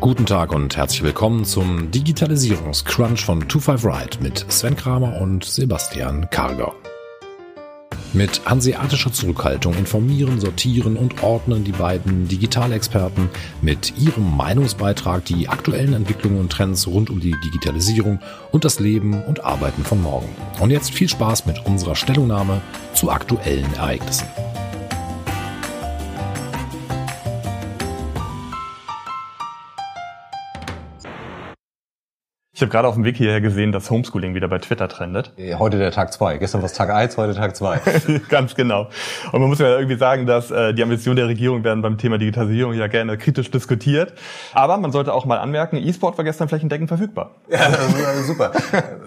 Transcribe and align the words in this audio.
Guten 0.00 0.26
Tag 0.26 0.52
und 0.54 0.76
herzlich 0.76 1.02
willkommen 1.02 1.44
zum 1.44 1.90
Digitalisierungscrunch 1.90 3.24
von 3.24 3.40
25 3.40 3.84
Ride 3.84 4.22
mit 4.22 4.46
Sven 4.48 4.76
Kramer 4.76 5.20
und 5.20 5.44
Sebastian 5.44 6.30
Karger. 6.30 6.72
Mit 8.12 8.40
hanseatischer 8.46 9.12
Zurückhaltung 9.12 9.74
informieren, 9.74 10.38
sortieren 10.38 10.96
und 10.96 11.24
ordnen 11.24 11.64
die 11.64 11.72
beiden 11.72 12.28
Digitalexperten 12.28 13.28
mit 13.60 13.98
ihrem 13.98 14.36
Meinungsbeitrag 14.36 15.24
die 15.24 15.48
aktuellen 15.48 15.94
Entwicklungen 15.94 16.38
und 16.38 16.52
Trends 16.52 16.86
rund 16.86 17.10
um 17.10 17.18
die 17.18 17.34
Digitalisierung 17.44 18.20
und 18.52 18.64
das 18.64 18.78
Leben 18.78 19.20
und 19.24 19.44
Arbeiten 19.44 19.82
von 19.82 20.00
morgen. 20.00 20.28
Und 20.60 20.70
jetzt 20.70 20.92
viel 20.92 21.08
Spaß 21.08 21.44
mit 21.46 21.66
unserer 21.66 21.96
Stellungnahme 21.96 22.62
zu 22.94 23.10
aktuellen 23.10 23.74
Ereignissen. 23.74 24.28
Ich 32.58 32.62
habe 32.62 32.72
gerade 32.72 32.88
auf 32.88 32.94
dem 32.96 33.04
Weg 33.04 33.16
hierher 33.16 33.40
gesehen, 33.40 33.70
dass 33.70 33.88
Homeschooling 33.88 34.34
wieder 34.34 34.48
bei 34.48 34.58
Twitter 34.58 34.88
trendet. 34.88 35.30
Heute 35.60 35.78
der 35.78 35.92
Tag 35.92 36.12
zwei. 36.12 36.38
Gestern 36.38 36.60
war 36.60 36.66
es 36.66 36.72
Tag 36.72 36.90
eins, 36.90 37.16
heute 37.16 37.32
Tag 37.36 37.54
zwei. 37.54 37.80
Ganz 38.28 38.56
genau. 38.56 38.88
Und 39.30 39.40
man 39.40 39.48
muss 39.48 39.60
ja 39.60 39.76
irgendwie 39.76 39.96
sagen, 39.96 40.26
dass 40.26 40.50
äh, 40.50 40.74
die 40.74 40.82
Ambitionen 40.82 41.18
der 41.18 41.28
Regierung 41.28 41.62
werden 41.62 41.82
beim 41.82 41.98
Thema 41.98 42.18
Digitalisierung 42.18 42.74
ja 42.74 42.88
gerne 42.88 43.16
kritisch 43.16 43.52
diskutiert. 43.52 44.12
Aber 44.54 44.76
man 44.76 44.90
sollte 44.90 45.14
auch 45.14 45.24
mal 45.24 45.38
anmerken, 45.38 45.76
E-Sport 45.76 46.18
war 46.18 46.24
gestern 46.24 46.48
flächendeckend 46.48 46.88
verfügbar. 46.88 47.30
Ja, 47.48 47.70
super. 48.26 48.50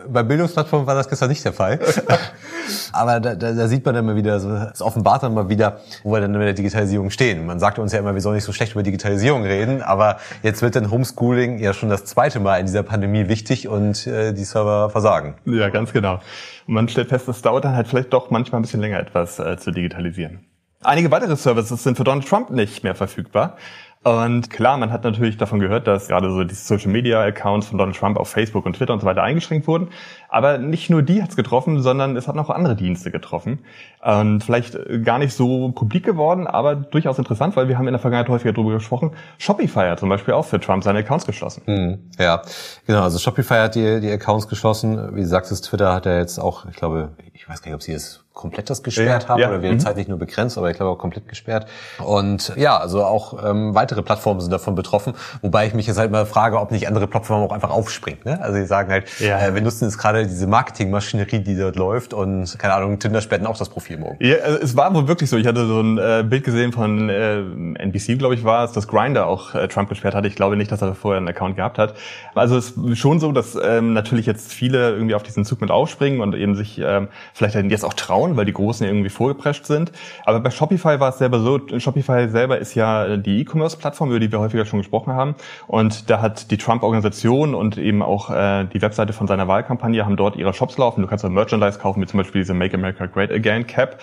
bei 0.07 0.23
Bildungsplattformen 0.23 0.87
war 0.87 0.95
das 0.95 1.09
gestern 1.09 1.27
nicht 1.27 1.43
der 1.43 1.51
Fall. 1.51 1.77
Aber 2.93 3.19
da, 3.19 3.35
da, 3.35 3.53
da 3.53 3.67
sieht 3.67 3.85
man 3.85 3.95
dann 3.95 4.05
mal 4.05 4.15
wieder, 4.15 4.35
es 4.35 4.81
offenbart 4.81 5.23
dann 5.23 5.33
mal 5.33 5.49
wieder, 5.49 5.81
wo 6.03 6.13
wir 6.13 6.21
dann 6.21 6.31
mit 6.31 6.41
der 6.41 6.53
Digitalisierung 6.53 7.09
stehen. 7.09 7.45
Man 7.45 7.59
sagt 7.59 7.79
uns 7.79 7.93
ja 7.93 7.99
immer, 7.99 8.13
wir 8.13 8.21
sollen 8.21 8.35
nicht 8.35 8.43
so 8.43 8.53
schlecht 8.53 8.73
über 8.73 8.83
Digitalisierung 8.83 9.43
reden, 9.43 9.81
aber 9.81 10.17
jetzt 10.43 10.61
wird 10.61 10.75
dann 10.75 10.91
Homeschooling 10.91 11.59
ja 11.59 11.73
schon 11.73 11.89
das 11.89 12.05
zweite 12.05 12.39
Mal 12.39 12.59
in 12.59 12.65
dieser 12.65 12.83
Pandemie 12.83 13.27
wichtig 13.27 13.67
und 13.67 14.07
äh, 14.07 14.33
die 14.33 14.43
Server 14.43 14.89
versagen. 14.89 15.35
Ja, 15.45 15.69
ganz 15.69 15.93
genau. 15.93 16.19
Und 16.67 16.73
man 16.73 16.89
stellt 16.89 17.09
fest, 17.09 17.27
es 17.27 17.41
dauert 17.41 17.65
dann 17.65 17.75
halt 17.75 17.87
vielleicht 17.87 18.13
doch 18.13 18.29
manchmal 18.31 18.59
ein 18.59 18.63
bisschen 18.63 18.81
länger, 18.81 18.99
etwas 18.99 19.39
äh, 19.39 19.57
zu 19.57 19.71
digitalisieren. 19.71 20.45
Einige 20.83 21.11
weitere 21.11 21.35
Services 21.35 21.83
sind 21.83 21.95
für 21.95 22.03
Donald 22.03 22.27
Trump 22.27 22.49
nicht 22.49 22.83
mehr 22.83 22.95
verfügbar. 22.95 23.55
Und 24.03 24.49
klar, 24.49 24.77
man 24.77 24.91
hat 24.91 25.03
natürlich 25.03 25.37
davon 25.37 25.59
gehört, 25.59 25.85
dass 25.85 26.07
gerade 26.07 26.31
so 26.31 26.43
die 26.43 26.55
Social 26.55 26.91
Media 26.91 27.21
Accounts 27.21 27.67
von 27.67 27.77
Donald 27.77 27.95
Trump 27.95 28.17
auf 28.17 28.29
Facebook 28.29 28.65
und 28.65 28.75
Twitter 28.75 28.93
und 28.93 29.01
so 29.01 29.05
weiter 29.05 29.21
eingeschränkt 29.21 29.67
wurden. 29.67 29.89
Aber 30.27 30.57
nicht 30.57 30.89
nur 30.89 31.03
die 31.03 31.21
hat 31.21 31.29
es 31.29 31.35
getroffen, 31.35 31.83
sondern 31.83 32.17
es 32.17 32.27
hat 32.27 32.35
noch 32.35 32.49
andere 32.49 32.75
Dienste 32.75 33.11
getroffen. 33.11 33.59
Und 34.03 34.43
vielleicht 34.43 34.75
gar 35.03 35.19
nicht 35.19 35.35
so 35.35 35.69
publik 35.69 36.03
geworden, 36.03 36.47
aber 36.47 36.75
durchaus 36.75 37.19
interessant, 37.19 37.55
weil 37.55 37.67
wir 37.67 37.77
haben 37.77 37.87
in 37.87 37.93
der 37.93 37.99
Vergangenheit 37.99 38.29
häufiger 38.29 38.53
darüber 38.53 38.73
gesprochen. 38.73 39.11
Shopify 39.37 39.89
hat 39.89 39.99
zum 39.99 40.09
Beispiel 40.09 40.33
auch 40.33 40.45
für 40.45 40.59
Trump 40.59 40.83
seine 40.83 40.99
Accounts 40.99 41.27
geschlossen. 41.27 41.61
Hm, 41.65 42.09
ja, 42.17 42.41
genau. 42.87 43.03
Also 43.03 43.19
Shopify 43.19 43.55
hat 43.55 43.75
die, 43.75 43.99
die 43.99 44.11
Accounts 44.11 44.47
geschlossen. 44.47 45.15
Wie 45.15 45.21
du 45.21 45.27
sagst, 45.27 45.51
Twitter 45.63 45.93
hat 45.93 46.07
ja 46.07 46.17
jetzt 46.17 46.39
auch, 46.39 46.65
ich 46.65 46.75
glaube, 46.75 47.11
ich 47.33 47.47
weiß 47.47 47.61
gar 47.61 47.69
nicht, 47.69 47.75
ob 47.75 47.83
sie 47.83 47.93
es 47.93 48.25
komplett 48.33 48.69
das 48.69 48.81
gesperrt 48.81 49.23
ja, 49.23 49.29
haben 49.29 49.39
ja. 49.39 49.49
oder 49.49 49.61
wäre 49.61 49.73
mhm. 49.73 49.79
zeitlich 49.79 50.07
nur 50.07 50.17
begrenzt, 50.17 50.57
aber 50.57 50.71
ich 50.71 50.77
glaube 50.77 50.91
auch 50.91 50.97
komplett 50.97 51.27
gesperrt. 51.27 51.67
Und 52.03 52.53
ja, 52.55 52.77
also 52.77 53.03
auch 53.03 53.43
ähm, 53.43 53.75
weitere 53.75 54.01
Plattformen 54.01 54.39
sind 54.39 54.51
davon 54.51 54.75
betroffen, 54.75 55.13
wobei 55.41 55.67
ich 55.67 55.73
mich 55.73 55.87
jetzt 55.87 55.97
halt 55.97 56.11
mal 56.11 56.25
frage, 56.25 56.59
ob 56.59 56.71
nicht 56.71 56.87
andere 56.87 57.07
Plattformen 57.07 57.45
auch 57.45 57.51
einfach 57.51 57.69
aufspringen. 57.69 58.21
Ne? 58.23 58.41
Also 58.41 58.57
die 58.57 58.65
sagen 58.65 58.89
halt, 58.89 59.19
ja. 59.19 59.39
äh, 59.39 59.53
wir 59.53 59.61
nutzen 59.61 59.85
jetzt 59.85 59.97
gerade 59.97 60.25
diese 60.25 60.47
Marketingmaschinerie, 60.47 61.39
die 61.39 61.57
dort 61.57 61.75
läuft 61.75 62.13
und 62.13 62.57
keine 62.57 62.73
Ahnung, 62.73 62.99
Tinder 62.99 63.21
sperrt 63.21 63.45
auch 63.45 63.57
das 63.57 63.69
Profil 63.69 63.97
morgen. 63.97 64.17
Ja, 64.19 64.37
also 64.37 64.59
es 64.59 64.77
war 64.77 64.93
wohl 64.93 65.07
wirklich 65.07 65.29
so. 65.29 65.37
Ich 65.37 65.47
hatte 65.47 65.65
so 65.65 65.81
ein 65.81 65.97
äh, 65.97 66.23
Bild 66.27 66.43
gesehen 66.43 66.71
von 66.71 67.09
äh, 67.09 67.39
NBC, 67.39 68.17
glaube 68.17 68.35
ich, 68.35 68.43
war 68.43 68.63
es, 68.63 68.71
dass 68.71 68.87
Grinder 68.87 69.27
auch 69.27 69.55
äh, 69.55 69.67
Trump 69.67 69.89
gesperrt 69.89 70.15
hatte. 70.15 70.27
Ich 70.27 70.35
glaube 70.35 70.57
nicht, 70.57 70.71
dass 70.71 70.81
er 70.81 70.95
vorher 70.95 71.17
einen 71.17 71.27
Account 71.27 71.55
gehabt 71.55 71.77
hat. 71.77 71.95
Also 72.35 72.57
es 72.57 72.71
ist 72.71 72.97
schon 72.97 73.19
so, 73.19 73.31
dass 73.31 73.57
ähm, 73.61 73.93
natürlich 73.93 74.25
jetzt 74.25 74.53
viele 74.53 74.91
irgendwie 74.91 75.15
auf 75.15 75.23
diesen 75.23 75.45
Zug 75.45 75.61
mit 75.61 75.71
aufspringen 75.71 76.21
und 76.21 76.35
eben 76.35 76.55
sich 76.55 76.79
ähm, 76.79 77.07
vielleicht 77.33 77.55
jetzt 77.55 77.85
auch 77.85 77.93
trauen, 77.93 78.30
weil 78.37 78.45
die 78.45 78.53
Großen 78.53 78.85
irgendwie 78.85 79.09
vorgeprescht 79.09 79.65
sind. 79.65 79.91
Aber 80.25 80.39
bei 80.39 80.49
Shopify 80.49 80.99
war 80.99 81.09
es 81.09 81.17
selber 81.17 81.39
so, 81.39 81.59
Shopify 81.79 82.29
selber 82.29 82.57
ist 82.57 82.75
ja 82.75 83.17
die 83.17 83.41
E-Commerce-Plattform, 83.41 84.09
über 84.09 84.19
die 84.19 84.31
wir 84.31 84.39
häufiger 84.39 84.65
schon 84.65 84.79
gesprochen 84.79 85.13
haben. 85.13 85.35
Und 85.67 86.09
da 86.09 86.21
hat 86.21 86.51
die 86.51 86.57
Trump-Organisation 86.57 87.55
und 87.55 87.77
eben 87.77 88.01
auch 88.01 88.29
äh, 88.29 88.65
die 88.65 88.81
Webseite 88.81 89.13
von 89.13 89.27
seiner 89.27 89.47
Wahlkampagne 89.47 90.05
haben 90.05 90.17
dort 90.17 90.35
ihre 90.35 90.53
Shops 90.53 90.77
laufen. 90.77 91.01
Du 91.01 91.07
kannst 91.07 91.25
auch 91.25 91.29
Merchandise 91.29 91.79
kaufen, 91.79 92.01
wie 92.01 92.07
zum 92.07 92.17
Beispiel 92.17 92.41
diese 92.41 92.53
Make 92.53 92.75
America 92.75 93.05
Great 93.05 93.31
Again 93.31 93.67
Cap. 93.67 93.99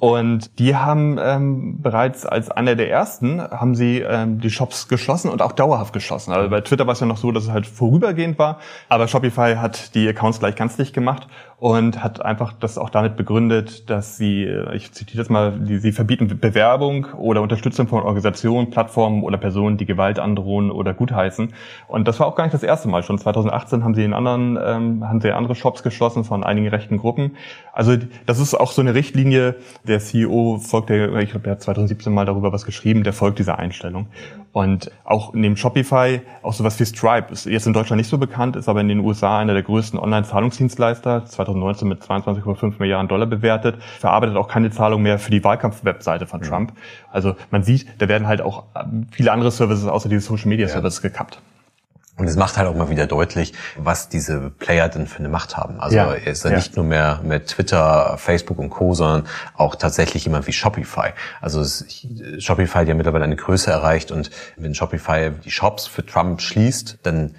Und 0.00 0.60
die 0.60 0.76
haben 0.76 1.18
ähm, 1.20 1.82
bereits 1.82 2.24
als 2.24 2.52
einer 2.52 2.76
der 2.76 2.88
ersten 2.88 3.42
haben 3.42 3.74
sie 3.74 3.98
ähm, 3.98 4.40
die 4.40 4.50
Shops 4.50 4.86
geschlossen 4.86 5.28
und 5.28 5.42
auch 5.42 5.50
dauerhaft 5.50 5.92
geschlossen. 5.92 6.32
Also 6.32 6.48
bei 6.48 6.60
Twitter 6.60 6.86
war 6.86 6.92
es 6.92 7.00
ja 7.00 7.06
noch 7.06 7.16
so, 7.16 7.32
dass 7.32 7.44
es 7.44 7.50
halt 7.50 7.66
vorübergehend 7.66 8.38
war, 8.38 8.60
aber 8.88 9.08
Shopify 9.08 9.56
hat 9.56 9.96
die 9.96 10.08
Accounts 10.08 10.38
gleich 10.38 10.54
ganz 10.54 10.76
dicht 10.76 10.94
gemacht 10.94 11.26
und 11.58 12.04
hat 12.04 12.24
einfach 12.24 12.52
das 12.52 12.78
auch 12.78 12.90
damit 12.90 13.16
begründet, 13.16 13.90
dass 13.90 14.16
sie, 14.16 14.44
äh, 14.44 14.76
ich 14.76 14.92
zitiere 14.92 15.18
das 15.18 15.28
mal, 15.28 15.58
die, 15.58 15.78
sie 15.78 15.90
verbieten 15.90 16.38
Bewerbung 16.38 17.08
oder 17.16 17.42
Unterstützung 17.42 17.88
von 17.88 18.04
Organisationen, 18.04 18.70
Plattformen 18.70 19.24
oder 19.24 19.38
Personen, 19.38 19.76
die 19.76 19.86
Gewalt 19.86 20.20
androhen 20.20 20.70
oder 20.70 20.94
gutheißen. 20.94 21.52
Und 21.88 22.06
das 22.06 22.20
war 22.20 22.28
auch 22.28 22.36
gar 22.36 22.44
nicht 22.44 22.54
das 22.54 22.62
erste 22.62 22.86
Mal. 22.86 23.02
Schon 23.02 23.18
2018 23.18 23.82
haben 23.82 23.94
sie 23.94 24.04
in 24.04 24.14
anderen, 24.14 24.56
ähm, 24.62 25.08
haben 25.08 25.20
sie 25.20 25.32
andere 25.32 25.56
Shops 25.56 25.82
geschlossen 25.82 26.22
von 26.22 26.44
einigen 26.44 26.68
rechten 26.68 26.98
Gruppen. 26.98 27.36
Also 27.72 27.96
das 28.26 28.38
ist 28.38 28.54
auch 28.54 28.70
so 28.70 28.80
eine 28.80 28.94
Richtlinie, 28.94 29.56
der 29.88 30.00
CEO 30.00 30.58
folgt, 30.58 30.90
der, 30.90 31.14
ich 31.16 31.30
glaube, 31.30 31.44
der 31.44 31.52
hat 31.52 31.62
2017 31.62 32.12
mal 32.12 32.24
darüber 32.26 32.52
was 32.52 32.64
geschrieben, 32.64 33.02
der 33.02 33.12
folgt 33.12 33.38
dieser 33.38 33.58
Einstellung. 33.58 34.06
Und 34.52 34.90
auch 35.04 35.34
neben 35.34 35.56
Shopify, 35.56 36.20
auch 36.42 36.52
sowas 36.52 36.78
wie 36.80 36.86
Stripe, 36.86 37.32
ist 37.32 37.46
jetzt 37.46 37.66
in 37.66 37.72
Deutschland 37.72 37.98
nicht 37.98 38.08
so 38.08 38.18
bekannt, 38.18 38.56
ist 38.56 38.68
aber 38.68 38.80
in 38.80 38.88
den 38.88 39.00
USA 39.00 39.38
einer 39.38 39.52
der 39.52 39.62
größten 39.62 39.98
Online-Zahlungsdienstleister, 39.98 41.26
2019 41.26 41.88
mit 41.88 42.02
22,5 42.02 42.74
Milliarden 42.78 43.08
Dollar 43.08 43.26
bewertet, 43.26 43.76
verarbeitet 43.98 44.36
auch 44.36 44.48
keine 44.48 44.70
Zahlung 44.70 45.02
mehr 45.02 45.18
für 45.18 45.30
die 45.30 45.44
Wahlkampf-Webseite 45.44 46.26
von 46.26 46.42
Trump. 46.42 46.72
Also 47.10 47.36
man 47.50 47.62
sieht, 47.62 47.86
da 47.98 48.08
werden 48.08 48.26
halt 48.26 48.40
auch 48.40 48.64
viele 49.10 49.32
andere 49.32 49.50
Services 49.50 49.86
außer 49.86 50.08
diese 50.08 50.22
Social-Media-Services 50.22 51.02
ja. 51.02 51.08
gekappt. 51.10 51.40
Und 52.18 52.26
es 52.26 52.36
macht 52.36 52.56
halt 52.56 52.68
auch 52.68 52.74
mal 52.74 52.90
wieder 52.90 53.06
deutlich, 53.06 53.54
was 53.76 54.08
diese 54.08 54.50
Player 54.50 54.88
denn 54.88 55.06
für 55.06 55.20
eine 55.20 55.28
Macht 55.28 55.56
haben. 55.56 55.80
Also 55.80 55.96
ja, 55.96 56.12
er 56.12 56.26
ist 56.26 56.44
ja, 56.44 56.50
nicht 56.50 56.76
nur 56.76 56.84
mehr 56.84 57.20
mit 57.22 57.46
Twitter, 57.46 58.16
Facebook 58.18 58.58
und 58.58 58.70
Co., 58.70 58.92
sondern 58.92 59.26
auch 59.56 59.76
tatsächlich 59.76 60.24
jemand 60.24 60.46
wie 60.48 60.52
Shopify. 60.52 61.10
Also 61.40 61.60
es, 61.60 61.84
Shopify 62.38 62.78
hat 62.78 62.88
ja 62.88 62.94
mittlerweile 62.94 63.24
eine 63.24 63.36
Größe 63.36 63.70
erreicht 63.70 64.10
und 64.10 64.30
wenn 64.56 64.74
Shopify 64.74 65.30
die 65.44 65.50
Shops 65.50 65.86
für 65.86 66.04
Trump 66.04 66.40
schließt, 66.40 66.98
dann 67.04 67.36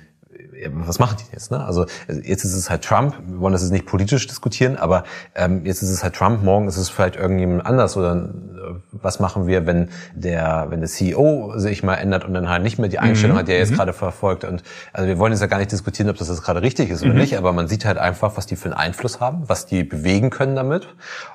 was 0.68 1.00
machen 1.00 1.18
die 1.20 1.34
jetzt? 1.34 1.52
Ne? 1.52 1.64
Also 1.64 1.86
jetzt 2.08 2.44
ist 2.44 2.56
es 2.56 2.70
halt 2.70 2.84
Trump, 2.84 3.16
wir 3.26 3.40
wollen 3.40 3.54
das 3.54 3.62
jetzt 3.62 3.72
nicht 3.72 3.86
politisch 3.86 4.28
diskutieren, 4.28 4.78
aber 4.78 5.04
ähm, 5.36 5.66
jetzt 5.66 5.82
ist 5.82 5.90
es 5.90 6.04
halt 6.04 6.16
Trump, 6.16 6.44
morgen 6.44 6.68
ist 6.68 6.78
es 6.78 6.90
vielleicht 6.90 7.16
irgendjemand 7.16 7.66
anders 7.66 7.96
oder 7.96 8.16
äh, 8.16 8.74
was 8.92 9.20
machen 9.20 9.48
wir, 9.48 9.66
wenn 9.66 9.90
der, 10.14 10.68
wenn 10.70 10.82
der 10.82 10.90
CEO 10.90 11.54
sich 11.56 11.84
mal 11.84 11.96
ändert 11.96 12.26
und 12.26 12.34
dann 12.34 12.50
halt 12.50 12.64
nicht 12.64 12.80
mehr 12.80 12.90
die 12.90 13.00
Einstellung 13.00 13.36
mhm. 13.36 13.40
hat, 13.40 13.48
die 13.48 13.54
er 13.54 13.60
jetzt 13.60 13.72
mhm. 13.72 13.78
gerade 13.78 13.94
verfolgt. 13.94 14.44
Und 14.44 14.64
also 14.94 15.08
wir 15.08 15.18
wollen 15.18 15.32
jetzt 15.32 15.42
ja 15.42 15.48
gar 15.48 15.60
nicht 15.60 15.72
diskutieren, 15.72 16.10
ob 16.10 16.18
das 16.18 16.30
jetzt 16.30 16.44
gerade 16.44 16.62
richtig 16.62 16.90
ist 16.90 17.04
oder 17.04 17.14
mhm. 17.14 17.20
nicht, 17.20 17.38
aber 17.38 17.54
man 17.54 17.68
sieht 17.68 17.86
halt 17.86 17.98
einfach, 17.98 18.36
was 18.38 18.46
die 18.46 18.56
für 18.56 18.66
einen 18.66 18.74
Einfluss 18.74 19.20
haben, 19.20 19.44
was 19.48 19.66
die 19.66 19.84
bewegen 19.84 20.30
können 20.30 20.56
damit. 20.56 20.88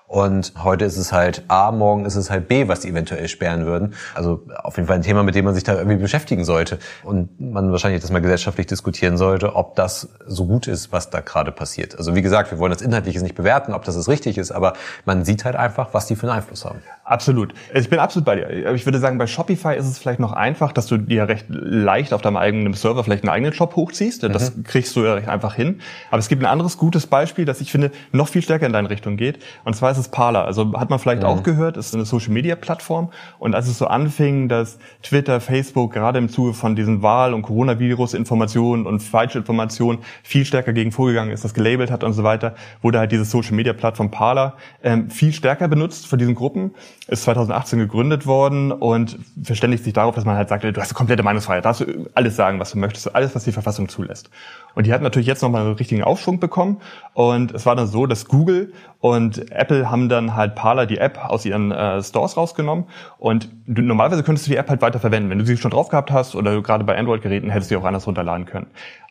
Und 0.07 0.53
heute 0.63 0.85
ist 0.85 0.97
es 0.97 1.13
halt 1.13 1.45
A, 1.49 1.73
morgen 1.73 2.05
ist 2.05 2.15
es 2.15 2.31
halt 2.31 2.47
B, 2.47 2.69
was 2.69 2.81
die 2.81 2.91
eventuell 2.91 3.27
sperren 3.27 3.67
würden. 3.67 3.95
Also 4.15 4.45
auf 4.63 4.77
jeden 4.77 4.87
Fall 4.87 4.97
ein 4.97 5.03
Thema, 5.03 5.23
mit 5.23 5.35
dem 5.35 5.45
man 5.45 5.55
sich 5.55 5.65
da 5.65 5.75
irgendwie 5.75 5.97
beschäftigen 5.97 6.45
sollte. 6.45 6.79
Und 7.03 7.41
man 7.41 7.73
wahrscheinlich 7.73 8.01
das 8.01 8.13
mal 8.13 8.21
gesellschaftlich 8.21 8.67
diskutieren 8.67 9.14
sollte, 9.17 9.57
ob 9.57 9.77
das 9.77 10.09
so 10.27 10.47
gut 10.47 10.67
ist, 10.67 10.93
was 10.93 11.11
da 11.11 11.21
gerade 11.21 11.53
passiert. 11.53 11.97
Also 11.97 12.15
wie 12.15 12.23
gesagt, 12.23 12.51
wir 12.51 12.59
wollen 12.59 12.73
das 12.73 12.83
Inhaltliches 12.83 13.23
nicht 13.23 13.35
bewerten, 13.35 13.73
ob 13.73 13.85
das 13.85 14.09
richtig 14.09 14.39
ist, 14.39 14.53
aber 14.53 14.75
man 15.05 15.25
sieht 15.25 15.45
halt 15.45 15.57
einfach, 15.57 15.89
was 15.93 16.07
die 16.07 16.17
für 16.17 16.29
einen 16.29 16.39
Einfluss 16.39 16.65
haben. 16.65 16.81
Absolut. 17.05 17.53
Ich 17.75 17.91
bin 17.91 17.99
absolut 17.99 18.25
bei 18.25 18.37
dir. 18.37 18.73
Ich 18.75 18.87
würde 18.87 18.99
sagen, 18.99 19.19
bei 19.19 19.27
Shopify 19.27 19.77
ist 19.77 19.87
es 19.87 19.99
vielleicht 19.99 20.21
noch 20.21 20.33
einfach, 20.33 20.73
dass 20.73 20.87
du 20.87 20.97
dir 20.97 21.29
recht 21.29 21.47
leicht 21.49 22.15
auf 22.15 22.23
deinem 22.23 22.39
eigenen 22.39 22.73
Server 22.73 23.05
vielleicht 23.05 23.25
einen 23.25 23.31
eigenen 23.31 23.53
Shop 23.53 23.77
hochziehst. 23.77 24.23
Das 24.23 24.57
mhm. 24.57 24.65
kriegst 24.65 24.97
du 24.97 25.05
ja 25.05 25.13
recht 25.13 25.29
einfach 25.29 25.55
hin. 25.55 25.81
Aber 26.11 26.19
es 26.19 26.29
gibt 26.29 26.43
ein 26.43 26.47
anderes 26.47 26.79
gutes 26.79 27.07
Beispiel, 27.07 27.45
das 27.45 27.61
ich 27.61 27.71
finde 27.71 27.91
noch 28.13 28.29
viel 28.29 28.41
stärker 28.41 28.65
in 28.65 28.73
deine 28.73 28.89
Richtung 28.89 29.19
geht. 29.19 29.39
Und 29.65 29.77
zwar 29.77 29.91
ist 29.91 29.99
es 29.99 30.09
Parler. 30.09 30.47
Also 30.47 30.73
hat 30.79 30.89
man 30.89 30.99
vielleicht 30.99 31.23
mhm. 31.23 31.29
auch 31.29 31.43
gehört, 31.43 31.77
ist 31.77 31.95
eine 31.95 32.07
Social 32.07 32.33
Media 32.33 32.57
Plattform. 32.57 33.11
Und 33.39 33.55
als 33.55 33.69
es 33.69 33.77
so 33.77 33.87
anfing, 33.87 34.49
dass 34.49 34.79
Twitter, 35.03 35.41
Facebook 35.41 35.93
gerade 35.93 36.19
im 36.19 36.31
Zuge 36.31 36.55
von 36.55 36.75
diesen 36.75 37.03
Wahl- 37.03 37.35
und 37.35 37.43
Coronavirus-Informationen 37.43 38.87
und 38.87 39.01
falsche 39.09 39.39
Informationen 39.39 40.01
viel 40.23 40.45
stärker 40.45 40.73
gegen 40.73 40.93
vorgegangen 40.93 41.33
ist, 41.33 41.45
das 41.45 41.55
gelabelt 41.55 41.91
hat 41.91 42.05
und 42.05 42.13
so 42.13 42.25
weiter, 42.25 42.55
wurde 42.83 42.99
halt 42.99 43.13
diese 43.13 43.25
Social 43.25 43.55
Media 43.55 43.73
Plattform 43.73 44.11
Parler 44.11 44.57
ähm, 44.83 45.11
viel 45.11 45.33
stärker 45.33 45.69
benutzt 45.69 46.07
von 46.07 46.19
diesen 46.19 46.35
Gruppen. 46.35 46.75
Ist 47.07 47.25
2018 47.25 47.79
gegründet 47.79 48.27
worden 48.27 48.73
und 48.73 49.19
verständigt 49.43 49.85
sich 49.85 49.93
darauf, 49.93 50.15
dass 50.15 50.25
man 50.25 50.37
halt 50.37 50.49
sagt, 50.49 50.65
du 50.65 50.81
hast 50.81 50.91
eine 50.91 50.97
komplette 50.97 51.23
Meinungsfreiheit, 51.23 51.65
darfst 51.65 51.83
du 51.83 52.09
alles 52.15 52.37
sagen, 52.37 52.59
was 52.61 52.73
du 52.73 52.79
möchtest, 52.79 53.15
alles, 53.15 53.35
was 53.35 53.45
die 53.45 53.53
Verfassung 53.53 53.89
zulässt. 53.89 54.31
Und 54.75 54.87
die 54.87 54.93
hat 54.93 55.03
natürlich 55.03 55.29
jetzt 55.29 55.43
nochmal 55.43 55.63
einen 55.63 55.75
richtigen 55.75 56.03
Aufschwung 56.03 56.41
bekommen. 56.41 56.81
Und 57.13 57.53
es 57.53 57.67
war 57.67 57.77
dann 57.77 57.87
so, 57.87 58.07
dass 58.07 58.27
Google 58.27 58.73
und 59.05 59.53
Apple 59.53 59.91
haben 59.91 60.09
dann 60.09 60.35
halt 60.35 60.55
Parler, 60.55 60.87
die 60.87 60.97
App, 60.97 61.19
aus 61.27 61.45
ihren 61.45 61.71
äh, 61.73 62.03
Stores 62.03 62.39
rausgenommen. 62.39 62.87
Und 63.19 63.51
du, 63.67 63.83
normalerweise 63.83 64.23
könntest 64.23 64.47
du 64.47 64.51
die 64.53 64.57
App 64.57 64.71
halt 64.71 64.81
weiter 64.81 64.99
verwenden. 64.99 65.29
Wenn 65.29 65.39
du 65.39 65.45
sie 65.45 65.59
schon 65.59 65.73
drauf 65.73 65.91
gehabt 65.91 66.11
hast 66.11 66.35
oder 66.35 66.63
gerade 66.63 66.85
bei 66.85 66.97
Android-Geräten, 66.97 67.51
hättest 67.51 67.71
du 67.71 67.75
sie 67.75 67.83
auch 67.83 67.85
anders 67.85 68.07
runterladen 68.07 68.47
können. 68.47 68.67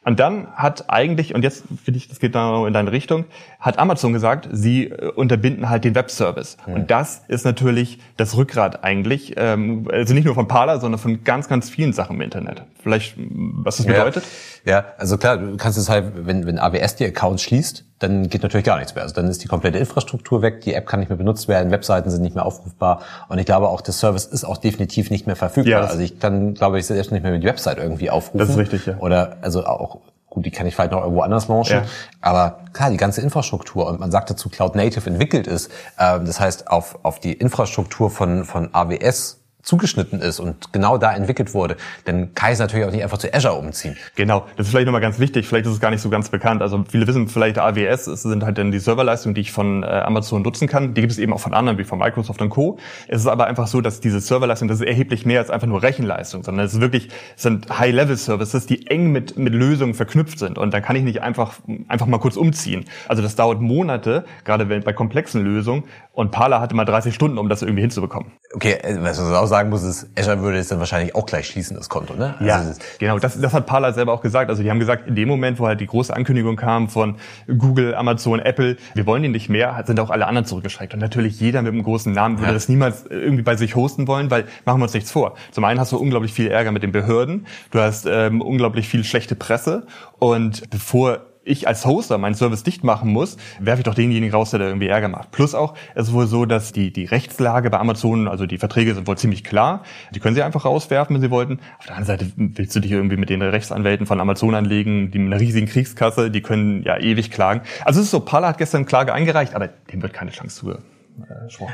Und 0.06 0.20
dann 0.20 0.48
hat 0.56 0.90
eigentlich, 0.90 1.34
und 1.34 1.44
jetzt 1.44 1.64
finde 1.84 1.98
ich, 1.98 2.10
das 2.10 2.20
geht 2.20 2.36
da 2.36 2.68
in 2.68 2.74
deine 2.74 2.92
Richtung, 2.92 3.26
hat 3.60 3.80
Amazon 3.80 4.12
gesagt, 4.12 4.50
sie 4.52 4.86
äh, 4.88 5.12
unterbinden 5.12 5.70
halt 5.70 5.86
den 5.86 5.96
Webservice. 5.96 6.58
Ja. 6.68 6.76
Und 6.76 6.92
das 6.92 7.24
ist 7.28 7.46
natürlich 7.46 8.00
das 8.18 8.36
Rückgrat 8.36 8.84
eigentlich, 8.84 9.36
ähm, 9.38 9.88
also 9.92 10.14
nicht 10.14 10.26
nur 10.26 10.36
von 10.36 10.48
Parler, 10.48 10.80
sondern 10.80 11.00
von 11.00 11.24
ganz, 11.24 11.48
ganz 11.48 11.70
vielen 11.70 11.94
Sachen 11.94 12.18
im 12.18 12.22
Internet. 12.22 12.64
Vielleicht, 12.82 13.16
was 13.18 13.78
das 13.78 13.86
bedeutet? 13.86 14.24
Ja, 14.66 14.72
ja 14.72 14.86
also 14.98 15.18
klar, 15.18 15.38
du 15.38 15.56
kannst 15.56 15.78
es 15.78 15.88
halt, 15.88 16.12
wenn, 16.16 16.46
wenn 16.46 16.60
AWS 16.60 16.98
die 16.98 17.06
Accounts 17.06 17.42
schließt, 17.44 17.86
dann 18.00 18.28
geht 18.28 18.44
natürlich 18.44 18.66
gar 18.66 18.78
nichts 18.78 18.96
mehr. 18.96 19.04
Also 19.04 19.16
dann 19.16 19.28
ist 19.30 19.42
die 19.44 19.48
komplette 19.48 19.78
Infrastruktur 19.78 20.42
weg, 20.42 20.60
die 20.62 20.74
App 20.74 20.86
kann 20.86 21.00
nicht 21.00 21.08
mehr 21.08 21.18
benutzt 21.18 21.48
werden, 21.48 21.72
Webseiten 21.72 22.10
sind 22.10 22.22
nicht 22.22 22.36
mehr 22.36 22.46
aufrufbar 22.46 23.02
und 23.30 23.40
ich 23.40 23.46
glaube 23.46 23.70
auch, 23.70 23.80
der 23.80 23.94
Service 23.94 24.26
ist 24.26 24.44
auch 24.44 24.58
definitiv 24.58 25.10
nicht 25.10 25.26
mehr 25.26 25.38
verfügbar. 25.38 25.84
Ja, 25.84 25.88
also 25.88 26.02
ich 26.02 26.20
kann, 26.20 26.54
glaube 26.54 26.80
ich, 26.80 26.86
selbst 26.86 27.14
nicht 27.14 27.24
mehr 27.24 27.38
die 27.38 27.48
Website 27.48 27.78
irgendwie 27.78 28.10
aufrufen. 28.10 28.40
Das 28.40 28.50
ist 28.50 28.58
richtig, 28.58 28.86
ja. 28.86 28.98
Oder 28.98 29.38
also 29.42 29.66
auch 29.66 29.93
gut, 30.34 30.46
die 30.46 30.52
kann 30.52 30.66
ich 30.66 30.76
vielleicht 30.76 30.92
noch 30.92 31.02
irgendwo 31.02 31.22
anders 31.22 31.48
launchen, 31.48 31.84
ja. 31.84 31.86
aber 32.20 32.60
klar, 32.74 32.90
die 32.90 32.98
ganze 32.98 33.22
Infrastruktur 33.22 33.86
und 33.86 34.00
man 34.00 34.12
sagt 34.12 34.32
dazu 34.32 34.50
Cloud 34.50 34.76
Native 34.76 35.08
entwickelt 35.08 35.46
ist, 35.46 35.68
äh, 35.98 36.20
das 36.20 36.40
heißt 36.40 36.68
auf, 36.70 37.00
auf 37.04 37.20
die 37.20 37.34
Infrastruktur 37.34 38.10
von, 38.10 38.44
von 38.44 38.70
AWS 38.74 39.43
zugeschnitten 39.64 40.20
ist 40.20 40.40
und 40.40 40.74
genau 40.74 40.98
da 40.98 41.14
entwickelt 41.14 41.54
wurde, 41.54 41.78
dann 42.06 42.36
kann 42.36 42.50
ich 42.50 42.54
es 42.54 42.60
natürlich 42.60 42.86
auch 42.86 42.92
nicht 42.92 43.04
einfach 43.04 43.18
zu 43.18 43.34
Azure 43.34 43.56
umziehen. 43.56 43.98
Genau, 44.16 44.46
das 44.58 44.68
ist 44.68 44.72
vielleicht 44.72 44.86
nochmal 44.86 45.02
ganz 45.02 45.20
wichtig, 45.20 45.48
vielleicht 45.48 45.66
ist 45.66 45.72
es 45.72 45.80
gar 45.80 45.90
nicht 45.90 46.02
so 46.02 46.10
ganz 46.10 46.30
bekannt. 46.30 46.62
Also 46.62 46.84
viele 46.90 47.08
wissen 47.08 47.30
vielleicht 47.30 47.58
AWS 47.58 48.06
sind 48.06 48.44
halt 48.44 48.58
dann 48.58 48.72
die 48.72 48.80
Serverleistungen, 48.80 49.36
die 49.36 49.42
ich 49.42 49.52
von 49.52 49.84
äh, 49.84 49.86
Amazon 49.86 50.42
nutzen 50.42 50.68
kann. 50.68 50.94
Die 50.94 51.02
gibt 51.02 51.14
es 51.14 51.18
eben 51.18 51.32
auch 51.34 51.40
von 51.40 51.54
anderen, 51.54 51.78
wie 51.78 51.86
von 51.86 51.98
Microsoft 51.98 52.42
und 52.42 52.50
Co. 52.50 52.78
Es 53.08 53.22
ist 53.22 53.28
aber 53.28 53.48
einfach 53.48 53.68
so, 53.68 53.80
dass 53.80 54.02
diese 54.02 54.20
Serverleistung, 54.20 54.68
das 54.68 54.82
ist 54.82 54.86
erheblich 54.86 55.26
mehr 55.26 55.40
als 55.40 55.50
einfach 55.50 55.68
nur 55.68 55.82
Rechenleistung, 55.82 56.44
sondern 56.44 56.66
es 56.66 56.74
ist 56.74 56.82
wirklich, 56.82 57.10
es 57.36 57.44
sind 57.44 57.70
High-Level-Services, 57.80 58.66
die 58.66 58.88
eng 58.88 59.14
mit, 59.14 59.38
mit 59.38 59.54
Lösungen 59.54 59.94
verknüpft 59.94 60.40
sind. 60.40 60.58
Und 60.58 60.74
dann 60.74 60.82
kann 60.82 60.98
ich 60.98 61.04
nicht 61.04 61.22
einfach, 61.22 61.54
einfach 61.88 62.08
mal 62.08 62.20
kurz 62.20 62.36
umziehen. 62.36 62.84
Also 63.08 63.22
das 63.22 63.36
dauert 63.36 63.62
Monate, 63.62 64.26
gerade 64.44 64.66
bei 64.66 64.94
komplexen 64.94 65.42
Lösungen. 65.42 65.86
Und 66.16 66.30
Parler 66.30 66.62
hatte 66.62 66.76
mal 66.76 66.86
30 66.86 67.16
Stunden, 67.16 67.40
um 67.40 67.50
das 67.50 67.64
irgendwie 67.64 67.82
hinzubekommen. 67.82 68.34
Okay, 68.54 68.74
äh, 68.74 68.98
was 69.02 69.20
man 69.20 69.34
auch 69.34 69.48
sagen 69.48 69.72
muss, 69.72 69.82
ist, 69.82 70.08
Azure 70.16 70.42
würde 70.42 70.58
jetzt 70.58 70.72
dann 70.72 70.78
wahrscheinlich 70.78 71.16
auch 71.16 71.26
gleich 71.26 71.48
schließen, 71.48 71.76
das 71.76 71.90
Konto, 71.90 72.14
ne? 72.14 72.36
Also 72.38 72.46
ja, 72.46 72.76
genau. 73.00 73.18
Das, 73.18 73.42
das 73.42 73.52
hat 73.52 73.66
Parler 73.66 73.94
selber 73.94 74.14
auch 74.14 74.22
gesagt. 74.22 74.52
Also 74.52 74.62
die 74.62 74.70
haben 74.70 74.78
gesagt, 74.80 75.08
in 75.08 75.16
dem 75.16 75.28
Moment, 75.28 75.58
wo 75.60 75.66
halt 75.66 75.82
die 75.82 75.88
große 75.88 76.16
Ankündigung 76.16 76.56
kam 76.56 76.88
von 76.88 77.16
Google, 77.48 77.96
Amazon, 77.96 78.40
Apple, 78.40 78.78
wir 78.94 79.08
wollen 79.08 79.24
ihn 79.24 79.32
nicht 79.32 79.50
mehr, 79.50 79.84
sind 79.88 80.00
auch 80.00 80.12
alle 80.12 80.28
anderen 80.28 80.46
zurückgeschreckt. 80.46 80.94
Und 80.94 81.00
natürlich 81.00 81.40
jeder 81.40 81.64
mit 81.64 81.74
einem 81.74 81.82
großen 81.82 82.14
Namen 82.14 82.38
würde 82.38 82.50
ja. 82.50 82.54
das 82.54 82.70
niemals 82.70 83.08
irgendwie 83.08 83.42
bei 83.42 83.56
sich 83.56 83.76
hosten 83.76 84.08
wollen, 84.08 84.30
weil 84.30 84.46
machen 84.66 84.82
wir 84.82 84.84
uns 84.84 84.94
nichts 84.94 85.10
vor. 85.10 85.34
Zum 85.50 85.64
einen 85.64 85.80
hast 85.80 85.94
du 85.94 85.98
unglaublich 85.98 86.32
viel 86.32 86.48
Ärger 86.48 86.72
mit 86.72 86.84
den 86.84 86.92
Behörden, 86.92 87.48
du 87.72 87.80
hast 87.80 88.06
ähm, 88.06 88.42
unglaublich 88.42 88.88
viel 88.88 89.04
schlechte 89.04 89.34
Presse 89.34 89.88
und 90.20 90.70
bevor 90.70 91.22
ich 91.46 91.68
als 91.68 91.86
Hoster 91.86 92.18
meinen 92.18 92.36
Service 92.36 92.64
dicht 92.64 92.84
machen 92.84 93.12
muss, 93.12 93.38
werfe 93.60 93.80
ich 93.80 93.84
doch 93.84 93.96
denjenigen 93.96 94.34
raus, 94.34 94.52
der 94.52 94.60
da 94.60 94.66
irgendwie 94.68 94.88
Ärger 94.88 95.10
macht. 95.10 95.32
Plus 95.32 95.56
auch, 95.56 95.74
es 95.96 96.08
ist 96.08 96.14
wohl 96.14 96.28
so, 96.28 96.46
dass 96.46 96.72
die, 96.72 96.92
die 96.92 97.06
Rechtslage 97.06 97.70
bei 97.70 97.80
Amazon, 97.80 98.28
also 98.28 98.46
die 98.46 98.58
Verträge 98.58 98.96
sind 98.96 99.08
wohl 99.08 99.18
ziemlich 99.18 99.44
klar. 99.44 99.84
Die 100.14 100.20
können 100.20 100.36
sie 100.36 100.44
einfach 100.44 100.66
rauswerfen, 100.66 101.16
wenn 101.16 101.22
sie 101.22 101.32
wollten. 101.32 101.60
Auf 101.80 101.86
der 101.86 101.96
anderen 101.96 102.20
Seite 102.20 102.32
willst 102.36 102.76
du 102.76 102.80
dich 102.80 102.92
irgendwie 102.92 103.18
mit 103.18 103.30
den 103.30 103.42
Rechtsanwälten 103.42 104.06
von 104.06 104.20
Amazon 104.20 104.56
anlegen, 104.56 105.12
die 105.12 105.20
mit 105.20 105.34
einer 105.34 105.42
riesigen 105.42 105.68
Kriegskasse, 105.68 106.32
die 106.32 106.42
können 106.42 106.84
ja 106.84 106.98
ewig 106.98 107.32
klagen. 107.32 107.62
Also 107.86 108.00
es 108.00 108.06
ist 108.06 108.12
so, 108.12 108.20
Pala 108.20 108.50
hat 108.50 108.58
gestern 108.58 108.86
Klage 108.86 109.14
eingereicht, 109.14 109.56
aber 109.56 109.68
dem 109.68 110.02
wird 110.02 110.14
keine 110.14 110.32
Chance 110.32 110.56
zu 110.56 110.74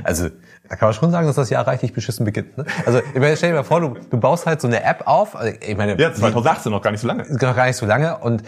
also, 0.03 0.29
da 0.67 0.75
kann 0.75 0.87
man 0.87 0.93
schon 0.93 1.11
sagen, 1.11 1.25
dass 1.25 1.35
das 1.35 1.49
Jahr 1.49 1.65
reichlich 1.65 1.93
beschissen 1.93 2.25
beginnt. 2.25 2.57
Ne? 2.57 2.65
Also, 2.85 2.99
ich 2.99 3.19
meine, 3.19 3.37
stell 3.37 3.51
dir 3.51 3.55
mal 3.55 3.63
vor, 3.63 3.79
du, 3.79 3.95
du 4.09 4.17
baust 4.17 4.45
halt 4.45 4.59
so 4.59 4.67
eine 4.67 4.83
App 4.83 5.03
auf. 5.05 5.35
Also, 5.35 5.57
ich 5.65 5.77
meine, 5.77 5.99
ja, 5.99 6.13
2018 6.13 6.71
noch 6.71 6.81
gar 6.81 6.91
nicht 6.91 6.99
so 6.99 7.07
lange. 7.07 7.25
Noch 7.31 7.55
gar 7.55 7.65
nicht 7.65 7.77
so 7.77 7.85
lange. 7.85 8.17
Und 8.17 8.43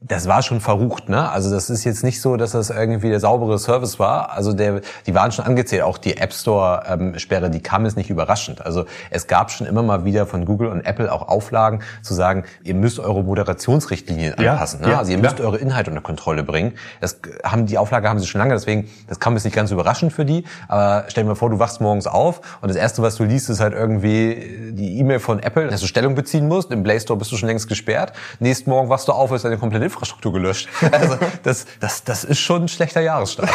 das 0.00 0.28
war 0.28 0.42
schon 0.42 0.60
verrucht, 0.60 1.08
ne? 1.08 1.28
Also 1.28 1.50
das 1.50 1.70
ist 1.70 1.82
jetzt 1.82 2.04
nicht 2.04 2.20
so, 2.20 2.36
dass 2.36 2.52
das 2.52 2.70
irgendwie 2.70 3.08
der 3.08 3.18
saubere 3.18 3.58
Service 3.58 3.98
war. 3.98 4.30
Also 4.30 4.52
der, 4.52 4.80
die 5.06 5.14
waren 5.14 5.32
schon 5.32 5.44
angezählt. 5.44 5.82
Auch 5.82 5.98
die 5.98 6.18
App 6.18 6.32
Store 6.32 6.84
ähm, 6.88 7.18
Sperre, 7.18 7.50
die 7.50 7.60
kam 7.60 7.84
jetzt 7.84 7.96
nicht 7.96 8.08
überraschend. 8.08 8.64
Also 8.64 8.84
es 9.10 9.26
gab 9.26 9.50
schon 9.50 9.66
immer 9.66 9.82
mal 9.82 10.04
wieder 10.04 10.26
von 10.26 10.44
Google 10.44 10.68
und 10.68 10.86
Apple 10.86 11.12
auch 11.12 11.26
Auflagen 11.26 11.80
zu 12.02 12.14
sagen, 12.14 12.44
ihr 12.62 12.74
müsst 12.74 13.00
eure 13.00 13.24
Moderationsrichtlinien 13.24 14.34
ja, 14.38 14.52
anpassen. 14.52 14.82
Ne? 14.82 14.90
Ja, 14.90 14.98
also 14.98 15.10
ihr 15.10 15.18
müsst 15.18 15.40
eure 15.40 15.58
Inhalte 15.58 15.90
unter 15.90 16.02
Kontrolle 16.02 16.44
bringen. 16.44 16.74
Das 17.00 17.20
haben 17.42 17.66
die 17.66 17.76
Auflage 17.76 18.08
haben 18.08 18.20
sie 18.20 18.28
schon 18.28 18.38
lange. 18.38 18.54
Deswegen 18.54 18.88
das 19.08 19.18
kam 19.18 19.34
jetzt 19.34 19.44
nicht 19.44 19.56
ganz 19.56 19.72
überraschend 19.72 20.12
für 20.12 20.24
die. 20.24 20.44
Aber 20.68 21.06
stell 21.08 21.24
dir 21.24 21.28
mal 21.30 21.34
vor, 21.34 21.50
du 21.50 21.58
wachst 21.58 21.80
morgens 21.80 22.06
auf 22.06 22.40
und 22.60 22.68
das 22.68 22.76
erste, 22.76 23.02
was 23.02 23.16
du 23.16 23.24
liest, 23.24 23.50
ist 23.50 23.58
halt 23.58 23.74
irgendwie 23.74 24.70
die 24.70 25.00
E-Mail 25.00 25.18
von 25.18 25.40
Apple, 25.40 25.66
dass 25.66 25.80
du 25.80 25.88
Stellung 25.88 26.14
beziehen 26.14 26.46
musst. 26.46 26.70
Im 26.70 26.84
Play 26.84 27.00
Store 27.00 27.18
bist 27.18 27.32
du 27.32 27.36
schon 27.36 27.48
längst 27.48 27.66
gesperrt. 27.66 28.12
Nächsten 28.38 28.70
Morgen 28.70 28.88
wachst 28.88 29.08
du 29.08 29.12
auf, 29.12 29.32
ist 29.32 29.44
deine 29.44 29.58
komplette 29.58 29.87
Infrastruktur 29.88 30.32
gelöscht. 30.32 30.68
Also 30.98 31.16
das, 31.42 31.66
das, 31.80 32.02
das 32.02 32.24
ist 32.24 32.40
schon 32.40 32.62
ein 32.62 32.68
schlechter 32.68 33.00
Jahresstart. 33.00 33.50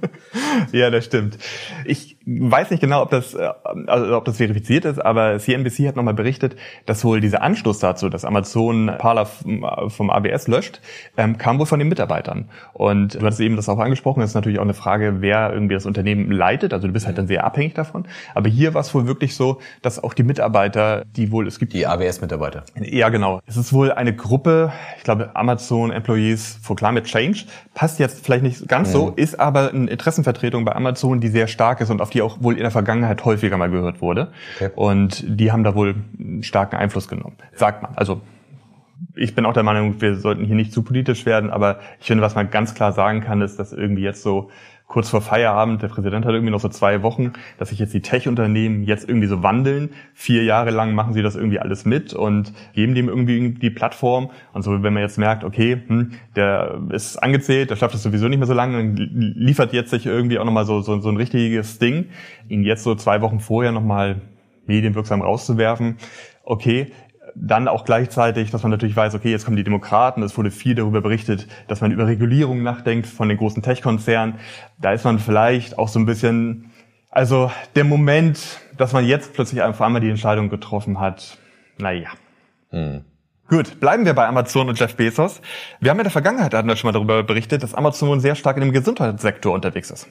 ja, 0.72 0.90
das 0.90 1.04
stimmt. 1.04 1.38
Ich 1.84 2.16
weiß 2.26 2.70
nicht 2.70 2.80
genau, 2.80 3.02
ob 3.02 3.10
das, 3.10 3.34
äh, 3.34 3.48
also 3.86 4.16
ob 4.16 4.24
das 4.24 4.36
verifiziert 4.36 4.84
ist, 4.84 4.98
aber 4.98 5.38
CNBC 5.38 5.88
hat 5.88 5.96
nochmal 5.96 6.14
berichtet, 6.14 6.56
dass 6.84 7.04
wohl 7.04 7.20
dieser 7.20 7.42
Anschluss 7.42 7.78
dazu, 7.78 8.08
dass 8.08 8.24
Amazon 8.24 8.90
Parler 8.98 9.26
vom 9.26 10.10
AWS 10.10 10.48
löscht, 10.48 10.80
ähm, 11.16 11.38
kam 11.38 11.58
wohl 11.58 11.66
von 11.66 11.78
den 11.78 11.88
Mitarbeitern. 11.88 12.50
Und 12.74 13.14
du 13.14 13.20
hattest 13.20 13.40
eben 13.40 13.56
das 13.56 13.68
auch 13.68 13.78
angesprochen, 13.78 14.20
das 14.20 14.30
ist 14.30 14.34
natürlich 14.34 14.58
auch 14.58 14.64
eine 14.64 14.74
Frage, 14.74 15.20
wer 15.20 15.52
irgendwie 15.52 15.74
das 15.74 15.86
Unternehmen 15.86 16.30
leitet. 16.30 16.72
Also 16.74 16.86
du 16.86 16.92
bist 16.92 17.06
halt 17.06 17.16
dann 17.18 17.28
sehr 17.28 17.44
abhängig 17.44 17.74
davon. 17.74 18.06
Aber 18.34 18.48
hier 18.48 18.74
war 18.74 18.82
es 18.82 18.94
wohl 18.94 19.06
wirklich 19.06 19.34
so, 19.34 19.60
dass 19.80 20.02
auch 20.02 20.12
die 20.12 20.24
Mitarbeiter, 20.24 21.04
die 21.16 21.30
wohl, 21.30 21.46
es 21.46 21.58
gibt... 21.58 21.72
Die 21.72 21.86
AWS-Mitarbeiter. 21.86 22.64
Ja, 22.80 23.08
genau. 23.08 23.40
Es 23.46 23.56
ist 23.56 23.72
wohl 23.72 23.92
eine 23.92 24.14
Gruppe, 24.14 24.72
ich 24.98 25.04
glaube 25.04 25.34
Amazon 25.34 25.47
Employees 25.56 26.58
for 26.62 26.76
Climate 26.76 27.06
Change, 27.06 27.44
passt 27.72 27.98
jetzt 27.98 28.22
vielleicht 28.24 28.42
nicht 28.42 28.68
ganz 28.68 28.88
mhm. 28.88 28.92
so, 28.92 29.12
ist 29.16 29.40
aber 29.40 29.70
eine 29.70 29.90
Interessenvertretung 29.90 30.66
bei 30.66 30.76
Amazon, 30.76 31.20
die 31.20 31.28
sehr 31.28 31.46
stark 31.46 31.80
ist 31.80 31.88
und 31.88 32.02
auf 32.02 32.10
die 32.10 32.18
die 32.18 32.22
auch 32.22 32.42
wohl 32.42 32.54
in 32.54 32.62
der 32.62 32.72
Vergangenheit 32.72 33.24
häufiger 33.24 33.56
mal 33.56 33.70
gehört 33.70 34.02
wurde. 34.02 34.32
Okay. 34.56 34.70
Und 34.74 35.24
die 35.24 35.52
haben 35.52 35.62
da 35.62 35.76
wohl 35.76 35.94
einen 36.18 36.42
starken 36.42 36.74
Einfluss 36.74 37.06
genommen. 37.06 37.36
Sagt 37.54 37.82
man. 37.82 37.92
Also 37.94 38.20
ich 39.14 39.36
bin 39.36 39.46
auch 39.46 39.52
der 39.52 39.62
Meinung, 39.62 40.00
wir 40.00 40.16
sollten 40.16 40.44
hier 40.44 40.56
nicht 40.56 40.72
zu 40.72 40.82
politisch 40.82 41.26
werden, 41.26 41.50
aber 41.50 41.78
ich 42.00 42.08
finde, 42.08 42.24
was 42.24 42.34
man 42.34 42.50
ganz 42.50 42.74
klar 42.74 42.92
sagen 42.92 43.20
kann, 43.20 43.40
ist, 43.40 43.56
dass 43.60 43.72
irgendwie 43.72 44.02
jetzt 44.02 44.22
so 44.22 44.50
kurz 44.88 45.10
vor 45.10 45.20
Feierabend, 45.20 45.82
der 45.82 45.88
Präsident 45.88 46.24
hat 46.24 46.32
irgendwie 46.32 46.50
noch 46.50 46.60
so 46.60 46.70
zwei 46.70 47.02
Wochen, 47.02 47.34
dass 47.58 47.68
sich 47.68 47.78
jetzt 47.78 47.92
die 47.92 48.00
Tech-Unternehmen 48.00 48.84
jetzt 48.84 49.06
irgendwie 49.06 49.28
so 49.28 49.42
wandeln. 49.42 49.90
Vier 50.14 50.44
Jahre 50.44 50.70
lang 50.70 50.94
machen 50.94 51.12
sie 51.12 51.22
das 51.22 51.36
irgendwie 51.36 51.60
alles 51.60 51.84
mit 51.84 52.14
und 52.14 52.54
geben 52.72 52.94
dem 52.94 53.08
irgendwie 53.08 53.50
die 53.50 53.70
Plattform. 53.70 54.30
Und 54.54 54.62
so, 54.62 54.82
wenn 54.82 54.94
man 54.94 55.02
jetzt 55.02 55.18
merkt, 55.18 55.44
okay, 55.44 55.82
hm, 55.86 56.12
der 56.34 56.80
ist 56.90 57.18
angezählt, 57.18 57.70
der 57.70 57.76
schafft 57.76 57.94
es 57.94 58.02
sowieso 58.02 58.28
nicht 58.28 58.38
mehr 58.38 58.46
so 58.46 58.54
lange 58.54 58.80
und 58.80 58.96
liefert 58.96 59.74
jetzt 59.74 59.90
sich 59.90 60.06
irgendwie 60.06 60.38
auch 60.38 60.46
nochmal 60.46 60.64
so, 60.64 60.80
so, 60.80 60.98
so 61.00 61.10
ein 61.10 61.18
richtiges 61.18 61.78
Ding, 61.78 62.06
ihn 62.48 62.64
jetzt 62.64 62.82
so 62.82 62.94
zwei 62.94 63.20
Wochen 63.20 63.40
vorher 63.40 63.72
nochmal 63.72 64.22
medienwirksam 64.66 65.20
rauszuwerfen. 65.20 65.96
Okay, 66.44 66.92
dann 67.34 67.68
auch 67.68 67.84
gleichzeitig, 67.84 68.50
dass 68.50 68.62
man 68.62 68.70
natürlich 68.70 68.96
weiß, 68.96 69.14
okay, 69.14 69.30
jetzt 69.30 69.44
kommen 69.44 69.56
die 69.56 69.64
Demokraten, 69.64 70.22
es 70.22 70.36
wurde 70.36 70.50
viel 70.50 70.74
darüber 70.74 71.00
berichtet, 71.00 71.46
dass 71.66 71.80
man 71.80 71.92
über 71.92 72.06
Regulierung 72.06 72.62
nachdenkt 72.62 73.06
von 73.06 73.28
den 73.28 73.38
großen 73.38 73.62
Tech-Konzernen. 73.62 74.36
Da 74.80 74.92
ist 74.92 75.04
man 75.04 75.18
vielleicht 75.18 75.78
auch 75.78 75.88
so 75.88 75.98
ein 75.98 76.06
bisschen, 76.06 76.70
also 77.10 77.50
der 77.74 77.84
Moment, 77.84 78.60
dass 78.76 78.92
man 78.92 79.04
jetzt 79.04 79.34
plötzlich 79.34 79.62
einfach 79.62 79.86
einmal 79.86 80.00
die 80.00 80.10
Entscheidung 80.10 80.48
getroffen 80.48 81.00
hat, 81.00 81.38
naja. 81.78 82.10
Hm. 82.70 83.04
Gut, 83.48 83.80
bleiben 83.80 84.04
wir 84.04 84.12
bei 84.12 84.26
Amazon 84.26 84.68
und 84.68 84.78
Jeff 84.78 84.94
Bezos. 84.94 85.40
Wir 85.80 85.90
haben 85.90 85.98
in 85.98 86.04
der 86.04 86.12
Vergangenheit, 86.12 86.52
hatten 86.52 86.68
wir 86.68 86.76
schon 86.76 86.88
mal 86.88 86.92
darüber 86.92 87.22
berichtet, 87.22 87.62
dass 87.62 87.74
Amazon 87.74 88.20
sehr 88.20 88.34
stark 88.34 88.58
in 88.58 88.62
dem 88.62 88.72
Gesundheitssektor 88.72 89.54
unterwegs 89.54 89.90
ist. 89.90 90.06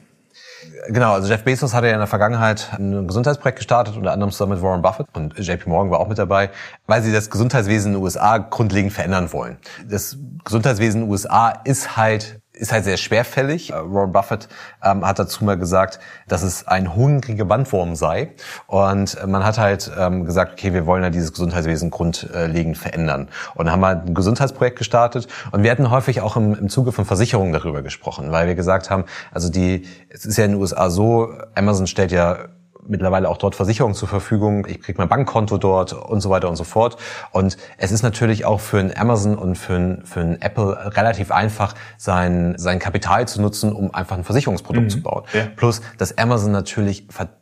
Genau, 0.88 1.14
also 1.14 1.28
Jeff 1.28 1.44
Bezos 1.44 1.74
hatte 1.74 1.88
ja 1.88 1.94
in 1.94 2.00
der 2.00 2.08
Vergangenheit 2.08 2.70
ein 2.74 3.08
Gesundheitsprojekt 3.08 3.58
gestartet, 3.58 3.96
unter 3.98 4.12
anderem 4.12 4.32
zusammen 4.32 4.54
mit 4.54 4.62
Warren 4.62 4.82
Buffett 4.82 5.08
und 5.14 5.38
JP 5.38 5.68
Morgan 5.68 5.92
war 5.92 6.00
auch 6.00 6.08
mit 6.08 6.18
dabei, 6.18 6.50
weil 6.88 7.02
sie 7.02 7.12
das 7.12 7.30
Gesundheitswesen 7.30 7.92
in 7.92 7.98
den 7.98 8.04
USA 8.04 8.38
grundlegend 8.38 8.94
verändern 8.94 9.32
wollen. 9.34 9.58
Das 9.88 10.18
Gesundheitswesen 10.44 11.02
in 11.02 11.08
den 11.08 11.12
USA 11.12 11.50
ist 11.50 11.98
halt 11.98 12.42
ist 12.58 12.72
halt 12.72 12.84
sehr 12.84 12.98
schwerfällig. 12.98 13.72
Äh, 13.72 13.76
Warren 13.76 14.12
Buffett 14.12 14.48
ähm, 14.84 15.06
hat 15.06 15.20
dazu 15.20 15.44
mal 15.46 15.58
gesagt, 15.58 16.00
dass 16.28 16.44
es 16.44 16.68
ein 16.68 16.96
hungriger 16.96 17.46
Bandwurm 17.46 17.96
sei. 17.96 18.32
Und 18.68 19.18
man 19.26 19.44
hat 19.44 19.58
halt 19.58 19.92
ähm, 19.98 20.26
gesagt, 20.26 20.54
okay, 20.54 20.74
wir 20.74 20.86
wollen 20.86 21.04
ja 21.04 21.10
dieses 21.10 21.32
Gesundheitswesen 21.32 21.90
grundlegend 21.90 22.78
verändern. 22.78 23.30
Und 23.56 23.72
haben 23.72 23.82
wir 23.82 23.90
ein 23.90 24.14
Gesundheitsprojekt 24.14 24.78
gestartet. 24.78 25.28
Und 25.52 25.64
wir 25.64 25.72
hatten 25.72 25.90
häufig 25.90 26.22
auch 26.22 26.36
im, 26.36 26.56
im 26.56 26.70
Zuge 26.70 26.92
von 26.92 27.06
Versicherungen 27.06 27.54
darüber 27.54 27.82
gesprochen, 27.82 28.32
weil 28.32 28.48
wir 28.48 28.56
gesagt 28.56 28.90
haben, 28.90 29.06
also 29.32 29.50
die, 29.50 29.86
es 30.10 30.26
ist 30.26 30.38
ja 30.38 30.46
in 30.46 30.52
den 30.52 30.62
USA 30.62 30.90
so, 30.90 31.34
Amazon 31.56 31.88
stellt 31.88 32.12
ja 32.12 32.50
mittlerweile 32.90 33.30
auch 33.30 33.38
dort 33.38 33.56
Versicherungen 33.56 33.96
zur 33.96 34.08
Verfügung. 34.08 34.66
Ich 34.68 34.82
kriege 34.82 34.98
mein 34.98 35.10
Bankkonto 35.10 35.58
dort 35.58 35.94
und 35.94 36.22
so 36.22 36.30
weiter 36.30 36.50
und 36.50 36.56
so 36.56 36.64
fort. 36.64 36.98
Und 37.32 37.58
es 37.78 37.92
ist 37.92 38.04
natürlich 38.04 38.46
auch 38.46 38.60
für 38.60 38.80
ein 38.80 38.96
Amazon 38.96 39.38
und 39.38 39.58
für 39.58 39.76
ein, 39.76 40.06
für 40.06 40.22
ein 40.22 40.42
Apple 40.42 40.96
relativ 40.96 41.32
einfach, 41.32 41.74
sein, 41.98 42.56
sein 42.58 42.80
Kapital 42.80 43.28
zu 43.28 43.42
nutzen, 43.42 43.74
um 43.74 43.94
einfach 43.94 44.18
ein 44.18 44.24
Versicherungsprodukt 44.24 44.86
mhm. 44.86 44.90
zu 44.90 45.02
bauen. 45.02 45.24
Ja. 45.34 45.48
Plus, 45.56 45.82
dass 45.98 46.18
Amazon 46.18 46.52
natürlich 46.52 47.08
verdammt 47.10 47.38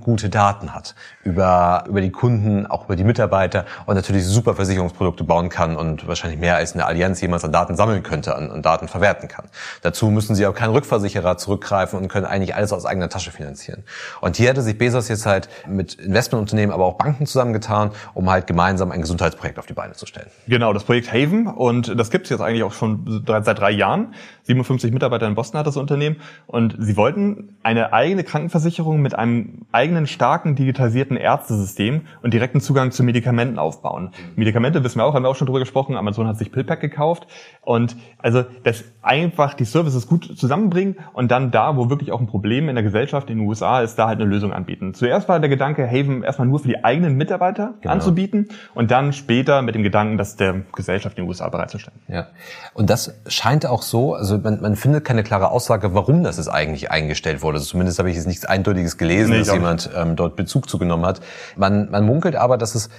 gute 0.00 0.28
Daten 0.28 0.72
hat 0.72 0.94
über, 1.24 1.84
über 1.88 2.00
die 2.00 2.10
Kunden, 2.10 2.66
auch 2.66 2.84
über 2.84 2.96
die 2.96 3.04
Mitarbeiter 3.04 3.64
und 3.86 3.96
natürlich 3.96 4.24
super 4.24 4.54
Versicherungsprodukte 4.54 5.24
bauen 5.24 5.48
kann 5.48 5.76
und 5.76 6.06
wahrscheinlich 6.06 6.38
mehr 6.38 6.56
als 6.56 6.74
eine 6.74 6.86
Allianz 6.86 7.20
jemals 7.20 7.44
an 7.44 7.52
Daten 7.52 7.74
sammeln 7.74 8.02
könnte, 8.02 8.36
an, 8.36 8.50
an 8.50 8.62
Daten 8.62 8.88
verwerten 8.88 9.28
kann. 9.28 9.46
Dazu 9.82 10.10
müssen 10.10 10.36
sie 10.36 10.46
auch 10.46 10.54
keinen 10.54 10.72
Rückversicherer 10.72 11.38
zurückgreifen 11.38 11.98
und 11.98 12.08
können 12.08 12.26
eigentlich 12.26 12.54
alles 12.54 12.72
aus 12.72 12.86
eigener 12.86 13.08
Tasche 13.08 13.32
finanzieren. 13.32 13.82
Und 14.20 14.36
hier 14.36 14.50
hätte 14.50 14.62
sich 14.62 14.78
Bezos 14.78 15.08
jetzt 15.08 15.26
halt 15.26 15.48
mit 15.66 15.94
Investmentunternehmen, 15.94 16.72
aber 16.72 16.84
auch 16.84 16.94
Banken 16.96 17.26
zusammengetan, 17.26 17.90
um 18.12 18.30
halt 18.30 18.46
gemeinsam 18.46 18.92
ein 18.92 19.00
Gesundheitsprojekt 19.00 19.58
auf 19.58 19.66
die 19.66 19.72
Beine 19.72 19.94
zu 19.94 20.06
stellen. 20.06 20.30
Genau, 20.46 20.72
das 20.72 20.84
Projekt 20.84 21.12
Haven 21.12 21.46
und 21.46 21.98
das 21.98 22.10
gibt 22.10 22.26
es 22.26 22.30
jetzt 22.30 22.40
eigentlich 22.40 22.62
auch 22.62 22.72
schon 22.72 23.24
seit 23.26 23.58
drei 23.58 23.70
Jahren. 23.70 24.14
57 24.44 24.92
Mitarbeiter 24.92 25.26
in 25.26 25.34
Boston 25.34 25.58
hat 25.58 25.66
das 25.66 25.76
Unternehmen 25.76 26.16
und 26.46 26.76
sie 26.78 26.96
wollten 26.96 27.56
eine 27.62 27.92
eigene 27.92 28.24
Krankenversicherung 28.24 29.00
mit 29.00 29.14
einem 29.14 29.63
eigenen 29.72 30.06
starken 30.06 30.54
digitalisierten 30.54 31.16
Ärztesystem 31.16 32.02
und 32.22 32.34
direkten 32.34 32.60
Zugang 32.60 32.90
zu 32.90 33.02
Medikamenten 33.02 33.58
aufbauen. 33.58 34.10
Medikamente 34.36 34.84
wissen 34.84 34.98
wir 34.98 35.04
auch, 35.04 35.14
haben 35.14 35.24
wir 35.24 35.28
auch 35.28 35.36
schon 35.36 35.46
drüber 35.46 35.60
gesprochen. 35.60 35.96
Amazon 35.96 36.26
hat 36.26 36.38
sich 36.38 36.52
PillPack 36.52 36.80
gekauft 36.80 37.26
und 37.62 37.96
also 38.18 38.44
das 38.62 38.84
einfach 39.02 39.54
die 39.54 39.64
Services 39.64 40.06
gut 40.06 40.38
zusammenbringen 40.38 40.96
und 41.12 41.30
dann 41.30 41.50
da, 41.50 41.76
wo 41.76 41.90
wirklich 41.90 42.12
auch 42.12 42.20
ein 42.20 42.26
Problem 42.26 42.68
in 42.68 42.74
der 42.74 42.84
Gesellschaft 42.84 43.30
in 43.30 43.38
den 43.38 43.48
USA 43.48 43.80
ist, 43.80 43.96
da 43.96 44.06
halt 44.06 44.20
eine 44.20 44.28
Lösung 44.28 44.52
anbieten. 44.52 44.94
Zuerst 44.94 45.28
war 45.28 45.38
der 45.40 45.48
Gedanke, 45.48 45.86
Haven 45.86 46.22
erstmal 46.22 46.48
nur 46.48 46.58
für 46.58 46.68
die 46.68 46.84
eigenen 46.84 47.16
Mitarbeiter 47.16 47.74
genau. 47.80 47.94
anzubieten 47.94 48.48
und 48.74 48.90
dann 48.90 49.12
später 49.12 49.62
mit 49.62 49.74
dem 49.74 49.82
Gedanken, 49.82 50.16
das 50.16 50.36
der 50.36 50.62
Gesellschaft 50.74 51.18
in 51.18 51.24
den 51.24 51.28
USA 51.28 51.48
bereitzustellen. 51.48 51.98
Ja. 52.08 52.28
Und 52.72 52.90
das 52.90 53.20
scheint 53.26 53.66
auch 53.66 53.82
so, 53.82 54.14
also 54.14 54.38
man, 54.38 54.60
man 54.60 54.76
findet 54.76 55.04
keine 55.04 55.22
klare 55.22 55.50
Aussage, 55.50 55.94
warum 55.94 56.22
das 56.22 56.38
ist 56.38 56.48
eigentlich 56.48 56.90
eingestellt 56.90 57.42
wurde. 57.42 57.56
Also 57.58 57.66
zumindest 57.66 57.98
habe 57.98 58.10
ich 58.10 58.16
jetzt 58.16 58.26
nichts 58.26 58.44
Eindeutiges 58.44 58.98
gelesen, 58.98 59.32
nee, 59.32 59.43
dass 59.44 59.54
jemand 59.54 59.90
ähm, 59.96 60.16
dort 60.16 60.36
Bezug 60.36 60.68
zugenommen 60.68 61.06
hat. 61.06 61.20
Man, 61.56 61.90
man 61.90 62.04
munkelt 62.04 62.36
aber, 62.36 62.58
dass 62.58 62.74
es 62.74 62.90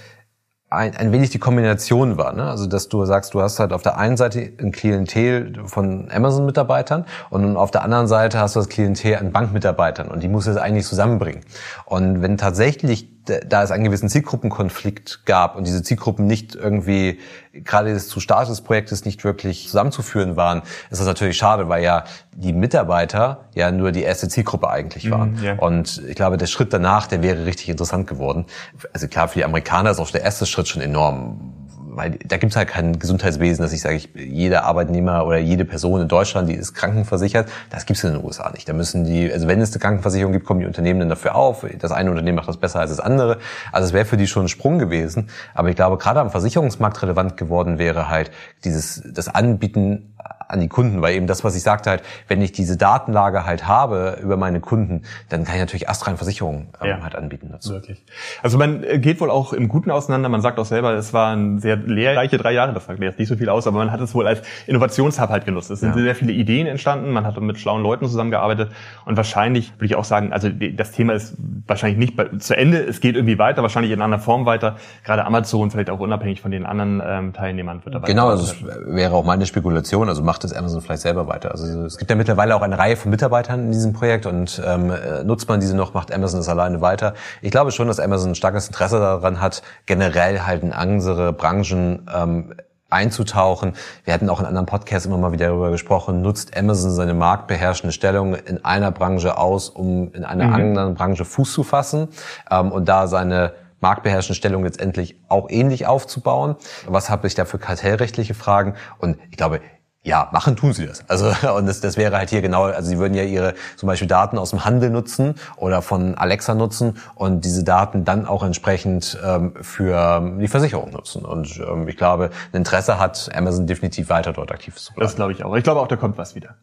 ein, 0.68 0.96
ein 0.96 1.12
wenig 1.12 1.30
die 1.30 1.38
Kombination 1.38 2.18
war. 2.18 2.32
Ne? 2.32 2.42
Also 2.42 2.66
dass 2.66 2.88
du 2.88 3.04
sagst, 3.04 3.34
du 3.34 3.40
hast 3.40 3.60
halt 3.60 3.72
auf 3.72 3.82
der 3.82 3.98
einen 3.98 4.16
Seite 4.16 4.52
ein 4.60 4.72
Klientel 4.72 5.54
von 5.66 6.10
Amazon-Mitarbeitern 6.10 7.04
und 7.30 7.56
auf 7.56 7.70
der 7.70 7.82
anderen 7.82 8.08
Seite 8.08 8.38
hast 8.40 8.56
du 8.56 8.60
das 8.60 8.68
Klientel 8.68 9.16
an 9.16 9.32
Bankmitarbeitern 9.32 10.08
und 10.08 10.22
die 10.22 10.28
musst 10.28 10.46
du 10.46 10.50
jetzt 10.50 10.60
eigentlich 10.60 10.86
zusammenbringen. 10.86 11.42
Und 11.84 12.20
wenn 12.20 12.36
tatsächlich 12.36 13.08
da 13.26 13.62
es 13.62 13.70
einen 13.70 13.84
gewissen 13.84 14.08
Zielgruppenkonflikt 14.08 15.26
gab 15.26 15.56
und 15.56 15.66
diese 15.66 15.82
Zielgruppen 15.82 16.26
nicht 16.26 16.54
irgendwie 16.54 17.18
gerade 17.52 17.92
des 17.92 18.08
zu 18.08 18.20
Start 18.20 18.48
des 18.48 18.60
Projektes 18.60 19.04
nicht 19.04 19.24
wirklich 19.24 19.66
zusammenzuführen 19.66 20.36
waren, 20.36 20.62
ist 20.90 21.00
das 21.00 21.06
natürlich 21.06 21.36
schade, 21.36 21.68
weil 21.68 21.82
ja 21.82 22.04
die 22.32 22.52
Mitarbeiter 22.52 23.46
ja 23.54 23.70
nur 23.70 23.92
die 23.92 24.02
erste 24.02 24.28
Zielgruppe 24.28 24.68
eigentlich 24.68 25.10
waren. 25.10 25.34
Mm, 25.34 25.42
yeah. 25.42 25.58
Und 25.58 26.02
ich 26.06 26.14
glaube, 26.14 26.36
der 26.36 26.46
Schritt 26.46 26.72
danach, 26.72 27.06
der 27.06 27.22
wäre 27.22 27.46
richtig 27.46 27.68
interessant 27.68 28.06
geworden. 28.06 28.46
Also 28.92 29.08
klar, 29.08 29.28
für 29.28 29.38
die 29.38 29.44
Amerikaner 29.44 29.90
ist 29.90 29.98
auch 29.98 30.10
der 30.10 30.22
erste 30.22 30.46
Schritt 30.46 30.68
schon 30.68 30.82
enorm 30.82 31.65
weil 31.96 32.18
da 32.24 32.36
gibt 32.36 32.52
es 32.52 32.56
halt 32.56 32.68
kein 32.68 32.98
Gesundheitswesen, 32.98 33.62
dass 33.62 33.72
ich 33.72 33.80
sage, 33.80 33.96
ich, 33.96 34.10
jeder 34.14 34.64
Arbeitnehmer 34.64 35.26
oder 35.26 35.38
jede 35.38 35.64
Person 35.64 36.02
in 36.02 36.08
Deutschland, 36.08 36.48
die 36.48 36.54
ist 36.54 36.74
krankenversichert, 36.74 37.48
das 37.70 37.86
gibt 37.86 37.96
es 37.96 38.04
in 38.04 38.12
den 38.12 38.22
USA 38.22 38.50
nicht. 38.50 38.68
Da 38.68 38.74
müssen 38.74 39.04
die, 39.04 39.32
also 39.32 39.48
wenn 39.48 39.60
es 39.60 39.72
eine 39.72 39.80
Krankenversicherung 39.80 40.32
gibt, 40.32 40.44
kommen 40.44 40.60
die 40.60 40.66
Unternehmen 40.66 41.00
dann 41.00 41.08
dafür 41.08 41.34
auf. 41.34 41.64
Das 41.78 41.92
eine 41.92 42.10
Unternehmen 42.10 42.36
macht 42.36 42.48
das 42.48 42.58
besser 42.58 42.80
als 42.80 42.90
das 42.90 43.00
andere. 43.00 43.38
Also 43.72 43.88
es 43.88 43.92
wäre 43.94 44.04
für 44.04 44.18
die 44.18 44.26
schon 44.26 44.44
ein 44.44 44.48
Sprung 44.48 44.78
gewesen. 44.78 45.30
Aber 45.54 45.70
ich 45.70 45.76
glaube, 45.76 45.96
gerade 45.96 46.20
am 46.20 46.30
Versicherungsmarkt 46.30 47.02
relevant 47.02 47.36
geworden 47.36 47.78
wäre 47.78 48.10
halt 48.10 48.30
dieses 48.64 49.02
das 49.06 49.28
Anbieten 49.28 50.14
an 50.48 50.60
die 50.60 50.68
Kunden, 50.68 51.02
weil 51.02 51.14
eben 51.14 51.26
das, 51.26 51.44
was 51.44 51.56
ich 51.56 51.62
sagte 51.62 51.90
halt, 51.90 52.02
wenn 52.28 52.40
ich 52.40 52.52
diese 52.52 52.76
Datenlage 52.76 53.44
halt 53.44 53.66
habe 53.66 54.18
über 54.22 54.36
meine 54.36 54.60
Kunden, 54.60 55.02
dann 55.28 55.44
kann 55.44 55.54
ich 55.54 55.60
natürlich 55.60 55.88
astrein 55.88 56.16
Versicherungen 56.16 56.68
ähm, 56.80 56.88
ja, 56.88 57.02
halt 57.02 57.14
anbieten 57.14 57.48
dazu. 57.50 57.70
Wirklich. 57.70 58.04
Also 58.42 58.58
man 58.58 58.84
äh, 58.84 58.98
geht 58.98 59.20
wohl 59.20 59.30
auch 59.30 59.52
im 59.52 59.68
Guten 59.68 59.90
auseinander. 59.90 60.28
Man 60.28 60.40
sagt 60.40 60.58
auch 60.58 60.64
selber, 60.64 60.92
es 60.94 61.12
waren 61.12 61.58
sehr 61.58 61.76
lehrreiche 61.76 62.38
drei 62.38 62.52
Jahre. 62.52 62.72
Das 62.72 62.86
sagt 62.86 62.98
mir 62.98 63.06
jetzt 63.06 63.18
nicht 63.18 63.28
so 63.28 63.36
viel 63.36 63.48
aus, 63.48 63.66
aber 63.66 63.78
man 63.78 63.90
hat 63.90 64.00
es 64.00 64.14
wohl 64.14 64.26
als 64.26 64.42
Innovationshub 64.66 65.28
halt 65.28 65.44
genutzt. 65.44 65.70
Es 65.70 65.80
sind 65.80 65.96
ja. 65.96 66.02
sehr 66.02 66.14
viele 66.14 66.32
Ideen 66.32 66.66
entstanden. 66.66 67.10
Man 67.10 67.26
hat 67.26 67.40
mit 67.40 67.58
schlauen 67.58 67.82
Leuten 67.82 68.06
zusammengearbeitet 68.06 68.70
und 69.04 69.16
wahrscheinlich 69.16 69.72
würde 69.76 69.86
ich 69.86 69.96
auch 69.96 70.04
sagen, 70.04 70.32
also 70.32 70.48
das 70.48 70.92
Thema 70.92 71.12
ist 71.12 71.36
wahrscheinlich 71.66 71.98
nicht 71.98 72.42
zu 72.42 72.56
Ende. 72.56 72.78
Es 72.78 73.00
geht 73.00 73.16
irgendwie 73.16 73.38
weiter, 73.38 73.62
wahrscheinlich 73.62 73.92
in 73.92 74.00
einer 74.00 74.18
Form 74.18 74.46
weiter. 74.46 74.76
Gerade 75.04 75.24
Amazon, 75.24 75.70
vielleicht 75.70 75.90
auch 75.90 76.00
unabhängig 76.00 76.40
von 76.40 76.50
den 76.50 76.66
anderen 76.66 77.02
ähm, 77.04 77.32
Teilnehmern 77.32 77.84
wird 77.84 77.94
dabei. 77.94 78.06
Genau, 78.06 78.28
also 78.28 78.44
es 78.44 78.56
wäre 78.86 79.14
auch 79.14 79.24
meine 79.24 79.46
Spekulation. 79.46 80.08
Also 80.08 80.22
macht 80.22 80.35
es 80.44 80.52
Amazon 80.52 80.80
vielleicht 80.80 81.02
selber 81.02 81.28
weiter. 81.28 81.50
Also 81.50 81.84
es 81.84 81.98
gibt 81.98 82.10
ja 82.10 82.16
mittlerweile 82.16 82.54
auch 82.56 82.62
eine 82.62 82.78
Reihe 82.78 82.96
von 82.96 83.10
Mitarbeitern 83.10 83.66
in 83.66 83.72
diesem 83.72 83.92
Projekt 83.92 84.26
und 84.26 84.60
ähm, 84.64 84.90
äh, 84.90 85.24
nutzt 85.24 85.48
man 85.48 85.60
diese 85.60 85.76
noch, 85.76 85.94
macht 85.94 86.12
Amazon 86.12 86.40
es 86.40 86.48
alleine 86.48 86.80
weiter. 86.80 87.14
Ich 87.42 87.50
glaube 87.50 87.72
schon, 87.72 87.88
dass 87.88 88.00
Amazon 88.00 88.30
ein 88.30 88.34
starkes 88.34 88.66
Interesse 88.66 88.98
daran 88.98 89.40
hat, 89.40 89.62
generell 89.86 90.40
halt 90.40 90.62
in 90.62 90.72
andere 90.72 91.32
Branchen 91.32 92.08
ähm, 92.14 92.54
einzutauchen. 92.88 93.74
Wir 94.04 94.14
hatten 94.14 94.30
auch 94.30 94.40
in 94.40 94.46
anderen 94.46 94.66
Podcasts 94.66 95.06
immer 95.06 95.18
mal 95.18 95.32
wieder 95.32 95.48
darüber 95.48 95.70
gesprochen, 95.70 96.22
nutzt 96.22 96.56
Amazon 96.56 96.90
seine 96.90 97.14
marktbeherrschende 97.14 97.92
Stellung 97.92 98.34
in 98.34 98.64
einer 98.64 98.92
Branche 98.92 99.38
aus, 99.38 99.68
um 99.68 100.12
in 100.12 100.24
einer 100.24 100.46
mhm. 100.46 100.54
anderen 100.54 100.94
Branche 100.94 101.24
Fuß 101.24 101.52
zu 101.52 101.62
fassen 101.64 102.08
ähm, 102.50 102.70
und 102.70 102.88
da 102.88 103.06
seine 103.06 103.54
marktbeherrschende 103.80 104.36
Stellung 104.36 104.64
letztendlich 104.64 105.16
auch 105.28 105.50
ähnlich 105.50 105.86
aufzubauen. 105.86 106.56
Was 106.86 107.10
habe 107.10 107.26
ich 107.26 107.34
da 107.34 107.44
für 107.44 107.58
kartellrechtliche 107.58 108.34
Fragen? 108.34 108.74
Und 108.98 109.18
ich 109.30 109.36
glaube, 109.36 109.60
ja, 110.06 110.28
machen 110.32 110.54
tun 110.54 110.72
sie 110.72 110.86
das. 110.86 111.02
Also 111.08 111.32
und 111.56 111.66
das, 111.66 111.80
das 111.80 111.96
wäre 111.96 112.16
halt 112.16 112.30
hier 112.30 112.40
genau, 112.40 112.64
also 112.64 112.88
sie 112.88 112.98
würden 112.98 113.14
ja 113.14 113.24
ihre 113.24 113.54
zum 113.76 113.88
Beispiel 113.88 114.06
Daten 114.06 114.38
aus 114.38 114.50
dem 114.50 114.64
Handel 114.64 114.90
nutzen 114.90 115.34
oder 115.56 115.82
von 115.82 116.14
Alexa 116.14 116.54
nutzen 116.54 116.96
und 117.16 117.44
diese 117.44 117.64
Daten 117.64 118.04
dann 118.04 118.24
auch 118.26 118.44
entsprechend 118.44 119.18
ähm, 119.24 119.54
für 119.60 120.22
die 120.38 120.48
Versicherung 120.48 120.92
nutzen. 120.92 121.24
Und 121.24 121.60
ähm, 121.60 121.88
ich 121.88 121.96
glaube, 121.96 122.30
ein 122.52 122.58
Interesse 122.58 122.98
hat 122.98 123.30
Amazon 123.34 123.66
definitiv 123.66 124.08
weiter 124.08 124.32
dort 124.32 124.52
aktiv 124.52 124.76
zu 124.76 124.92
bleiben. 124.92 125.06
Das 125.06 125.16
glaube 125.16 125.32
ich 125.32 125.44
auch. 125.44 125.56
Ich 125.56 125.64
glaube 125.64 125.80
auch, 125.80 125.88
da 125.88 125.96
kommt 125.96 126.16
was 126.18 126.34
wieder. 126.36 126.54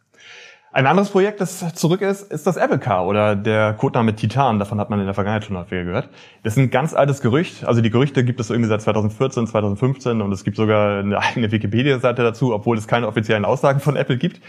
Ein 0.75 0.87
anderes 0.87 1.11
Projekt, 1.11 1.39
das 1.39 1.75
zurück 1.75 2.01
ist, 2.01 2.31
ist 2.31 2.47
das 2.47 2.57
Apple 2.57 2.79
Car 2.79 3.05
oder 3.05 3.35
der 3.35 3.73
Codename 3.73 4.15
Titan. 4.15 4.57
Davon 4.57 4.79
hat 4.79 4.89
man 4.89 4.99
in 4.99 5.05
der 5.05 5.13
Vergangenheit 5.13 5.45
schon 5.45 5.55
häufiger 5.55 5.83
gehört. 5.83 6.09
Das 6.41 6.53
ist 6.53 6.57
ein 6.57 6.71
ganz 6.71 6.95
altes 6.95 7.21
Gerücht. 7.21 7.63
Also 7.63 7.79
die 7.81 7.91
Gerüchte 7.91 8.23
gibt 8.23 8.39
es 8.39 8.49
irgendwie 8.49 8.69
seit 8.69 8.81
2014, 8.81 9.45
2015 9.45 10.19
und 10.19 10.31
es 10.31 10.43
gibt 10.43 10.57
sogar 10.57 10.97
eine 11.01 11.19
eigene 11.19 11.51
Wikipedia-Seite 11.51 12.23
dazu, 12.23 12.55
obwohl 12.55 12.75
es 12.75 12.87
keine 12.87 13.07
offiziellen 13.07 13.45
Aussagen 13.45 13.81
von 13.81 13.95
Apple 13.95 14.17
gibt. 14.17 14.41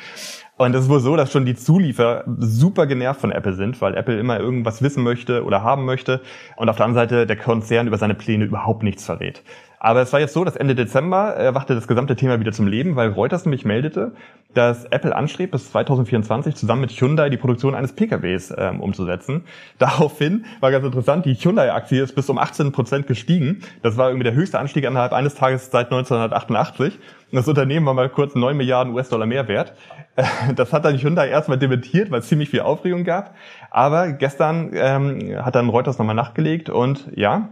Und 0.57 0.75
es 0.75 0.85
ist 0.85 0.89
wohl 0.89 1.01
so, 1.01 1.15
dass 1.15 1.31
schon 1.31 1.45
die 1.45 1.57
Zulieferer 1.57 2.25
super 2.39 2.87
genervt 2.87 3.21
von 3.21 3.31
Apple 3.31 3.53
sind, 3.53 3.83
weil 3.83 3.95
Apple 3.95 4.19
immer 4.19 4.41
irgendwas 4.41 4.81
wissen 4.81 5.03
möchte 5.03 5.45
oder 5.45 5.63
haben 5.63 5.85
möchte 5.85 6.23
und 6.57 6.71
auf 6.71 6.77
der 6.77 6.87
anderen 6.87 7.07
Seite 7.07 7.27
der 7.27 7.37
Konzern 7.37 7.87
über 7.87 7.99
seine 7.99 8.15
Pläne 8.15 8.47
überhaupt 8.47 8.83
nichts 8.83 9.05
verrät. 9.05 9.43
Aber 9.85 10.01
es 10.01 10.15
war 10.15 10.21
jetzt 10.21 10.33
so, 10.33 10.45
dass 10.45 10.57
Ende 10.57 10.75
Dezember 10.75 11.35
erwachte 11.35 11.75
das 11.75 11.87
gesamte 11.87 12.17
Thema 12.17 12.41
wieder 12.41 12.53
zum 12.53 12.67
Leben, 12.67 12.97
weil 12.97 13.11
Reuters 13.11 13.45
nämlich 13.45 13.67
meldete, 13.67 14.13
dass 14.55 14.87
Apple 14.87 15.15
anstrebt, 15.15 15.53
bis 15.53 15.71
2024 15.73 16.55
zusammen 16.55 16.81
mit 16.81 16.91
Hyundai 16.91 17.29
die 17.29 17.37
Produktion 17.37 17.75
eines 17.75 17.93
PKWs 17.93 18.55
ähm, 18.57 18.81
umzusetzen. 18.81 19.45
Daraufhin 19.79 20.47
war 20.61 20.71
ganz 20.71 20.87
interessant, 20.87 21.27
die 21.27 21.35
Hyundai-Aktie 21.35 22.03
ist 22.03 22.15
bis 22.15 22.31
um 22.31 22.39
18 22.39 22.73
Prozent 22.73 23.07
gestiegen. 23.07 23.61
Das 23.83 23.99
war 23.99 24.09
irgendwie 24.09 24.25
der 24.25 24.33
höchste 24.33 24.59
Anstieg 24.59 24.85
innerhalb 24.85 25.13
eines 25.13 25.35
Tages 25.35 25.71
seit 25.71 25.93
1988. 25.93 26.95
Und 26.95 27.37
das 27.37 27.47
Unternehmen 27.47 27.85
war 27.85 27.93
mal 27.93 28.09
kurz 28.09 28.35
9 28.35 28.57
Milliarden 28.57 28.95
US-Dollar 28.95 29.27
mehr 29.27 29.49
wert. 29.49 29.75
Das 30.55 30.73
hat 30.73 30.87
dann 30.87 30.97
Hyundai 30.97 31.29
erstmal 31.29 31.59
dementiert, 31.59 32.11
weil 32.11 32.21
es 32.21 32.29
ziemlich 32.29 32.49
viel 32.49 32.61
Aufregung 32.61 33.05
gab. 33.05 33.35
Aber 33.71 34.13
gestern 34.13 34.71
ähm, 34.73 35.45
hat 35.45 35.57
dann 35.57 35.69
Reuters 35.69 35.99
nochmal 35.99 36.15
nachgelegt 36.15 36.71
und 36.71 37.11
ja, 37.17 37.51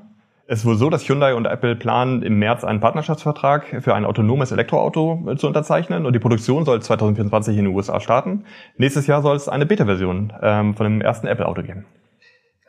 es 0.52 0.58
ist 0.58 0.64
wohl 0.66 0.76
so, 0.76 0.90
dass 0.90 1.08
Hyundai 1.08 1.34
und 1.34 1.46
Apple 1.46 1.74
planen, 1.76 2.20
im 2.20 2.38
März 2.38 2.62
einen 2.62 2.78
Partnerschaftsvertrag 2.78 3.82
für 3.82 3.94
ein 3.94 4.04
autonomes 4.04 4.52
Elektroauto 4.52 5.26
äh, 5.26 5.36
zu 5.36 5.46
unterzeichnen 5.46 6.04
und 6.04 6.12
die 6.12 6.18
Produktion 6.18 6.66
soll 6.66 6.82
2024 6.82 7.56
in 7.56 7.64
den 7.64 7.74
USA 7.74 8.00
starten. 8.00 8.44
Nächstes 8.76 9.06
Jahr 9.06 9.22
soll 9.22 9.34
es 9.34 9.48
eine 9.48 9.64
Beta-Version 9.64 10.30
ähm, 10.42 10.74
von 10.74 10.84
dem 10.84 11.00
ersten 11.00 11.26
Apple-Auto 11.26 11.62
geben. 11.62 11.86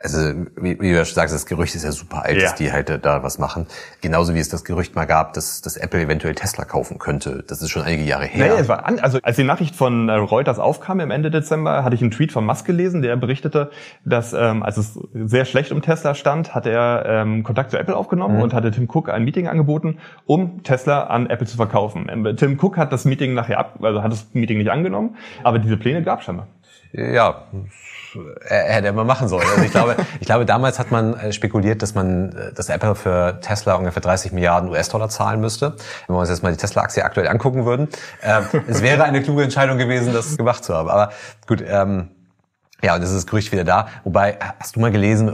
Also 0.04 0.18
wie, 0.56 0.78
wie 0.80 0.92
du 0.92 1.04
schon 1.04 1.14
sagst, 1.14 1.34
das 1.34 1.46
Gerücht 1.46 1.74
ist 1.74 1.82
ja 1.82 1.90
super 1.90 2.24
alt, 2.24 2.36
ja. 2.36 2.42
dass 2.42 2.54
die 2.54 2.70
halt 2.70 2.90
da 3.04 3.22
was 3.22 3.38
machen. 3.38 3.66
Genauso 4.02 4.34
wie 4.34 4.38
es 4.38 4.50
das 4.50 4.64
Gerücht 4.64 4.94
mal 4.94 5.06
gab, 5.06 5.32
dass, 5.32 5.62
dass 5.62 5.78
Apple 5.78 6.02
eventuell 6.02 6.34
Tesla 6.34 6.64
kaufen 6.64 6.98
könnte. 6.98 7.42
Das 7.46 7.62
ist 7.62 7.70
schon 7.70 7.82
einige 7.82 8.04
Jahre 8.04 8.26
her. 8.26 8.54
Nee, 8.54 8.60
es 8.60 8.68
war 8.68 8.84
an, 8.84 8.98
also 8.98 9.18
als 9.22 9.36
die 9.36 9.44
Nachricht 9.44 9.74
von 9.74 10.10
äh, 10.10 10.12
Reuters 10.12 10.58
aufkam 10.58 11.00
im 11.00 11.10
Ende 11.10 11.30
Dezember, 11.30 11.84
hatte 11.84 11.94
ich 11.94 12.02
einen 12.02 12.10
Tweet 12.10 12.32
von 12.32 12.44
Musk 12.44 12.66
gelesen, 12.66 13.00
der 13.00 13.16
berichtete, 13.16 13.70
dass 14.04 14.34
ähm, 14.34 14.62
als 14.62 14.76
es 14.76 14.98
sehr 15.14 15.46
schlecht 15.46 15.72
um 15.72 15.80
Tesla 15.80 16.14
stand, 16.14 16.54
hat 16.54 16.66
er 16.66 17.04
ähm, 17.06 17.42
Kontakt 17.42 17.70
zu 17.70 17.78
Apple 17.78 17.96
aufgenommen 17.96 18.36
mhm. 18.36 18.42
und 18.42 18.52
hatte 18.52 18.70
Tim 18.70 18.88
Cook 18.92 19.08
ein 19.08 19.24
Meeting 19.24 19.48
angeboten, 19.48 19.98
um 20.26 20.62
Tesla 20.62 21.04
an 21.04 21.30
Apple 21.30 21.46
zu 21.46 21.56
verkaufen. 21.56 22.08
Ähm, 22.10 22.36
Tim 22.36 22.58
Cook 22.60 22.76
hat 22.76 22.92
das 22.92 23.06
Meeting 23.06 23.32
nachher 23.32 23.58
ab, 23.58 23.78
also 23.80 24.02
hat 24.02 24.12
das 24.12 24.34
Meeting 24.34 24.58
nicht 24.58 24.70
angenommen, 24.70 25.16
aber 25.42 25.58
diese 25.58 25.78
Pläne 25.78 26.02
gab 26.02 26.18
es 26.18 26.26
scheinbar. 26.26 26.48
Ja, 26.92 27.46
hätte 28.44 28.92
man 28.92 29.06
machen 29.06 29.28
sollen. 29.28 29.46
Also 29.48 29.62
ich 29.62 29.70
glaube, 29.70 29.96
ich 30.20 30.26
glaube, 30.26 30.46
damals 30.46 30.78
hat 30.78 30.90
man 30.90 31.14
äh, 31.14 31.32
spekuliert, 31.32 31.82
dass 31.82 31.94
man, 31.94 32.32
äh, 32.32 32.52
dass 32.52 32.68
Apple 32.68 32.94
für 32.94 33.40
Tesla 33.40 33.74
ungefähr 33.74 34.02
30 34.02 34.32
Milliarden 34.32 34.70
US-Dollar 34.70 35.08
zahlen 35.08 35.40
müsste. 35.40 35.74
Wenn 36.06 36.16
wir 36.16 36.20
uns 36.20 36.28
jetzt 36.28 36.42
mal 36.42 36.52
die 36.52 36.58
Tesla-Aktie 36.58 37.04
aktuell 37.04 37.28
angucken 37.28 37.64
würden, 37.64 37.88
äh, 38.22 38.40
es 38.68 38.82
wäre 38.82 39.04
eine 39.04 39.22
kluge 39.22 39.42
Entscheidung 39.42 39.78
gewesen, 39.78 40.12
das 40.12 40.36
gemacht 40.36 40.64
zu 40.64 40.74
haben. 40.74 40.88
Aber 40.88 41.12
gut, 41.46 41.62
ähm, 41.66 42.10
ja, 42.84 42.94
und 42.94 43.00
das 43.00 43.10
ist 43.10 43.16
das 43.16 43.26
Gerücht 43.26 43.50
wieder 43.50 43.64
da. 43.64 43.88
Wobei, 44.04 44.38
hast 44.60 44.76
du 44.76 44.80
mal 44.80 44.90
gelesen, 44.90 45.32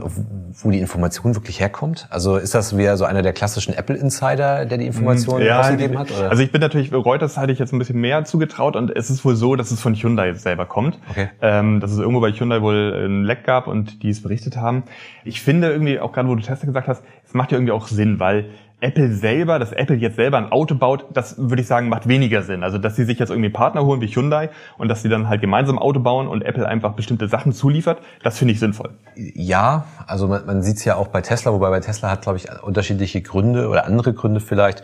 wo 0.61 0.71
die 0.71 0.79
Information 0.79 1.35
wirklich 1.35 1.59
herkommt? 1.59 2.07
Also 2.09 2.37
ist 2.37 2.55
das 2.55 2.77
wieder 2.77 2.95
so 2.95 3.03
einer 3.03 3.21
der 3.21 3.33
klassischen 3.33 3.73
Apple-Insider, 3.73 4.65
der 4.65 4.77
die 4.77 4.85
Informationen 4.85 5.45
ja, 5.45 5.59
ausgegeben 5.59 5.99
hat? 5.99 6.11
Oder? 6.11 6.29
Also 6.29 6.43
ich 6.43 6.51
bin 6.53 6.61
natürlich, 6.61 6.93
Reuters 6.93 7.37
hatte 7.37 7.51
ich 7.51 7.59
jetzt 7.59 7.73
ein 7.73 7.79
bisschen 7.79 7.99
mehr 7.99 8.23
zugetraut 8.23 8.77
und 8.77 8.95
es 8.95 9.09
ist 9.09 9.25
wohl 9.25 9.35
so, 9.35 9.57
dass 9.57 9.69
es 9.71 9.81
von 9.81 9.95
Hyundai 9.95 10.33
selber 10.33 10.65
kommt. 10.65 10.97
Okay. 11.09 11.29
Ähm, 11.41 11.81
dass 11.81 11.91
es 11.91 11.99
irgendwo 11.99 12.21
bei 12.21 12.31
Hyundai 12.31 12.61
wohl 12.61 13.05
ein 13.05 13.23
Leck 13.25 13.43
gab 13.43 13.67
und 13.67 14.01
die 14.01 14.09
es 14.11 14.21
berichtet 14.21 14.55
haben. 14.55 14.83
Ich 15.25 15.41
finde 15.41 15.71
irgendwie, 15.71 15.99
auch 15.99 16.13
gerade 16.13 16.29
wo 16.29 16.35
du 16.35 16.41
Tesla 16.41 16.65
gesagt 16.65 16.87
hast, 16.87 17.03
es 17.25 17.33
macht 17.33 17.51
ja 17.51 17.57
irgendwie 17.57 17.73
auch 17.73 17.87
Sinn, 17.87 18.19
weil 18.21 18.45
Apple 18.81 19.13
selber, 19.13 19.59
dass 19.59 19.71
Apple 19.71 19.95
jetzt 19.95 20.15
selber 20.15 20.37
ein 20.37 20.51
Auto 20.51 20.73
baut, 20.73 21.05
das 21.13 21.35
würde 21.37 21.61
ich 21.61 21.67
sagen, 21.67 21.87
macht 21.87 22.07
weniger 22.07 22.41
Sinn. 22.41 22.63
Also, 22.63 22.79
dass 22.79 22.95
sie 22.95 23.05
sich 23.05 23.19
jetzt 23.19 23.29
irgendwie 23.29 23.49
Partner 23.49 23.85
holen 23.85 24.01
wie 24.01 24.07
Hyundai 24.07 24.49
und 24.77 24.87
dass 24.87 25.03
sie 25.03 25.09
dann 25.09 25.29
halt 25.29 25.39
gemeinsam 25.39 25.77
Auto 25.77 25.99
bauen 25.99 26.27
und 26.27 26.41
Apple 26.41 26.67
einfach 26.67 26.93
bestimmte 26.93 27.27
Sachen 27.27 27.53
zuliefert, 27.53 27.99
das 28.23 28.39
finde 28.39 28.53
ich 28.53 28.59
sinnvoll. 28.59 28.89
Ja, 29.15 29.85
also 30.07 30.27
man, 30.27 30.45
man 30.47 30.63
sieht 30.63 30.77
es 30.77 30.85
ja 30.85 30.95
auch 30.95 31.07
bei 31.07 31.21
Tesla, 31.21 31.53
wobei 31.53 31.69
bei 31.69 31.79
Tesla 31.79 32.09
hat, 32.09 32.23
glaube 32.23 32.39
ich, 32.39 32.47
unterschiedliche 32.63 33.21
Gründe 33.21 33.67
oder 33.67 33.85
andere 33.85 34.13
Gründe 34.13 34.39
vielleicht. 34.39 34.81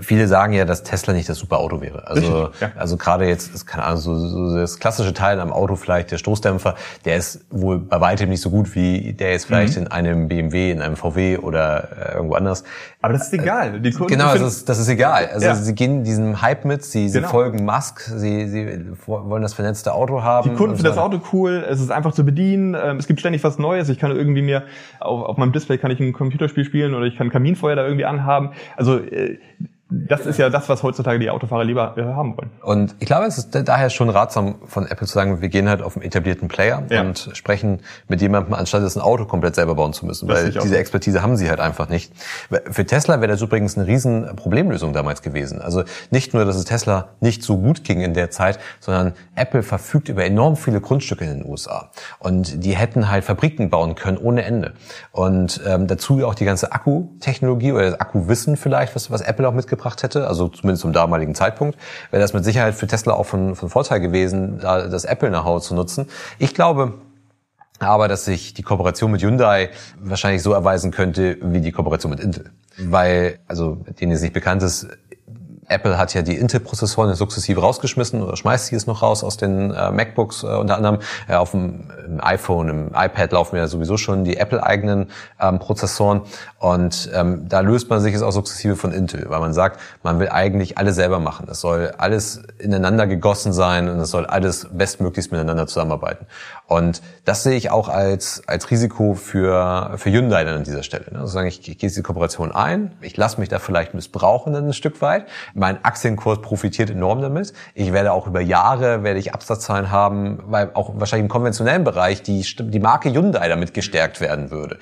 Viele 0.00 0.28
sagen 0.28 0.52
ja, 0.52 0.64
dass 0.64 0.84
Tesla 0.84 1.12
nicht 1.12 1.28
das 1.28 1.38
super 1.38 1.58
Auto 1.58 1.80
wäre. 1.80 2.06
Also, 2.06 2.50
ja. 2.60 2.70
also 2.76 2.96
gerade 2.96 3.26
jetzt, 3.26 3.52
ist 3.52 3.66
keine 3.66 3.82
Ahnung, 3.84 3.98
so, 3.98 4.14
so 4.14 4.56
das 4.56 4.78
klassische 4.78 5.12
Teil 5.12 5.40
am 5.40 5.52
Auto 5.52 5.74
vielleicht, 5.74 6.12
der 6.12 6.18
Stoßdämpfer, 6.18 6.76
der 7.04 7.16
ist 7.16 7.44
wohl 7.50 7.78
bei 7.78 8.00
weitem 8.00 8.28
nicht 8.28 8.42
so 8.42 8.50
gut 8.50 8.76
wie 8.76 9.12
der 9.12 9.32
jetzt 9.32 9.46
vielleicht 9.46 9.76
mhm. 9.76 9.82
in 9.82 9.88
einem 9.88 10.28
BMW, 10.28 10.70
in 10.70 10.80
einem 10.80 10.96
VW 10.96 11.38
oder 11.38 11.88
äh, 11.90 12.14
irgendwo 12.14 12.34
anders. 12.34 12.62
Aber 13.02 13.12
das 13.14 13.24
ist 13.24 13.39
egal. 13.42 13.80
Die 13.80 13.90
Kunden 13.90 14.12
genau, 14.12 14.32
das 14.32 14.42
ist, 14.42 14.68
das 14.68 14.78
ist 14.78 14.88
egal. 14.88 15.28
Also 15.32 15.46
ja. 15.46 15.54
sie 15.54 15.74
gehen 15.74 16.04
diesem 16.04 16.42
Hype 16.42 16.64
mit, 16.64 16.84
sie, 16.84 17.08
sie 17.08 17.18
genau. 17.18 17.30
folgen 17.30 17.64
Musk, 17.64 18.00
sie, 18.00 18.48
sie 18.48 18.86
wollen 19.06 19.42
das 19.42 19.54
vernetzte 19.54 19.92
Auto 19.92 20.22
haben. 20.22 20.50
Die 20.50 20.56
Kunden 20.56 20.76
finden 20.76 20.92
so. 20.92 20.96
das 20.96 20.98
Auto 20.98 21.20
cool, 21.32 21.64
es 21.68 21.80
ist 21.80 21.90
einfach 21.90 22.12
zu 22.12 22.24
bedienen, 22.24 22.76
ähm, 22.80 22.96
es 22.96 23.06
gibt 23.06 23.20
ständig 23.20 23.42
was 23.44 23.58
Neues. 23.58 23.88
Ich 23.88 23.98
kann 23.98 24.10
irgendwie 24.10 24.42
mir 24.42 24.64
auf, 24.98 25.24
auf 25.24 25.36
meinem 25.36 25.52
Display 25.52 25.78
kann 25.78 25.90
ich 25.90 26.00
ein 26.00 26.12
Computerspiel 26.12 26.64
spielen 26.64 26.94
oder 26.94 27.06
ich 27.06 27.16
kann 27.16 27.30
Kaminfeuer 27.30 27.76
da 27.76 27.84
irgendwie 27.84 28.04
anhaben. 28.04 28.50
Also 28.76 28.98
äh, 28.98 29.38
das 29.90 30.24
ist 30.24 30.38
ja 30.38 30.50
das, 30.50 30.68
was 30.68 30.82
heutzutage 30.84 31.18
die 31.18 31.30
Autofahrer 31.30 31.64
lieber 31.64 31.96
äh, 31.96 32.02
haben 32.02 32.36
wollen. 32.36 32.50
Und 32.62 32.94
ich 33.00 33.06
glaube, 33.06 33.26
es 33.26 33.38
ist 33.38 33.50
daher 33.64 33.90
schon 33.90 34.08
ratsam 34.08 34.56
von 34.64 34.86
Apple 34.86 35.06
zu 35.06 35.12
sagen, 35.12 35.40
wir 35.40 35.48
gehen 35.48 35.68
halt 35.68 35.82
auf 35.82 35.96
einen 35.96 36.04
etablierten 36.04 36.46
Player 36.46 36.84
ja. 36.90 37.00
und 37.00 37.30
sprechen 37.32 37.80
mit 38.06 38.20
jemandem, 38.20 38.54
anstatt 38.54 38.82
es 38.82 38.96
ein 38.96 39.02
Auto 39.02 39.24
komplett 39.24 39.56
selber 39.56 39.74
bauen 39.74 39.92
zu 39.92 40.06
müssen, 40.06 40.28
das 40.28 40.44
weil 40.44 40.50
diese 40.52 40.78
Expertise 40.78 41.22
haben 41.22 41.36
sie 41.36 41.50
halt 41.50 41.58
einfach 41.58 41.88
nicht. 41.88 42.12
Für 42.70 42.86
Tesla 42.86 43.20
wäre 43.20 43.32
das 43.32 43.42
übrigens 43.42 43.76
eine 43.76 43.86
riesen 43.86 44.36
Problemlösung 44.36 44.92
damals 44.92 45.22
gewesen. 45.22 45.60
Also 45.60 45.82
nicht 46.10 46.34
nur, 46.34 46.44
dass 46.44 46.56
es 46.56 46.64
Tesla 46.64 47.08
nicht 47.20 47.42
so 47.42 47.58
gut 47.58 47.82
ging 47.82 48.00
in 48.00 48.14
der 48.14 48.30
Zeit, 48.30 48.60
sondern 48.78 49.14
Apple 49.34 49.64
verfügt 49.64 50.08
über 50.08 50.24
enorm 50.24 50.56
viele 50.56 50.80
Grundstücke 50.80 51.24
in 51.24 51.40
den 51.40 51.50
USA. 51.50 51.90
Und 52.20 52.64
die 52.64 52.76
hätten 52.76 53.10
halt 53.10 53.24
Fabriken 53.24 53.70
bauen 53.70 53.96
können 53.96 54.18
ohne 54.18 54.44
Ende. 54.44 54.74
Und 55.10 55.60
ähm, 55.66 55.88
dazu 55.88 56.24
auch 56.24 56.34
die 56.34 56.44
ganze 56.44 56.70
Akkutechnologie 56.72 57.72
oder 57.72 57.90
das 57.90 58.00
Akkuwissen 58.00 58.56
vielleicht, 58.56 58.94
was, 58.94 59.10
was 59.10 59.20
Apple 59.20 59.48
auch 59.48 59.54
mitgebracht 59.54 59.79
gebracht 59.80 60.02
hätte, 60.02 60.28
also 60.28 60.48
zumindest 60.48 60.82
zum 60.82 60.92
damaligen 60.92 61.34
Zeitpunkt, 61.34 61.78
wäre 62.10 62.20
das 62.20 62.34
mit 62.34 62.44
Sicherheit 62.44 62.74
für 62.74 62.86
Tesla 62.86 63.14
auch 63.14 63.24
von, 63.24 63.56
von 63.56 63.70
Vorteil 63.70 64.00
gewesen, 64.00 64.58
da 64.60 64.86
das 64.86 65.04
Apple 65.04 65.30
nach 65.30 65.44
Hause 65.44 65.68
zu 65.68 65.74
nutzen. 65.74 66.06
Ich 66.38 66.54
glaube, 66.54 66.94
aber 67.78 68.08
dass 68.08 68.26
sich 68.26 68.52
die 68.52 68.62
Kooperation 68.62 69.10
mit 69.10 69.22
Hyundai 69.22 69.70
wahrscheinlich 69.98 70.42
so 70.42 70.52
erweisen 70.52 70.90
könnte 70.90 71.38
wie 71.40 71.62
die 71.62 71.72
Kooperation 71.72 72.10
mit 72.10 72.20
Intel. 72.20 72.50
Weil, 72.76 73.38
also 73.48 73.78
denen 74.00 74.12
es 74.12 74.20
nicht 74.20 74.34
bekannt 74.34 74.62
ist, 74.62 74.86
Apple 75.70 75.96
hat 75.96 76.14
ja 76.14 76.22
die 76.22 76.36
Intel-Prozessoren 76.36 77.14
sukzessive 77.14 77.60
rausgeschmissen 77.60 78.22
oder 78.22 78.36
schmeißt 78.36 78.66
sie 78.66 78.74
jetzt 78.74 78.86
noch 78.86 79.02
raus 79.02 79.24
aus 79.24 79.36
den 79.36 79.72
äh, 79.72 79.90
MacBooks 79.90 80.42
äh, 80.42 80.46
unter 80.46 80.76
anderem. 80.76 80.98
Äh, 81.28 81.34
auf 81.34 81.52
dem 81.52 81.90
iPhone, 82.18 82.68
im 82.68 82.86
iPad 82.88 83.32
laufen 83.32 83.56
ja 83.56 83.66
sowieso 83.66 83.96
schon 83.96 84.24
die 84.24 84.36
Apple-eigenen 84.36 85.10
ähm, 85.40 85.58
Prozessoren 85.58 86.22
und 86.58 87.10
ähm, 87.14 87.48
da 87.48 87.60
löst 87.60 87.88
man 87.88 88.00
sich 88.00 88.12
jetzt 88.12 88.22
auch 88.22 88.32
sukzessive 88.32 88.76
von 88.76 88.92
Intel, 88.92 89.26
weil 89.28 89.40
man 89.40 89.52
sagt, 89.52 89.80
man 90.02 90.18
will 90.18 90.28
eigentlich 90.28 90.76
alles 90.76 90.96
selber 90.96 91.20
machen. 91.20 91.46
Es 91.50 91.60
soll 91.60 91.92
alles 91.98 92.42
ineinander 92.58 93.06
gegossen 93.06 93.52
sein 93.52 93.88
und 93.88 93.98
es 94.00 94.10
soll 94.10 94.26
alles 94.26 94.68
bestmöglichst 94.72 95.32
miteinander 95.32 95.66
zusammenarbeiten. 95.66 96.26
Und 96.66 97.02
das 97.24 97.42
sehe 97.42 97.56
ich 97.56 97.70
auch 97.70 97.88
als, 97.88 98.42
als 98.46 98.70
Risiko 98.70 99.14
für, 99.14 99.92
für 99.96 100.10
Hyundai 100.10 100.44
dann 100.44 100.58
an 100.58 100.64
dieser 100.64 100.82
Stelle. 100.82 101.06
Ne? 101.10 101.20
Also 101.20 101.32
sagen, 101.32 101.48
ich, 101.48 101.58
ich 101.68 101.78
gehe 101.78 101.88
diese 101.88 102.02
Kooperation 102.02 102.52
ein, 102.52 102.92
ich 103.00 103.16
lasse 103.16 103.40
mich 103.40 103.48
da 103.48 103.58
vielleicht 103.58 103.94
missbrauchen 103.94 104.52
dann 104.52 104.68
ein 104.68 104.72
Stück 104.72 105.02
weit. 105.02 105.26
Mein 105.60 105.84
Aktienkurs 105.84 106.40
profitiert 106.40 106.88
enorm 106.88 107.20
damit. 107.20 107.52
Ich 107.74 107.92
werde 107.92 108.12
auch 108.12 108.26
über 108.26 108.40
Jahre, 108.40 109.02
werde 109.02 109.20
ich 109.20 109.34
Absatzzahlen 109.34 109.90
haben, 109.90 110.38
weil 110.46 110.70
auch 110.72 110.92
wahrscheinlich 110.94 111.24
im 111.24 111.28
konventionellen 111.28 111.84
Bereich 111.84 112.22
die, 112.22 112.42
die 112.58 112.78
Marke 112.78 113.12
Hyundai 113.12 113.46
damit 113.46 113.74
gestärkt 113.74 114.22
werden 114.22 114.50
würde. 114.50 114.78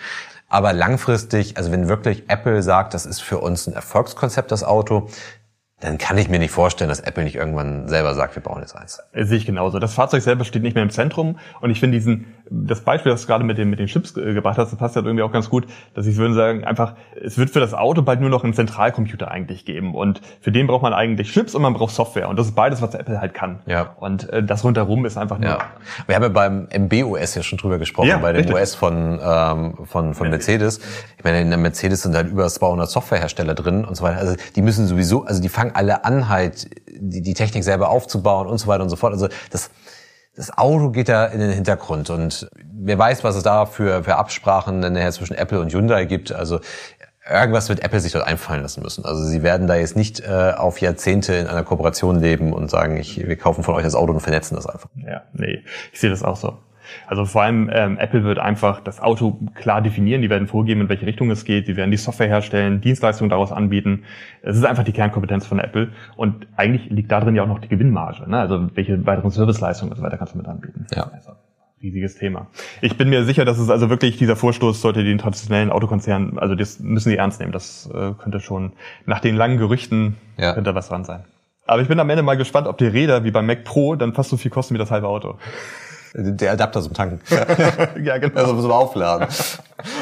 Aber 0.49 0.73
langfristig, 0.73 1.57
also 1.57 1.73
wenn 1.73 1.89
wirklich 1.89 2.31
Apple 2.31 2.63
sagt, 2.63 2.95
das 2.95 3.07
ist 3.07 3.19
für 3.21 3.39
uns 3.39 3.67
ein 3.67 3.75
Erfolgskonzept, 3.75 4.53
das 4.53 4.63
Auto, 4.63 5.09
dann 5.81 5.99
kann 5.99 6.17
ich 6.17 6.29
mir 6.29 6.39
nicht 6.39 6.53
vorstellen, 6.53 6.89
dass 6.89 7.01
Apple 7.01 7.25
nicht 7.25 7.35
irgendwann 7.35 7.89
selber 7.89 8.15
sagt, 8.15 8.37
wir 8.37 8.43
bauen 8.43 8.61
jetzt 8.61 8.77
eins. 8.77 9.01
Sehe 9.13 9.37
ich 9.37 9.47
genauso. 9.47 9.81
Das 9.81 9.95
Fahrzeug 9.95 10.23
selber 10.23 10.45
steht 10.45 10.63
nicht 10.63 10.75
mehr 10.75 10.85
im 10.85 10.91
Zentrum 10.91 11.41
und 11.61 11.71
ich 11.71 11.81
finde 11.81 11.99
diesen, 11.99 12.35
das 12.51 12.81
Beispiel, 12.81 13.13
das 13.13 13.23
du 13.23 13.29
gerade 13.29 13.45
mit 13.45 13.59
den, 13.59 13.71
mit 13.71 13.79
den 13.79 13.87
Chips 13.87 14.15
gebracht 14.15 14.59
hast, 14.59 14.73
das 14.73 14.79
passt 14.79 14.97
ja 14.97 15.03
irgendwie 15.03 15.23
auch 15.23 15.33
ganz 15.33 15.49
gut, 15.49 15.67
dass 15.95 16.07
ich 16.07 16.17
würde 16.17 16.35
sagen, 16.35 16.65
einfach, 16.65 16.95
es 17.23 17.39
wird 17.39 17.51
für 17.51 17.61
das 17.61 17.75
Auto 17.75 18.03
bald 18.03 18.21
nur 18.21 18.31
noch 18.31 18.43
einen 18.43 18.55
Zentralcomputer 18.55 19.31
eigentlich 19.31 19.65
geben 19.65 19.95
und 19.95 20.21
für 20.41 20.51
den 20.51 20.67
braucht 20.67 20.83
man 20.83 20.93
eigentlich 20.93 21.33
Chips 21.33 21.55
und 21.55 21.63
man 21.63 21.75
braucht 21.75 21.95
Software 21.95 22.29
und 22.29 22.39
das 22.39 22.49
ist 22.49 22.55
beides, 22.55 22.83
was 22.83 22.95
Apple 22.95 23.21
halt 23.21 23.35
kann. 23.35 23.61
Ja. 23.67 23.95
Und 24.01 24.29
äh, 24.31 24.43
das 24.43 24.65
rundherum 24.65 25.07
ist 25.07 25.17
einfach 25.17 25.39
nur... 25.39 25.51
Ja. 25.51 25.59
Wir 26.07 26.17
haben 26.17 26.23
ja 26.23 26.29
beim 26.29 26.69
MB-OS 26.71 27.37
ja 27.37 27.43
schon 27.43 27.59
drüber 27.59 27.79
gesprochen, 27.79 28.09
ja, 28.09 28.19
bei 28.19 28.33
dem 28.33 28.43
richtig. 28.43 28.57
OS 28.57 28.75
von, 28.75 29.21
ähm, 29.23 29.75
von, 29.85 30.15
von 30.15 30.31
Mercedes. 30.31 30.81
Ich 31.17 31.25
meine, 31.25 31.41
in 31.41 31.51
der 31.51 31.59
Mercedes 31.59 32.03
sind 32.03 32.17
halt 32.17 32.29
über 32.31 32.49
200 32.49 32.91
Softwarehersteller 32.91 33.55
drin 33.55 33.85
und 33.85 33.95
so 33.95 34.03
weiter. 34.03 34.19
Also 34.19 34.35
die 34.57 34.63
müssen 34.63 34.87
sowieso, 34.87 35.25
also 35.25 35.41
die 35.41 35.49
fangen 35.49 35.69
fangen 35.69 35.77
alle 35.77 36.05
an, 36.05 36.29
halt 36.29 36.69
die, 36.91 37.23
die 37.23 37.35
Technik 37.35 37.65
selber 37.65 37.91
aufzubauen 37.91 38.47
und 38.47 38.59
so 38.59 38.67
weiter 38.67 38.83
und 38.83 38.91
so 38.91 38.97
fort. 38.97 39.13
Also 39.13 39.29
das, 39.51 39.71
das 40.39 40.57
Auto 40.57 40.91
geht 40.91 41.09
da 41.09 41.27
in 41.27 41.41
den 41.41 41.51
Hintergrund 41.51 42.11
und 42.11 42.49
wer 42.63 42.97
weiß, 42.97 43.25
was 43.25 43.35
es 43.35 43.43
da 43.43 43.67
für, 43.67 44.05
für 44.05 44.15
Absprachen 44.17 44.79
nachher 44.79 45.11
zwischen 45.11 45.35
Apple 45.35 45.61
und 45.61 45.73
Hyundai 45.73 46.05
gibt. 46.05 46.31
Also 46.31 46.61
irgendwas 47.29 47.69
wird 47.69 47.83
Apple 47.83 47.99
sich 47.99 48.13
dort 48.13 48.25
einfallen 48.25 48.63
lassen 48.63 48.81
müssen. 48.83 49.05
Also 49.05 49.25
sie 49.25 49.43
werden 49.43 49.67
da 49.67 49.75
jetzt 49.75 49.97
nicht 49.97 50.21
äh, 50.21 50.53
auf 50.57 50.81
Jahrzehnte 50.81 51.35
in 51.35 51.49
einer 51.49 51.65
Kooperation 51.65 52.21
leben 52.21 52.53
und 52.53 52.71
sagen, 52.71 52.99
ich, 52.99 53.27
wir 53.27 53.37
kaufen 53.37 53.65
von 53.65 53.75
euch 53.75 53.83
das 53.83 53.97
Auto 53.97 54.13
und 54.13 54.21
vernetzen 54.21 54.55
das 54.55 54.67
einfach. 54.67 54.89
Ja, 54.95 55.23
nee, 55.33 55.65
ich 55.93 55.99
sehe 55.99 56.09
das 56.09 56.23
auch 56.23 56.37
so. 56.37 56.57
Also 57.07 57.25
vor 57.25 57.43
allem 57.43 57.71
ähm, 57.73 57.99
Apple 57.99 58.25
wird 58.25 58.39
einfach 58.39 58.81
das 58.81 59.01
Auto 59.01 59.39
klar 59.55 59.83
definieren, 59.83 60.23
die 60.23 60.31
werden 60.31 60.47
vorgeben, 60.47 60.83
in 60.83 60.89
welche 60.89 61.07
Richtung 61.07 61.31
es 61.31 61.45
geht, 61.45 61.69
die 61.69 61.77
werden 61.77 61.91
die 61.91 61.97
Software 61.97 62.29
herstellen, 62.29 62.81
Dienstleistungen 62.81 63.31
daraus 63.31 63.53
anbieten. 63.53 64.05
Es 64.43 64.57
ist 64.57 64.65
einfach 64.65 64.85
die 64.85 64.93
Kernkompetenz 64.93 65.47
von 65.47 65.59
Apple 65.59 65.91
und 66.17 66.47
eigentlich 66.57 66.91
liegt 66.91 67.11
darin 67.11 67.35
ja 67.35 67.43
auch 67.43 67.49
noch 67.49 67.61
die 67.61 67.69
Gewinnmarge. 67.69 68.29
Ne? 68.29 68.39
Also 68.39 68.69
welche 68.75 69.05
weiteren 69.07 69.31
Serviceleistungen 69.31 69.93
und 69.93 69.99
so 69.99 70.03
weiter 70.03 70.19
kannst 70.19 70.35
du 70.35 70.39
mit 70.39 70.47
anbieten. 70.47 70.87
Ja. 70.95 71.11
Also, 71.13 71.33
riesiges 71.83 72.17
Thema. 72.17 72.49
Ich 72.81 72.97
bin 72.97 73.09
mir 73.09 73.25
sicher, 73.25 73.45
dass 73.45 73.59
es 73.59 73.71
also 73.71 73.89
wirklich 73.89 74.17
dieser 74.17 74.37
Vorstoß 74.37 74.81
sollte 74.81 75.05
den 75.05 75.19
traditionellen 75.19 75.71
Autokonzernen, 75.71 76.39
also 76.39 76.55
das 76.55 76.81
müssen 76.81 77.11
die 77.11 77.17
ernst 77.17 77.41
nehmen. 77.41 77.53
Das 77.53 77.89
äh, 77.93 78.13
könnte 78.19 78.41
schon 78.41 78.73
nach 79.07 79.21
den 79.21 79.37
langen 79.37 79.59
Gerüchten 79.59 80.17
ja. 80.37 80.55
könnte 80.55 80.75
was 80.75 80.89
dran 80.89 81.05
sein. 81.05 81.25
Aber 81.67 81.83
ich 81.83 81.89
bin 81.89 82.01
am 82.01 82.09
Ende 82.09 82.23
mal 82.23 82.37
gespannt, 82.37 82.67
ob 82.67 82.79
die 82.79 82.87
Räder 82.87 83.25
wie 83.25 83.31
beim 83.31 83.47
Mac 83.47 83.63
Pro 83.65 83.95
dann 83.95 84.15
fast 84.15 84.31
so 84.31 84.39
viel 84.39 84.51
kosten 84.51 84.75
wie 84.75 84.79
das 84.79 84.91
halbe 84.91 85.07
Auto. 85.07 85.37
Der 86.15 86.53
Adapter 86.53 86.83
zum 86.83 86.95
Tanken. 86.95 87.21
ja, 88.03 88.19
genau. 88.19 88.41
Also 88.41 88.61
zum 88.61 88.71
Aufladen. 88.71 89.29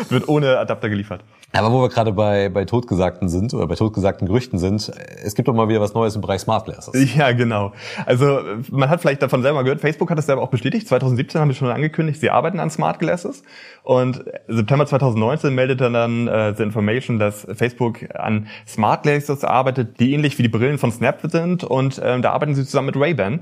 Wird 0.09 0.29
ohne 0.29 0.59
Adapter 0.59 0.88
geliefert. 0.88 1.23
Aber 1.53 1.73
wo 1.73 1.81
wir 1.81 1.88
gerade 1.88 2.12
bei, 2.12 2.49
bei 2.49 2.64
Totgesagten 2.64 3.29
sind 3.29 3.55
oder 3.55 3.66
bei 3.66 3.77
totgesagten 3.77 4.27
Gerüchten 4.27 4.59
sind, 4.59 4.90
es 5.23 5.35
gibt 5.35 5.49
doch 5.49 5.55
mal 5.55 5.69
wieder 5.69 5.81
was 5.81 5.95
Neues 5.95 6.14
im 6.14 6.21
Bereich 6.21 6.42
Smart 6.42 6.66
Glasses. 6.66 7.14
Ja, 7.16 7.33
genau. 7.33 7.73
Also 8.05 8.40
man 8.71 8.90
hat 8.90 9.01
vielleicht 9.01 9.23
davon 9.23 9.42
selber 9.42 9.62
gehört, 9.64 9.81
Facebook 9.81 10.11
hat 10.11 10.19
es 10.19 10.27
selber 10.27 10.42
auch 10.42 10.51
bestätigt. 10.51 10.87
2017 10.88 11.40
haben 11.40 11.49
wir 11.49 11.55
schon 11.55 11.71
angekündigt, 11.71 12.21
sie 12.21 12.31
arbeiten 12.31 12.61
an 12.61 12.69
Smart 12.69 12.99
Glasses. 12.99 13.42
Und 13.83 14.25
September 14.49 14.87
2019 14.87 15.55
meldete 15.55 15.90
dann 15.90 16.29
äh, 16.29 16.55
The 16.55 16.62
Information, 16.62 17.19
dass 17.19 17.47
Facebook 17.55 18.14
an 18.14 18.49
Smart 18.66 19.05
Glasses 19.05 19.45
arbeitet, 19.45 19.99
die 20.01 20.12
ähnlich 20.12 20.37
wie 20.38 20.42
die 20.42 20.49
Brillen 20.49 20.79
von 20.79 20.92
Snap 20.92 21.21
sind. 21.23 21.64
Und 21.64 22.01
ähm, 22.05 22.21
da 22.21 22.33
arbeiten 22.33 22.55
sie 22.55 22.64
zusammen 22.64 22.87
mit 22.87 22.97
Ray-Ban. 22.97 23.40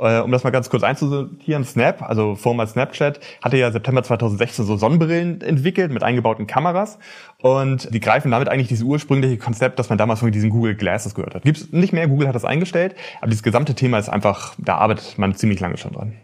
Äh, 0.00 0.20
um 0.20 0.32
das 0.32 0.44
mal 0.44 0.50
ganz 0.50 0.70
kurz 0.70 0.82
einzusortieren, 0.82 1.64
Snap, 1.64 2.02
also 2.02 2.34
vormal 2.34 2.66
Snapchat, 2.66 3.20
hatte 3.42 3.58
ja 3.58 3.70
September 3.70 4.02
2016 4.02 4.64
so 4.64 4.76
Sonnenbrillen 4.76 5.42
entwickelt 5.42 5.92
mit 5.92 6.02
eingebauten 6.02 6.46
Kameras 6.46 6.98
und 7.42 7.92
die 7.92 8.00
greifen 8.00 8.30
damit 8.30 8.48
eigentlich 8.48 8.68
dieses 8.68 8.84
ursprüngliche 8.84 9.36
Konzept, 9.36 9.78
das 9.78 9.90
man 9.90 9.98
damals 9.98 10.20
von 10.20 10.32
diesen 10.32 10.50
Google 10.50 10.74
Glasses 10.74 11.14
gehört 11.14 11.34
hat. 11.34 11.42
Gibt's 11.42 11.70
nicht 11.72 11.92
mehr, 11.92 12.08
Google 12.08 12.28
hat 12.28 12.34
das 12.34 12.44
eingestellt, 12.46 12.94
aber 13.20 13.28
dieses 13.28 13.42
gesamte 13.42 13.74
Thema 13.74 13.98
ist 13.98 14.08
einfach, 14.08 14.54
da 14.58 14.76
arbeitet 14.76 15.18
man 15.18 15.34
ziemlich 15.34 15.60
lange 15.60 15.76
schon 15.76 15.92
dran 15.92 16.14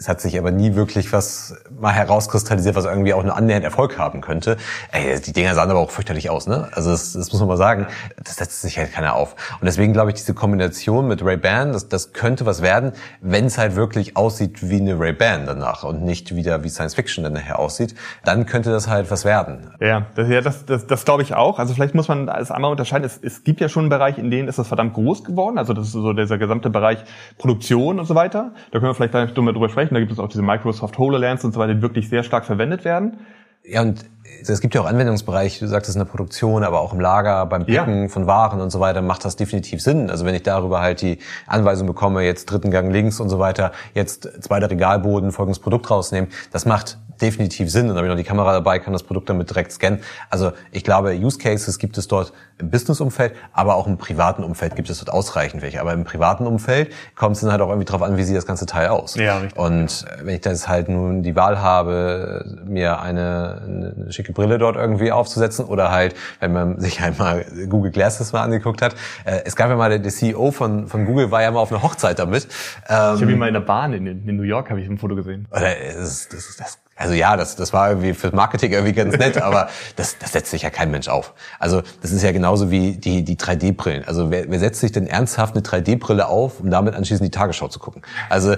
es 0.00 0.08
hat 0.08 0.22
sich 0.22 0.38
aber 0.38 0.50
nie 0.50 0.76
wirklich 0.76 1.12
was 1.12 1.54
mal 1.78 1.92
herauskristallisiert, 1.92 2.74
was 2.74 2.86
irgendwie 2.86 3.12
auch 3.12 3.20
einen 3.20 3.30
annähernd 3.30 3.66
Erfolg 3.66 3.98
haben 3.98 4.22
könnte. 4.22 4.56
Ey, 4.92 5.20
die 5.20 5.34
Dinger 5.34 5.54
sahen 5.54 5.70
aber 5.70 5.78
auch 5.78 5.90
fürchterlich 5.90 6.30
aus, 6.30 6.46
ne? 6.46 6.70
Also 6.72 6.90
das, 6.90 7.12
das 7.12 7.30
muss 7.30 7.40
man 7.40 7.48
mal 7.48 7.58
sagen, 7.58 7.86
das 8.16 8.36
setzt 8.36 8.62
sich 8.62 8.78
halt 8.78 8.92
keiner 8.92 9.14
auf. 9.14 9.36
Und 9.60 9.66
deswegen 9.66 9.92
glaube 9.92 10.10
ich, 10.10 10.16
diese 10.16 10.32
Kombination 10.32 11.06
mit 11.06 11.22
Ray-Ban, 11.22 11.74
das, 11.74 11.90
das 11.90 12.14
könnte 12.14 12.46
was 12.46 12.62
werden, 12.62 12.92
wenn 13.20 13.44
es 13.44 13.58
halt 13.58 13.76
wirklich 13.76 14.16
aussieht 14.16 14.70
wie 14.70 14.80
eine 14.80 14.98
Ray-Ban 14.98 15.44
danach 15.44 15.84
und 15.84 16.02
nicht 16.02 16.34
wieder 16.34 16.64
wie 16.64 16.70
Science 16.70 16.94
Fiction 16.94 17.22
dann 17.22 17.34
nachher 17.34 17.58
aussieht, 17.58 17.94
dann 18.24 18.46
könnte 18.46 18.70
das 18.70 18.88
halt 18.88 19.10
was 19.10 19.26
werden. 19.26 19.70
Ja, 19.80 20.06
das, 20.14 20.30
ja, 20.30 20.40
das, 20.40 20.64
das, 20.64 20.86
das 20.86 21.04
glaube 21.04 21.22
ich 21.24 21.34
auch. 21.34 21.58
Also 21.58 21.74
vielleicht 21.74 21.94
muss 21.94 22.08
man 22.08 22.26
es 22.28 22.50
einmal 22.50 22.70
unterscheiden. 22.70 23.04
Es, 23.04 23.18
es 23.22 23.44
gibt 23.44 23.60
ja 23.60 23.68
schon 23.68 23.82
einen 23.82 23.90
Bereich, 23.90 24.16
in 24.16 24.30
dem 24.30 24.48
ist 24.48 24.58
das 24.58 24.66
verdammt 24.66 24.94
groß 24.94 25.24
geworden. 25.24 25.58
Also 25.58 25.74
das 25.74 25.88
ist 25.88 25.92
so 25.92 26.14
dieser 26.14 26.38
gesamte 26.38 26.70
Bereich 26.70 27.00
Produktion 27.36 27.98
und 27.98 28.06
so 28.06 28.14
weiter. 28.14 28.52
Da 28.70 28.78
können 28.78 28.90
wir 28.90 28.94
vielleicht 28.94 29.12
gleich 29.12 29.34
drüber 29.34 29.68
sprechen 29.68 29.89
sprechen. 29.90 29.94
Da 29.94 30.00
gibt 30.00 30.12
es 30.12 30.18
auch 30.18 30.28
diese 30.28 30.42
Microsoft 30.42 30.98
HoloLens 30.98 31.44
und 31.44 31.52
so 31.52 31.60
weiter, 31.60 31.74
die 31.74 31.82
wirklich 31.82 32.08
sehr 32.08 32.22
stark 32.22 32.44
verwendet 32.44 32.84
werden. 32.84 33.18
Ja, 33.62 33.82
und 33.82 34.04
es 34.42 34.60
gibt 34.60 34.74
ja 34.74 34.80
auch 34.80 34.86
Anwendungsbereiche, 34.86 35.60
du 35.60 35.66
sagst 35.66 35.90
es 35.90 35.94
in 35.94 35.98
der 35.98 36.06
Produktion, 36.06 36.64
aber 36.64 36.80
auch 36.80 36.94
im 36.94 37.00
Lager, 37.00 37.44
beim 37.46 37.66
Picken 37.66 38.02
ja. 38.02 38.08
von 38.08 38.26
Waren 38.26 38.60
und 38.60 38.70
so 38.70 38.80
weiter, 38.80 39.02
macht 39.02 39.24
das 39.24 39.36
definitiv 39.36 39.82
Sinn. 39.82 40.08
Also 40.08 40.24
wenn 40.24 40.34
ich 40.34 40.42
darüber 40.42 40.80
halt 40.80 41.02
die 41.02 41.18
Anweisung 41.46 41.86
bekomme, 41.86 42.22
jetzt 42.22 42.46
dritten 42.46 42.70
Gang 42.70 42.90
links 42.90 43.20
und 43.20 43.28
so 43.28 43.38
weiter, 43.38 43.72
jetzt 43.92 44.42
zweiter 44.42 44.70
Regalboden, 44.70 45.30
folgendes 45.30 45.58
Produkt 45.58 45.90
rausnehmen, 45.90 46.30
das 46.52 46.64
macht 46.64 46.98
definitiv 47.20 47.70
Sinn. 47.70 47.82
Und 47.82 47.88
dann 47.88 47.98
habe 47.98 48.06
ich 48.06 48.10
noch 48.10 48.18
die 48.18 48.28
Kamera 48.28 48.52
dabei, 48.52 48.78
kann 48.78 48.92
das 48.92 49.02
Produkt 49.02 49.28
damit 49.28 49.50
direkt 49.50 49.72
scannen. 49.72 50.00
Also 50.28 50.52
ich 50.72 50.84
glaube, 50.84 51.12
Use 51.12 51.38
Cases 51.38 51.78
gibt 51.78 51.98
es 51.98 52.08
dort 52.08 52.32
im 52.58 52.70
Business-Umfeld, 52.70 53.34
aber 53.52 53.76
auch 53.76 53.86
im 53.86 53.96
privaten 53.96 54.44
Umfeld 54.44 54.76
gibt 54.76 54.90
es 54.90 54.98
dort 54.98 55.10
ausreichend 55.10 55.62
welche. 55.62 55.80
Aber 55.80 55.92
im 55.92 56.04
privaten 56.04 56.46
Umfeld 56.46 56.92
kommt 57.16 57.36
es 57.36 57.42
dann 57.42 57.50
halt 57.50 57.60
auch 57.60 57.68
irgendwie 57.68 57.86
drauf 57.86 58.02
an, 58.02 58.16
wie 58.16 58.22
sieht 58.22 58.36
das 58.36 58.46
ganze 58.46 58.66
Teil 58.66 58.88
aus. 58.88 59.14
Ja, 59.14 59.38
richtig. 59.38 59.58
Und 59.58 60.04
wenn 60.22 60.34
ich 60.34 60.40
das 60.40 60.68
halt 60.68 60.88
nun 60.88 61.22
die 61.22 61.36
Wahl 61.36 61.60
habe, 61.60 62.44
mir 62.64 63.00
eine, 63.00 63.62
eine 63.64 64.12
schicke 64.12 64.32
Brille 64.32 64.58
dort 64.58 64.76
irgendwie 64.76 65.12
aufzusetzen 65.12 65.64
oder 65.64 65.90
halt, 65.90 66.14
wenn 66.40 66.52
man 66.52 66.80
sich 66.80 67.00
einmal 67.00 67.44
Google 67.68 67.90
Glasses 67.90 68.32
mal 68.32 68.42
angeguckt 68.42 68.82
hat, 68.82 68.94
äh, 69.24 69.40
es 69.44 69.56
gab 69.56 69.70
ja 69.70 69.76
mal 69.76 69.98
der, 69.98 70.10
CEO 70.10 70.50
von, 70.50 70.88
von 70.88 71.06
Google 71.06 71.30
war 71.30 71.42
ja 71.42 71.50
mal 71.50 71.60
auf 71.60 71.72
einer 71.72 71.82
Hochzeit 71.82 72.18
damit. 72.18 72.44
Ähm, 72.88 73.14
ich 73.14 73.22
habe 73.22 73.32
ihn 73.32 73.38
mal 73.38 73.48
in 73.48 73.54
der 73.54 73.60
Bahn 73.60 73.92
in, 73.92 74.06
in 74.06 74.36
New 74.36 74.42
York 74.42 74.70
habe 74.70 74.80
ich 74.80 74.88
ein 74.88 74.98
Foto 74.98 75.14
gesehen. 75.14 75.46
Oder, 75.50 75.68
das, 75.96 76.28
das, 76.28 76.56
das 76.56 76.78
also 77.00 77.14
ja, 77.14 77.36
das, 77.36 77.56
das 77.56 77.72
war 77.72 77.88
irgendwie 77.88 78.12
fürs 78.12 78.32
Marketing 78.32 78.72
irgendwie 78.72 78.92
ganz 78.92 79.16
nett, 79.16 79.38
aber 79.42 79.68
das, 79.96 80.18
das 80.18 80.32
setzt 80.32 80.50
sich 80.50 80.62
ja 80.62 80.70
kein 80.70 80.90
Mensch 80.90 81.08
auf. 81.08 81.32
Also 81.58 81.82
das 82.02 82.12
ist 82.12 82.22
ja 82.22 82.30
genauso 82.30 82.70
wie 82.70 82.92
die, 82.92 83.24
die 83.24 83.36
3D-Brillen. 83.36 84.04
Also 84.04 84.30
wer, 84.30 84.50
wer 84.50 84.58
setzt 84.58 84.80
sich 84.80 84.92
denn 84.92 85.06
ernsthaft 85.06 85.54
eine 85.54 85.62
3D-Brille 85.62 86.28
auf, 86.28 86.60
um 86.60 86.70
damit 86.70 86.94
anschließend 86.94 87.26
die 87.26 87.36
Tagesschau 87.36 87.68
zu 87.68 87.78
gucken? 87.78 88.02
Also 88.28 88.54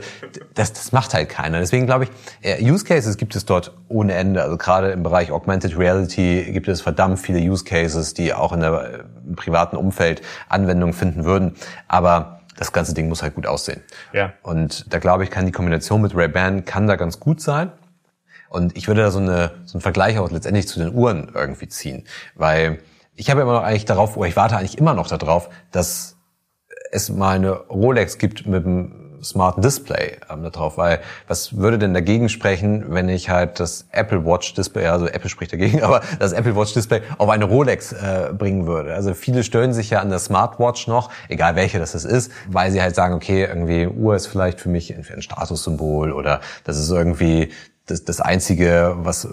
das, 0.54 0.72
das 0.72 0.90
macht 0.90 1.14
halt 1.14 1.28
keiner. 1.28 1.60
Deswegen 1.60 1.86
glaube 1.86 2.04
ich, 2.04 2.10
äh, 2.42 2.62
Use 2.62 2.84
Cases 2.84 3.16
gibt 3.16 3.36
es 3.36 3.44
dort 3.44 3.72
ohne 3.88 4.14
Ende. 4.14 4.42
Also 4.42 4.56
gerade 4.56 4.90
im 4.90 5.04
Bereich 5.04 5.30
Augmented 5.30 5.78
Reality 5.78 6.50
gibt 6.52 6.66
es 6.66 6.80
verdammt 6.80 7.20
viele 7.20 7.38
Use 7.38 7.64
Cases, 7.64 8.12
die 8.12 8.34
auch 8.34 8.52
in 8.52 8.60
der, 8.60 9.04
im 9.24 9.36
privaten 9.36 9.76
Umfeld 9.76 10.20
Anwendung 10.48 10.94
finden 10.94 11.24
würden. 11.24 11.54
Aber 11.86 12.40
das 12.56 12.72
ganze 12.72 12.92
Ding 12.92 13.08
muss 13.08 13.22
halt 13.22 13.36
gut 13.36 13.46
aussehen. 13.46 13.82
Ja. 14.12 14.32
Und 14.42 14.92
da 14.92 14.98
glaube 14.98 15.24
ich, 15.24 15.30
kann 15.30 15.46
die 15.46 15.52
Kombination 15.52 16.02
mit 16.02 16.14
Ray-Ban 16.14 16.64
kann 16.64 16.86
da 16.86 16.96
ganz 16.96 17.20
gut 17.20 17.40
sein. 17.40 17.70
Und 18.52 18.76
ich 18.76 18.86
würde 18.86 19.00
da 19.00 19.10
so, 19.10 19.18
eine, 19.18 19.52
so 19.64 19.76
einen 19.76 19.80
Vergleich 19.80 20.18
auch 20.18 20.30
letztendlich 20.30 20.68
zu 20.68 20.78
den 20.78 20.94
Uhren 20.94 21.32
irgendwie 21.34 21.68
ziehen. 21.68 22.04
Weil 22.34 22.80
ich 23.14 23.30
habe 23.30 23.40
immer 23.40 23.54
noch 23.54 23.62
eigentlich 23.62 23.86
darauf, 23.86 24.18
oder 24.18 24.28
ich 24.28 24.36
warte 24.36 24.58
eigentlich 24.58 24.76
immer 24.76 24.92
noch 24.92 25.08
darauf, 25.08 25.48
dass 25.70 26.18
es 26.90 27.08
mal 27.08 27.36
eine 27.36 27.52
Rolex 27.52 28.18
gibt 28.18 28.46
mit 28.46 28.66
einem 28.66 29.20
smarten 29.22 29.62
Display 29.62 30.18
ähm, 30.28 30.42
da 30.42 30.50
drauf, 30.50 30.76
weil 30.76 31.00
was 31.28 31.56
würde 31.56 31.78
denn 31.78 31.94
dagegen 31.94 32.28
sprechen, 32.28 32.86
wenn 32.88 33.08
ich 33.08 33.30
halt 33.30 33.58
das 33.58 33.86
Apple 33.90 34.26
Watch 34.26 34.52
Display, 34.52 34.86
also 34.86 35.06
Apple 35.06 35.30
spricht 35.30 35.54
dagegen, 35.54 35.82
aber 35.84 36.02
das 36.18 36.32
Apple 36.32 36.54
Watch 36.54 36.74
Display 36.74 37.00
auf 37.16 37.30
eine 37.30 37.46
Rolex 37.46 37.92
äh, 37.92 38.34
bringen 38.36 38.66
würde. 38.66 38.92
Also 38.92 39.14
viele 39.14 39.44
stören 39.44 39.72
sich 39.72 39.88
ja 39.88 40.00
an 40.00 40.10
der 40.10 40.18
Smartwatch 40.18 40.88
noch, 40.88 41.10
egal 41.30 41.56
welche 41.56 41.78
das 41.78 41.94
ist, 41.94 42.32
weil 42.48 42.70
sie 42.70 42.82
halt 42.82 42.94
sagen, 42.94 43.14
okay, 43.14 43.44
irgendwie 43.44 43.86
Uhr 43.86 44.14
ist 44.14 44.26
vielleicht 44.26 44.60
für 44.60 44.68
mich 44.68 44.94
ein 44.94 45.22
Statussymbol 45.22 46.12
oder 46.12 46.40
das 46.64 46.78
ist 46.78 46.90
irgendwie 46.90 47.50
das, 47.92 48.04
das 48.04 48.20
Einzige, 48.20 48.96
was 48.98 49.28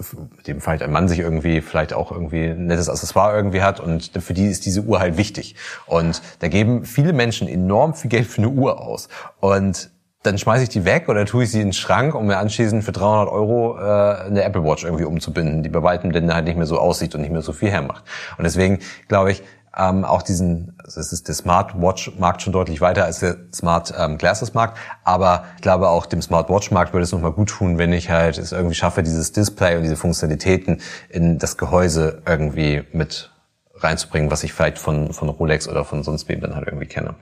dem 0.46 0.60
vielleicht 0.60 0.82
ein 0.82 0.92
Mann 0.92 1.08
sich 1.08 1.18
irgendwie 1.18 1.60
vielleicht 1.60 1.92
auch 1.92 2.12
irgendwie 2.12 2.44
ein 2.44 2.66
nettes 2.66 2.88
Accessoire 2.88 3.34
irgendwie 3.34 3.62
hat 3.62 3.80
und 3.80 4.12
für 4.20 4.34
die 4.34 4.46
ist 4.46 4.66
diese 4.66 4.82
Uhr 4.82 5.00
halt 5.00 5.16
wichtig. 5.16 5.56
Und 5.86 6.22
da 6.40 6.48
geben 6.48 6.84
viele 6.84 7.12
Menschen 7.12 7.48
enorm 7.48 7.94
viel 7.94 8.10
Geld 8.10 8.26
für 8.26 8.38
eine 8.38 8.50
Uhr 8.50 8.80
aus. 8.80 9.08
Und 9.40 9.90
dann 10.22 10.36
schmeiße 10.36 10.64
ich 10.64 10.68
die 10.68 10.84
weg 10.84 11.08
oder 11.08 11.24
tue 11.24 11.44
ich 11.44 11.50
sie 11.50 11.60
in 11.60 11.68
den 11.68 11.72
Schrank, 11.72 12.14
um 12.14 12.26
mir 12.26 12.36
anschließend 12.36 12.84
für 12.84 12.92
300 12.92 13.28
Euro 13.32 13.78
äh, 13.78 14.26
eine 14.26 14.44
Apple 14.44 14.62
Watch 14.62 14.84
irgendwie 14.84 15.04
umzubinden, 15.04 15.62
die 15.62 15.70
bei 15.70 15.82
weitem 15.82 16.12
denn 16.12 16.32
halt 16.34 16.44
nicht 16.44 16.58
mehr 16.58 16.66
so 16.66 16.78
aussieht 16.78 17.14
und 17.14 17.22
nicht 17.22 17.32
mehr 17.32 17.40
so 17.40 17.52
viel 17.52 17.70
hermacht. 17.70 18.04
Und 18.36 18.44
deswegen 18.44 18.80
glaube 19.08 19.32
ich, 19.32 19.42
ähm, 19.76 20.04
auch 20.04 20.22
diesen, 20.22 20.76
also 20.84 21.00
es 21.00 21.12
ist 21.12 21.28
der 21.28 21.34
Smartwatch-Markt 21.34 22.42
schon 22.42 22.52
deutlich 22.52 22.80
weiter 22.80 23.04
als 23.04 23.20
der 23.20 23.36
Smart 23.54 23.94
ähm, 23.96 24.18
Glasses-Markt, 24.18 24.78
aber 25.04 25.44
ich 25.56 25.62
glaube 25.62 25.88
auch 25.88 26.06
dem 26.06 26.22
Smartwatch-Markt 26.22 26.92
würde 26.92 27.04
es 27.04 27.12
nochmal 27.12 27.32
gut 27.32 27.50
tun, 27.50 27.78
wenn 27.78 27.92
ich 27.92 28.10
halt 28.10 28.38
es 28.38 28.52
irgendwie 28.52 28.74
schaffe, 28.74 29.02
dieses 29.02 29.32
Display 29.32 29.76
und 29.76 29.82
diese 29.82 29.96
Funktionalitäten 29.96 30.80
in 31.08 31.38
das 31.38 31.56
Gehäuse 31.56 32.22
irgendwie 32.26 32.84
mit 32.92 33.30
reinzubringen, 33.76 34.30
was 34.30 34.42
ich 34.44 34.52
vielleicht 34.52 34.78
von, 34.78 35.12
von 35.12 35.28
Rolex 35.28 35.68
oder 35.68 35.84
von 35.84 36.02
sonst 36.02 36.28
wem 36.28 36.40
dann 36.40 36.54
halt 36.54 36.66
irgendwie 36.66 36.86
kenne. 36.86 37.14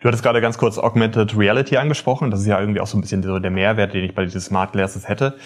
Du 0.00 0.08
hattest 0.08 0.22
gerade 0.22 0.40
ganz 0.40 0.56
kurz 0.56 0.78
Augmented 0.78 1.36
Reality 1.36 1.76
angesprochen. 1.76 2.30
Das 2.30 2.40
ist 2.40 2.46
ja 2.46 2.58
irgendwie 2.58 2.80
auch 2.80 2.86
so 2.86 2.96
ein 2.96 3.02
bisschen 3.02 3.22
so 3.22 3.38
der 3.38 3.50
Mehrwert, 3.50 3.92
den 3.92 4.02
ich 4.02 4.14
bei 4.14 4.24
diesen 4.24 4.40
Smart 4.40 4.72
Glasses 4.72 5.06
hätte 5.06 5.36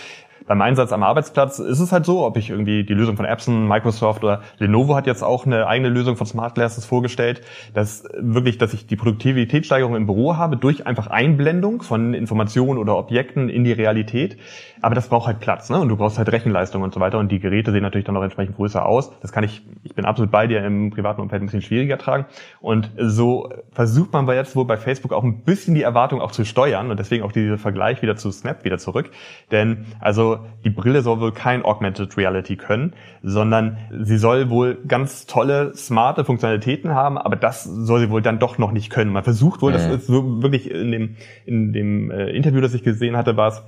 beim 0.47 0.61
Einsatz 0.61 0.93
am 0.93 1.03
Arbeitsplatz 1.03 1.59
ist 1.59 1.81
es 1.81 1.93
halt 1.93 2.05
so, 2.05 2.25
ob 2.25 2.37
ich 2.37 2.51
irgendwie 2.51 2.85
die 2.85 2.95
Lösung 2.95 3.17
von 3.17 3.25
Epson, 3.25 3.67
Microsoft 3.67 4.23
oder 4.23 4.43
Lenovo 4.59 4.95
hat 4.95 5.07
jetzt 5.07 5.23
auch 5.23 5.47
eine 5.47 5.67
eigene 5.67 5.89
Lösung 5.89 6.17
von 6.17 6.27
Smart 6.27 6.55
Glasses 6.55 6.85
vorgestellt, 6.85 7.41
dass 7.73 8.05
wirklich, 8.19 8.59
dass 8.59 8.75
ich 8.75 8.87
die 8.87 8.97
Produktivitätssteigerung 8.97 9.97
im 9.97 10.07
Büro 10.07 10.37
habe 10.37 10.57
durch 10.57 10.87
einfach 10.87 11.07
Einblendung 11.07 11.83
von 11.83 12.15
Informationen 12.15 12.79
oder 12.79 12.97
Objekten 12.97 13.49
in 13.49 13.65
die 13.65 13.73
Realität. 13.73 14.37
Aber 14.83 14.95
das 14.95 15.09
braucht 15.09 15.27
halt 15.27 15.41
Platz, 15.41 15.71
ne? 15.71 15.81
Und 15.81 15.89
du 15.89 15.97
brauchst 15.97 16.19
halt 16.19 16.31
Rechenleistung 16.31 16.83
und 16.83 16.93
so 16.93 17.01
weiter. 17.01 17.19
Und 17.19 17.33
die 17.33 17.41
Geräte 17.41 17.73
sehen 17.73 17.83
natürlich 17.83 18.05
dann 18.05 18.17
auch 18.17 18.23
entsprechend 18.23 18.57
größer 18.57 18.85
aus. 18.85 19.19
Das 19.21 19.33
kann 19.33 19.45
ich, 19.45 19.63
ich 19.83 19.95
bin 19.95 20.05
absolut 20.05 20.31
bei 20.31 20.47
dir 20.47 20.63
im 20.63 20.91
privaten 20.91 21.23
Umfeld 21.23 21.43
ein 21.43 21.47
bisschen 21.47 21.63
schwieriger 21.63 21.97
tragen. 21.97 22.27
Und 22.61 22.91
so 22.99 23.49
versucht 23.73 24.13
man 24.13 24.27
bei 24.27 24.35
jetzt 24.35 24.55
wohl 24.57 24.67
bei 24.67 24.77
Facebook 24.77 25.15
auch 25.15 25.25
ein 25.25 25.43
bisschen 25.43 25.75
die 25.75 25.83
Erwartung 25.83 26.21
auch 26.21 26.33
zu 26.33 26.45
steuern 26.45 26.91
und 26.91 27.01
deswegen 27.01 27.25
auch 27.25 27.33
dieser 27.33 27.57
Vergleich 27.57 28.03
wieder 28.03 28.17
zu 28.17 28.31
Snap 28.31 28.65
wieder 28.65 28.77
zurück. 28.77 29.11
Denn 29.51 29.87
also 30.01 30.34
die 30.65 30.71
Brille 30.71 31.03
soll 31.03 31.21
wohl 31.21 31.33
kein 31.33 31.65
Augmented 31.65 32.17
Reality 32.17 32.57
können, 32.57 32.95
sondern 33.23 33.79
sie 34.03 34.17
soll 34.17 34.51
wohl 34.51 34.79
ganz 34.87 35.27
tolle, 35.27 35.75
smarte 35.75 36.25
Funktionalitäten 36.25 36.95
haben, 36.95 37.19
aber 37.19 37.37
das 37.37 37.65
soll 37.65 38.01
sie 38.01 38.11
wohl 38.11 38.23
dann 38.23 38.39
doch 38.39 38.59
noch 38.59 38.73
nicht 38.73 38.91
können. 38.91 39.13
Man 39.13 39.25
versucht 39.25 39.63
wohl, 39.63 39.73
mhm. 39.73 39.77
das 39.77 39.87
ist 39.87 40.07
so 40.07 40.43
wirklich 40.43 40.71
in 40.71 40.91
dem, 40.91 41.17
in 41.47 41.73
dem 41.73 42.11
äh, 42.11 42.31
Interview, 42.31 42.61
das 42.61 42.75
ich 42.75 42.83
gesehen 42.83 43.17
hatte, 43.17 43.37
war 43.37 43.49
es 43.49 43.63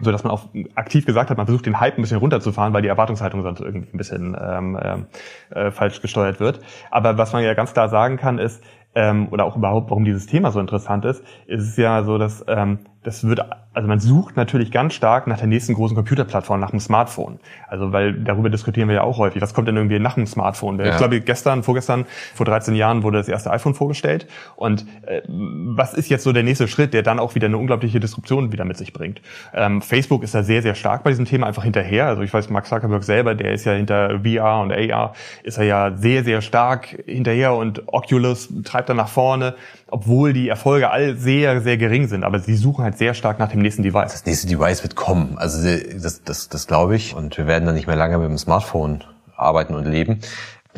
so 0.00 0.10
dass 0.10 0.24
man 0.24 0.32
auch 0.32 0.48
aktiv 0.74 1.06
gesagt 1.06 1.30
hat, 1.30 1.36
man 1.36 1.46
versucht 1.46 1.66
den 1.66 1.78
Hype 1.78 1.96
ein 1.96 2.02
bisschen 2.02 2.18
runterzufahren, 2.18 2.72
weil 2.72 2.82
die 2.82 2.88
Erwartungshaltung 2.88 3.42
sonst 3.42 3.60
irgendwie 3.60 3.88
ein 3.92 3.96
bisschen 3.96 4.36
ähm, 4.40 5.06
äh, 5.50 5.70
falsch 5.70 6.00
gesteuert 6.00 6.40
wird. 6.40 6.60
Aber 6.90 7.18
was 7.18 7.32
man 7.32 7.44
ja 7.44 7.54
ganz 7.54 7.72
klar 7.72 7.88
sagen 7.88 8.16
kann, 8.16 8.38
ist, 8.38 8.64
ähm, 8.94 9.28
oder 9.30 9.44
auch 9.44 9.56
überhaupt, 9.56 9.90
warum 9.90 10.04
dieses 10.04 10.26
Thema 10.26 10.50
so 10.50 10.60
interessant 10.60 11.04
ist, 11.04 11.24
ist 11.46 11.62
es 11.62 11.76
ja 11.76 12.02
so, 12.02 12.18
dass 12.18 12.44
ähm, 12.48 12.80
das 13.02 13.26
wird, 13.26 13.40
also 13.74 13.88
man 13.88 13.98
sucht 13.98 14.36
natürlich 14.36 14.70
ganz 14.70 14.94
stark 14.94 15.26
nach 15.26 15.38
der 15.38 15.48
nächsten 15.48 15.74
großen 15.74 15.96
Computerplattform, 15.96 16.60
nach 16.60 16.70
dem 16.70 16.78
Smartphone. 16.78 17.40
Also 17.66 17.92
weil 17.92 18.12
darüber 18.12 18.48
diskutieren 18.48 18.88
wir 18.88 18.96
ja 18.96 19.02
auch 19.02 19.18
häufig. 19.18 19.42
Was 19.42 19.54
kommt 19.54 19.66
denn 19.66 19.76
irgendwie 19.76 19.98
nach 19.98 20.14
dem 20.14 20.26
Smartphone? 20.26 20.78
Ja. 20.78 20.90
Ich 20.90 20.96
glaube, 20.98 21.20
gestern, 21.20 21.64
vorgestern, 21.64 22.06
vor 22.34 22.46
13 22.46 22.76
Jahren 22.76 23.02
wurde 23.02 23.18
das 23.18 23.28
erste 23.28 23.50
iPhone 23.50 23.74
vorgestellt. 23.74 24.28
Und 24.54 24.86
äh, 25.06 25.22
was 25.26 25.94
ist 25.94 26.10
jetzt 26.10 26.22
so 26.22 26.32
der 26.32 26.44
nächste 26.44 26.68
Schritt, 26.68 26.94
der 26.94 27.02
dann 27.02 27.18
auch 27.18 27.34
wieder 27.34 27.46
eine 27.46 27.58
unglaubliche 27.58 27.98
Disruption 27.98 28.52
wieder 28.52 28.64
mit 28.64 28.76
sich 28.76 28.92
bringt? 28.92 29.20
Ähm, 29.52 29.82
Facebook 29.82 30.22
ist 30.22 30.34
da 30.34 30.44
sehr, 30.44 30.62
sehr 30.62 30.76
stark 30.76 31.02
bei 31.02 31.10
diesem 31.10 31.24
Thema 31.24 31.48
einfach 31.48 31.64
hinterher. 31.64 32.06
Also 32.06 32.22
ich 32.22 32.32
weiß, 32.32 32.50
Mark 32.50 32.66
Zuckerberg 32.66 33.02
selber, 33.02 33.34
der 33.34 33.52
ist 33.52 33.64
ja 33.64 33.72
hinter 33.72 34.20
VR 34.20 34.60
und 34.60 34.72
AR, 34.72 35.14
ist 35.42 35.58
er 35.58 35.64
ja 35.64 35.96
sehr, 35.96 36.22
sehr 36.22 36.40
stark 36.40 37.02
hinterher 37.06 37.54
und 37.54 37.82
Oculus 37.88 38.48
treibt 38.64 38.88
da 38.88 38.94
nach 38.94 39.08
vorne 39.08 39.54
obwohl 39.92 40.32
die 40.32 40.48
Erfolge 40.48 40.90
all 40.90 41.16
sehr, 41.16 41.60
sehr 41.60 41.76
gering 41.76 42.08
sind. 42.08 42.24
Aber 42.24 42.40
sie 42.40 42.56
suchen 42.56 42.82
halt 42.82 42.96
sehr 42.96 43.12
stark 43.12 43.38
nach 43.38 43.50
dem 43.50 43.60
nächsten 43.60 43.82
Device. 43.82 44.12
Das 44.12 44.24
nächste 44.24 44.46
Device 44.46 44.82
wird 44.82 44.96
kommen. 44.96 45.36
Also 45.36 45.68
das, 46.00 46.24
das, 46.24 46.48
das 46.48 46.66
glaube 46.66 46.96
ich. 46.96 47.14
Und 47.14 47.36
wir 47.36 47.46
werden 47.46 47.66
dann 47.66 47.74
nicht 47.74 47.86
mehr 47.86 47.96
lange 47.96 48.16
mit 48.16 48.28
dem 48.28 48.38
Smartphone 48.38 49.04
arbeiten 49.36 49.74
und 49.74 49.84
leben. 49.84 50.20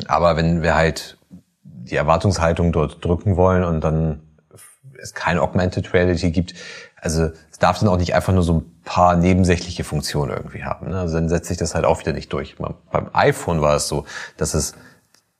Aber 0.07 0.35
wenn 0.35 0.61
wir 0.61 0.75
halt 0.75 1.17
die 1.63 1.95
Erwartungshaltung 1.95 2.73
dort 2.73 3.03
drücken 3.05 3.37
wollen 3.37 3.63
und 3.63 3.81
dann 3.81 4.21
es 5.01 5.13
keine 5.13 5.41
Augmented 5.41 5.93
Reality 5.93 6.31
gibt, 6.31 6.53
also 6.99 7.29
es 7.49 7.57
darf 7.57 7.79
dann 7.79 7.87
auch 7.87 7.97
nicht 7.97 8.15
einfach 8.15 8.33
nur 8.33 8.43
so 8.43 8.53
ein 8.55 8.81
paar 8.83 9.15
nebensächliche 9.15 9.85
Funktionen 9.85 10.31
irgendwie 10.35 10.65
haben. 10.65 10.89
Ne? 10.89 10.99
Also 10.99 11.15
dann 11.15 11.29
setzt 11.29 11.47
sich 11.47 11.57
das 11.57 11.73
halt 11.73 11.85
auch 11.85 12.01
wieder 12.01 12.11
nicht 12.11 12.33
durch. 12.33 12.57
Beim 12.57 13.09
iPhone 13.13 13.61
war 13.61 13.77
es 13.77 13.87
so, 13.87 14.03
dass 14.35 14.53
es 14.53 14.75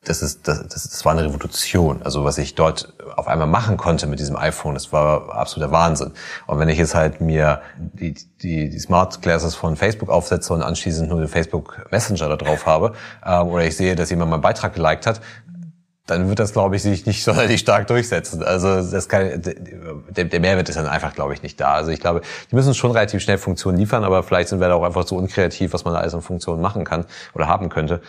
das 0.05 0.21
ist, 0.21 0.47
das, 0.47 0.67
das, 0.67 0.89
das 0.89 1.05
war 1.05 1.11
eine 1.11 1.25
Revolution. 1.25 2.01
Also 2.03 2.23
was 2.23 2.37
ich 2.37 2.55
dort 2.55 2.93
auf 3.15 3.27
einmal 3.27 3.47
machen 3.47 3.77
konnte 3.77 4.07
mit 4.07 4.19
diesem 4.19 4.35
iPhone, 4.35 4.73
das 4.73 4.91
war 4.93 5.33
absoluter 5.33 5.71
Wahnsinn. 5.71 6.11
Und 6.47 6.59
wenn 6.59 6.69
ich 6.69 6.77
jetzt 6.77 6.95
halt 6.95 7.21
mir 7.21 7.61
die, 7.77 8.13
die, 8.41 8.69
die 8.69 8.79
Smart 8.79 9.21
Glasses 9.21 9.55
von 9.55 9.75
Facebook 9.75 10.09
aufsetze 10.09 10.53
und 10.53 10.61
anschließend 10.61 11.09
nur 11.09 11.19
den 11.19 11.27
Facebook 11.27 11.87
Messenger 11.91 12.29
da 12.29 12.35
drauf 12.37 12.65
habe, 12.65 12.93
ähm, 13.25 13.47
oder 13.47 13.65
ich 13.65 13.75
sehe, 13.75 13.95
dass 13.95 14.09
jemand 14.09 14.31
meinen 14.31 14.41
Beitrag 14.41 14.73
geliked 14.73 15.07
hat, 15.07 15.21
dann 16.05 16.29
wird 16.29 16.37
das, 16.39 16.53
glaube 16.53 16.75
ich, 16.75 16.83
sich 16.83 17.05
nicht 17.05 17.23
sonderlich 17.23 17.59
stark 17.59 17.87
durchsetzen. 17.87 18.43
Also 18.43 18.67
das 18.89 19.09
kann, 19.09 19.41
der, 19.41 20.25
der 20.25 20.39
Mehrwert 20.39 20.69
ist 20.69 20.75
dann 20.75 20.87
einfach, 20.87 21.13
glaube 21.13 21.33
ich, 21.33 21.41
nicht 21.41 21.59
da. 21.59 21.73
Also 21.73 21.91
ich 21.91 21.99
glaube, 21.99 22.21
die 22.51 22.55
müssen 22.55 22.73
schon 22.73 22.91
relativ 22.91 23.21
schnell 23.21 23.37
Funktionen 23.37 23.77
liefern, 23.77 24.03
aber 24.03 24.23
vielleicht 24.23 24.49
sind 24.49 24.59
wir 24.59 24.67
da 24.67 24.75
auch 24.75 24.83
einfach 24.83 25.07
so 25.07 25.17
unkreativ, 25.17 25.73
was 25.73 25.83
man 25.83 25.93
da 25.93 25.99
alles 25.99 26.13
an 26.13 26.21
Funktionen 26.21 26.61
machen 26.61 26.83
kann 26.83 27.05
oder 27.33 27.47
haben 27.47 27.69
könnte. 27.69 28.01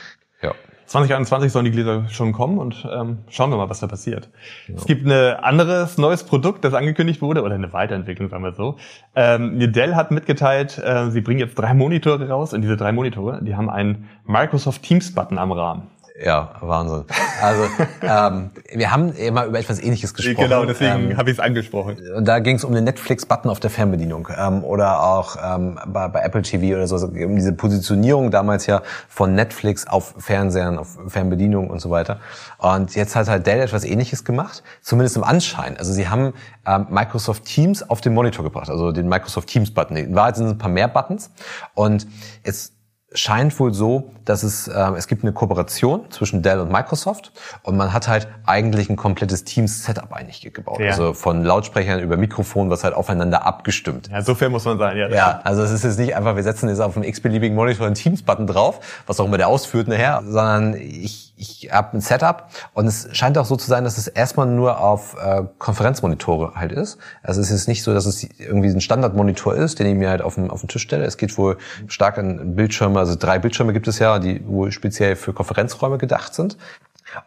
Ja. 0.42 0.52
2021 0.86 1.52
sollen 1.52 1.64
die 1.64 1.70
Gläser 1.72 2.08
schon 2.08 2.32
kommen 2.32 2.58
und 2.58 2.86
ähm, 2.90 3.18
schauen 3.28 3.50
wir 3.50 3.56
mal, 3.56 3.68
was 3.68 3.80
da 3.80 3.86
passiert. 3.86 4.28
Ja. 4.68 4.74
Es 4.76 4.86
gibt 4.86 5.06
ein 5.06 5.36
anderes 5.36 5.98
neues 5.98 6.24
Produkt, 6.24 6.64
das 6.64 6.74
angekündigt 6.74 7.20
wurde, 7.22 7.42
oder 7.42 7.54
eine 7.54 7.72
Weiterentwicklung, 7.72 8.28
sagen 8.28 8.44
wir 8.44 8.52
so. 8.52 8.76
Ähm, 9.14 9.58
Dell 9.72 9.96
hat 9.96 10.10
mitgeteilt, 10.10 10.78
äh, 10.78 11.10
sie 11.10 11.20
bringen 11.20 11.40
jetzt 11.40 11.56
drei 11.56 11.74
Monitore 11.74 12.28
raus 12.28 12.52
und 12.52 12.62
diese 12.62 12.76
drei 12.76 12.92
Monitore, 12.92 13.40
die 13.42 13.56
haben 13.56 13.68
einen 13.68 14.08
Microsoft 14.26 14.82
Teams 14.82 15.14
Button 15.14 15.38
am 15.38 15.52
Rahmen. 15.52 15.88
Ja, 16.24 16.54
Wahnsinn. 16.60 17.04
Also 17.42 17.64
ähm, 18.02 18.50
wir 18.72 18.90
haben 18.90 19.12
immer 19.12 19.44
über 19.44 19.58
etwas 19.58 19.82
Ähnliches 19.82 20.14
gesprochen. 20.14 20.48
Genau, 20.48 20.64
deswegen 20.64 21.10
ähm, 21.10 21.16
habe 21.16 21.30
ich 21.30 21.36
es 21.36 21.40
angesprochen. 21.40 21.98
Und 22.14 22.26
da 22.26 22.38
ging 22.38 22.56
es 22.56 22.64
um 22.64 22.72
den 22.72 22.84
Netflix-Button 22.84 23.50
auf 23.50 23.60
der 23.60 23.70
Fernbedienung 23.70 24.28
ähm, 24.36 24.64
oder 24.64 25.02
auch 25.02 25.36
ähm, 25.42 25.78
bei, 25.86 26.08
bei 26.08 26.20
Apple 26.20 26.42
TV 26.42 26.76
oder 26.76 26.86
so, 26.86 26.96
um 27.06 27.36
diese 27.36 27.52
Positionierung 27.52 28.30
damals 28.30 28.66
ja 28.66 28.82
von 29.08 29.34
Netflix 29.34 29.86
auf 29.86 30.14
Fernsehern, 30.18 30.78
auf 30.78 30.96
Fernbedienung 31.08 31.68
und 31.68 31.80
so 31.80 31.90
weiter. 31.90 32.20
Und 32.58 32.94
jetzt 32.94 33.14
hat 33.14 33.28
halt 33.28 33.46
Dell 33.46 33.60
etwas 33.60 33.84
Ähnliches 33.84 34.24
gemacht, 34.24 34.62
zumindest 34.80 35.16
im 35.16 35.24
Anschein. 35.24 35.76
Also 35.76 35.92
sie 35.92 36.08
haben 36.08 36.32
ähm, 36.66 36.86
Microsoft 36.88 37.44
Teams 37.44 37.88
auf 37.88 38.00
den 38.00 38.14
Monitor 38.14 38.42
gebracht, 38.42 38.70
also 38.70 38.90
den 38.90 39.08
Microsoft 39.08 39.48
Teams-Button. 39.48 39.96
In 39.96 40.14
Wahrheit 40.14 40.36
sind 40.36 40.46
es 40.46 40.52
ein 40.52 40.58
paar 40.58 40.70
mehr 40.70 40.88
Buttons 40.88 41.30
und 41.74 42.06
jetzt 42.44 42.75
scheint 43.12 43.58
wohl 43.60 43.72
so, 43.72 44.10
dass 44.24 44.42
es, 44.42 44.66
äh, 44.66 44.92
es 44.96 45.06
gibt 45.06 45.22
eine 45.22 45.32
Kooperation 45.32 46.10
zwischen 46.10 46.42
Dell 46.42 46.58
und 46.58 46.72
Microsoft 46.72 47.32
und 47.62 47.76
man 47.76 47.92
hat 47.92 48.08
halt 48.08 48.26
eigentlich 48.44 48.90
ein 48.90 48.96
komplettes 48.96 49.44
Teams-Setup 49.44 50.12
eigentlich 50.12 50.52
gebaut. 50.52 50.80
Ja. 50.80 50.90
Also 50.90 51.14
von 51.14 51.44
Lautsprechern 51.44 52.00
über 52.00 52.16
Mikrofon, 52.16 52.68
was 52.68 52.82
halt 52.82 52.94
aufeinander 52.94 53.46
abgestimmt. 53.46 54.08
Ja, 54.10 54.22
so 54.22 54.34
fair 54.34 54.50
muss 54.50 54.64
man 54.64 54.78
sein, 54.78 54.96
ja. 54.96 55.08
Ja, 55.08 55.40
also 55.44 55.62
es 55.62 55.70
ist 55.70 55.84
jetzt 55.84 55.98
nicht 55.98 56.16
einfach, 56.16 56.34
wir 56.34 56.42
setzen 56.42 56.68
jetzt 56.68 56.80
auf 56.80 56.96
einem 56.96 57.04
x-beliebigen 57.04 57.54
Monitor 57.54 57.86
einen 57.86 57.94
Teams-Button 57.94 58.48
drauf, 58.48 58.80
was 59.06 59.20
auch 59.20 59.26
immer 59.26 59.38
der 59.38 59.48
ausführt 59.48 59.86
nachher, 59.86 60.22
sondern 60.26 60.74
ich, 60.74 61.32
ich 61.36 61.70
habe 61.70 61.96
ein 61.96 62.00
Setup 62.00 62.48
und 62.72 62.86
es 62.86 63.08
scheint 63.12 63.36
auch 63.36 63.44
so 63.44 63.56
zu 63.56 63.66
sein, 63.66 63.84
dass 63.84 63.98
es 63.98 64.08
erstmal 64.08 64.46
nur 64.46 64.80
auf 64.80 65.16
äh, 65.22 65.44
Konferenzmonitore 65.58 66.54
halt 66.54 66.72
ist. 66.72 66.98
Also 67.22 67.40
es 67.40 67.50
ist 67.50 67.68
nicht 67.68 67.82
so, 67.82 67.92
dass 67.92 68.06
es 68.06 68.24
irgendwie 68.38 68.68
ein 68.68 68.80
Standardmonitor 68.80 69.54
ist, 69.54 69.78
den 69.78 69.86
ich 69.86 69.94
mir 69.94 70.08
halt 70.08 70.22
auf 70.22 70.36
den, 70.36 70.50
auf 70.50 70.60
den 70.60 70.68
Tisch 70.68 70.82
stelle. 70.82 71.04
Es 71.04 71.18
geht 71.18 71.36
wohl 71.36 71.58
stark 71.88 72.18
an 72.18 72.56
Bildschirme, 72.56 72.98
also 72.98 73.16
drei 73.16 73.38
Bildschirme 73.38 73.72
gibt 73.72 73.86
es 73.86 73.98
ja, 73.98 74.18
die 74.18 74.46
wohl 74.46 74.72
speziell 74.72 75.14
für 75.14 75.34
Konferenzräume 75.34 75.98
gedacht 75.98 76.34
sind. 76.34 76.56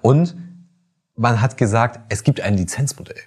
Und 0.01 0.35
man 1.15 1.41
hat 1.41 1.57
gesagt, 1.57 1.99
es 2.09 2.23
gibt 2.23 2.41
ein 2.41 2.55
Lizenzmodell. 2.55 3.17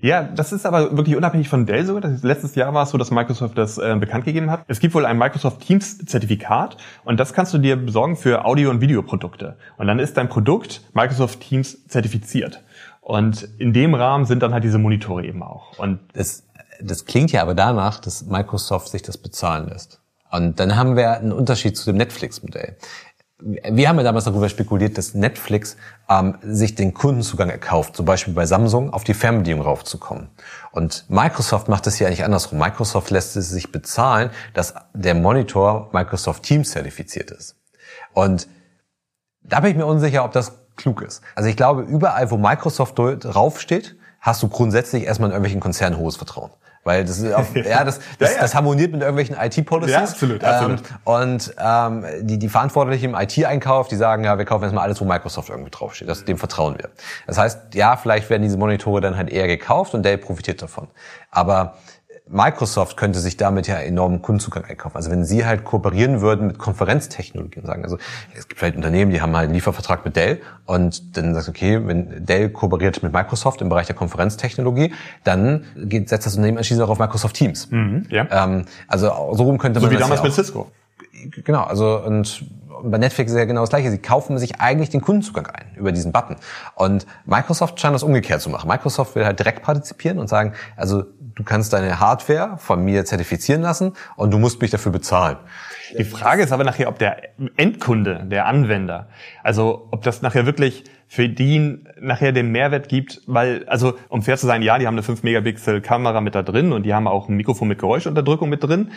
Ja, 0.00 0.22
das 0.22 0.52
ist 0.52 0.66
aber 0.66 0.96
wirklich 0.96 1.16
unabhängig 1.16 1.48
von 1.48 1.64
Dell 1.64 1.86
sogar. 1.86 2.10
Letztes 2.22 2.54
Jahr 2.54 2.74
war 2.74 2.82
es 2.82 2.90
so, 2.90 2.98
dass 2.98 3.10
Microsoft 3.10 3.56
das 3.56 3.78
äh, 3.78 3.96
bekannt 3.98 4.26
gegeben 4.26 4.50
hat. 4.50 4.64
Es 4.68 4.78
gibt 4.78 4.94
wohl 4.94 5.06
ein 5.06 5.16
Microsoft 5.16 5.60
Teams 5.60 5.98
Zertifikat 6.04 6.76
und 7.04 7.18
das 7.18 7.32
kannst 7.32 7.54
du 7.54 7.58
dir 7.58 7.76
besorgen 7.76 8.16
für 8.16 8.44
Audio- 8.44 8.70
und 8.70 8.82
Videoprodukte. 8.82 9.56
Und 9.78 9.86
dann 9.86 9.98
ist 9.98 10.16
dein 10.18 10.28
Produkt 10.28 10.82
Microsoft 10.92 11.40
Teams 11.40 11.86
zertifiziert. 11.86 12.62
Und 13.00 13.48
in 13.58 13.72
dem 13.72 13.94
Rahmen 13.94 14.26
sind 14.26 14.42
dann 14.42 14.52
halt 14.52 14.64
diese 14.64 14.78
Monitore 14.78 15.24
eben 15.24 15.42
auch. 15.42 15.78
Und 15.78 16.00
das, 16.12 16.44
das 16.80 17.06
klingt 17.06 17.32
ja 17.32 17.40
aber 17.40 17.54
danach, 17.54 17.98
dass 17.98 18.26
Microsoft 18.26 18.88
sich 18.88 19.02
das 19.02 19.16
bezahlen 19.16 19.68
lässt. 19.68 20.00
Und 20.30 20.60
dann 20.60 20.76
haben 20.76 20.96
wir 20.96 21.12
einen 21.12 21.32
Unterschied 21.32 21.76
zu 21.76 21.86
dem 21.86 21.96
Netflix-Modell 21.96 22.76
wir 23.38 23.88
haben 23.88 23.98
ja 23.98 24.02
damals 24.02 24.24
darüber 24.24 24.48
spekuliert, 24.48 24.96
dass 24.96 25.14
Netflix 25.14 25.76
ähm, 26.08 26.38
sich 26.42 26.74
den 26.74 26.94
Kundenzugang 26.94 27.50
erkauft, 27.50 27.94
zum 27.94 28.06
Beispiel 28.06 28.32
bei 28.32 28.46
Samsung 28.46 28.90
auf 28.92 29.04
die 29.04 29.12
Fernbedienung 29.12 29.62
raufzukommen. 29.62 30.28
Und 30.72 31.04
Microsoft 31.08 31.68
macht 31.68 31.86
es 31.86 31.96
hier 31.96 32.06
eigentlich 32.06 32.24
andersrum. 32.24 32.58
Microsoft 32.58 33.10
lässt 33.10 33.36
es 33.36 33.50
sich 33.50 33.70
bezahlen, 33.72 34.30
dass 34.54 34.74
der 34.94 35.14
Monitor 35.14 35.90
Microsoft 35.92 36.44
Teams 36.44 36.70
zertifiziert 36.70 37.30
ist. 37.30 37.56
Und 38.14 38.48
da 39.42 39.60
bin 39.60 39.72
ich 39.72 39.76
mir 39.76 39.86
unsicher, 39.86 40.24
ob 40.24 40.32
das 40.32 40.52
klug 40.76 41.02
ist. 41.02 41.22
Also 41.34 41.50
ich 41.50 41.56
glaube, 41.56 41.82
überall, 41.82 42.30
wo 42.30 42.38
Microsoft 42.38 42.98
draufsteht, 42.98 43.96
hast 44.20 44.42
du 44.42 44.48
grundsätzlich 44.48 45.04
erstmal 45.04 45.28
in 45.28 45.32
irgendwelchen 45.32 45.60
Konzernen 45.60 45.98
hohes 45.98 46.16
Vertrauen. 46.16 46.50
Weil 46.86 47.04
das, 47.04 47.18
ist 47.18 47.34
auf, 47.34 47.52
ja, 47.56 47.82
das, 47.82 47.98
das, 48.20 48.30
ja, 48.30 48.36
ja. 48.36 48.42
das 48.42 48.54
harmoniert 48.54 48.92
mit 48.92 49.00
irgendwelchen 49.00 49.36
IT-Policies. 49.36 49.92
Ja, 49.92 50.02
absolut, 50.02 50.44
absolut. 50.44 50.78
Ähm, 50.78 50.96
und 51.02 51.54
ähm, 51.58 52.04
die, 52.20 52.38
die 52.38 52.48
Verantwortlichen 52.48 53.06
im 53.06 53.14
IT-Einkauf, 53.16 53.88
die 53.88 53.96
sagen, 53.96 54.22
ja, 54.22 54.38
wir 54.38 54.44
kaufen 54.44 54.62
erstmal 54.62 54.84
alles, 54.84 55.00
wo 55.00 55.04
Microsoft 55.04 55.48
irgendwie 55.50 55.72
draufsteht. 55.72 56.08
Das, 56.08 56.24
dem 56.24 56.38
vertrauen 56.38 56.78
wir. 56.78 56.90
Das 57.26 57.38
heißt, 57.38 57.74
ja, 57.74 57.96
vielleicht 57.96 58.30
werden 58.30 58.44
diese 58.44 58.56
Monitore 58.56 59.00
dann 59.00 59.16
halt 59.16 59.30
eher 59.30 59.48
gekauft 59.48 59.94
und 59.94 60.04
Dell 60.04 60.16
profitiert 60.16 60.62
davon. 60.62 60.86
Aber 61.32 61.74
Microsoft 62.28 62.96
könnte 62.96 63.20
sich 63.20 63.36
damit 63.36 63.68
ja 63.68 63.76
enormen 63.76 64.20
Kundenzugang 64.20 64.64
einkaufen. 64.64 64.96
Also 64.96 65.10
wenn 65.10 65.24
sie 65.24 65.46
halt 65.46 65.64
kooperieren 65.64 66.20
würden 66.20 66.48
mit 66.48 66.58
Konferenztechnologien 66.58 67.64
sagen, 67.64 67.84
also 67.84 67.98
es 68.36 68.48
gibt 68.48 68.58
vielleicht 68.58 68.76
Unternehmen, 68.76 69.12
die 69.12 69.20
haben 69.20 69.36
halt 69.36 69.44
einen 69.44 69.54
Liefervertrag 69.54 70.04
mit 70.04 70.16
Dell 70.16 70.40
und 70.64 71.16
dann 71.16 71.34
sagst 71.34 71.46
du, 71.46 71.52
okay, 71.52 71.80
wenn 71.86 72.24
Dell 72.26 72.50
kooperiert 72.50 73.02
mit 73.02 73.12
Microsoft 73.12 73.60
im 73.62 73.68
Bereich 73.68 73.86
der 73.86 73.94
Konferenztechnologie, 73.94 74.92
dann 75.22 75.64
geht, 75.76 76.08
setzt 76.08 76.26
das 76.26 76.34
Unternehmen 76.34 76.58
anschließend 76.58 76.84
auch 76.84 76.90
auf 76.90 76.98
Microsoft 76.98 77.36
Teams. 77.36 77.70
Mhm, 77.70 78.06
ja. 78.10 78.26
Ähm, 78.30 78.64
also 78.88 79.08
so 79.32 79.44
rum 79.44 79.58
könnte 79.58 79.78
man 79.78 79.88
so 79.88 79.96
wie 79.96 80.00
damals 80.00 80.20
ja 80.20 80.24
mit 80.24 80.34
Cisco. 80.34 80.70
Genau, 81.44 81.62
also 81.62 82.00
und 82.02 82.44
bei 82.82 82.98
Netflix 82.98 83.32
ist 83.32 83.38
ja 83.38 83.44
genau 83.44 83.62
das 83.62 83.70
gleiche. 83.70 83.90
Sie 83.90 83.98
kaufen 83.98 84.38
sich 84.38 84.60
eigentlich 84.60 84.90
den 84.90 85.00
Kundenzugang 85.00 85.46
ein 85.46 85.66
über 85.76 85.92
diesen 85.92 86.12
Button. 86.12 86.36
Und 86.74 87.06
Microsoft 87.24 87.80
scheint 87.80 87.94
das 87.94 88.02
umgekehrt 88.02 88.40
zu 88.40 88.50
machen. 88.50 88.68
Microsoft 88.68 89.14
will 89.14 89.24
halt 89.24 89.38
direkt 89.38 89.62
partizipieren 89.62 90.18
und 90.18 90.28
sagen, 90.28 90.52
also 90.76 91.04
du 91.34 91.44
kannst 91.44 91.72
deine 91.72 92.00
Hardware 92.00 92.56
von 92.58 92.84
mir 92.84 93.04
zertifizieren 93.04 93.62
lassen 93.62 93.92
und 94.16 94.30
du 94.30 94.38
musst 94.38 94.60
mich 94.60 94.70
dafür 94.70 94.92
bezahlen. 94.92 95.36
Die 95.96 96.04
Frage 96.04 96.42
ist 96.42 96.52
aber 96.52 96.64
nachher, 96.64 96.88
ob 96.88 96.98
der 96.98 97.16
Endkunde, 97.56 98.24
der 98.24 98.46
Anwender, 98.46 99.08
also 99.42 99.88
ob 99.90 100.02
das 100.02 100.22
nachher 100.22 100.46
wirklich 100.46 100.84
für 101.06 101.28
die 101.28 101.78
nachher 102.00 102.32
den 102.32 102.50
Mehrwert 102.50 102.88
gibt, 102.88 103.20
weil, 103.26 103.64
also 103.68 103.96
um 104.08 104.22
fair 104.22 104.36
zu 104.36 104.46
sein, 104.46 104.62
ja, 104.62 104.78
die 104.78 104.86
haben 104.86 104.94
eine 104.94 105.04
5 105.04 105.22
Megapixel 105.22 105.80
Kamera 105.80 106.20
mit 106.20 106.34
da 106.34 106.42
drin 106.42 106.72
und 106.72 106.82
die 106.82 106.92
haben 106.92 107.06
auch 107.06 107.28
ein 107.28 107.36
Mikrofon 107.36 107.68
mit 107.68 107.78
Geräuschunterdrückung 107.78 108.48
mit 108.48 108.64
drin, 108.64 108.90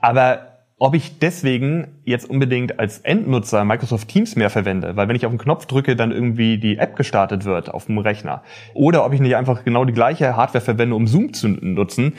aber 0.00 0.51
ob 0.82 0.94
ich 0.94 1.20
deswegen 1.20 1.86
jetzt 2.04 2.28
unbedingt 2.28 2.80
als 2.80 2.98
Endnutzer 2.98 3.64
Microsoft 3.64 4.08
Teams 4.08 4.34
mehr 4.34 4.50
verwende, 4.50 4.96
weil 4.96 5.06
wenn 5.06 5.14
ich 5.14 5.24
auf 5.24 5.30
den 5.30 5.38
Knopf 5.38 5.66
drücke, 5.66 5.94
dann 5.94 6.10
irgendwie 6.10 6.58
die 6.58 6.76
App 6.76 6.96
gestartet 6.96 7.44
wird 7.44 7.72
auf 7.72 7.86
dem 7.86 7.98
Rechner. 7.98 8.42
Oder 8.74 9.06
ob 9.06 9.12
ich 9.12 9.20
nicht 9.20 9.36
einfach 9.36 9.62
genau 9.62 9.84
die 9.84 9.92
gleiche 9.92 10.34
Hardware 10.34 10.64
verwende, 10.64 10.96
um 10.96 11.06
Zoom 11.06 11.34
zu 11.34 11.46
nutzen, 11.46 12.14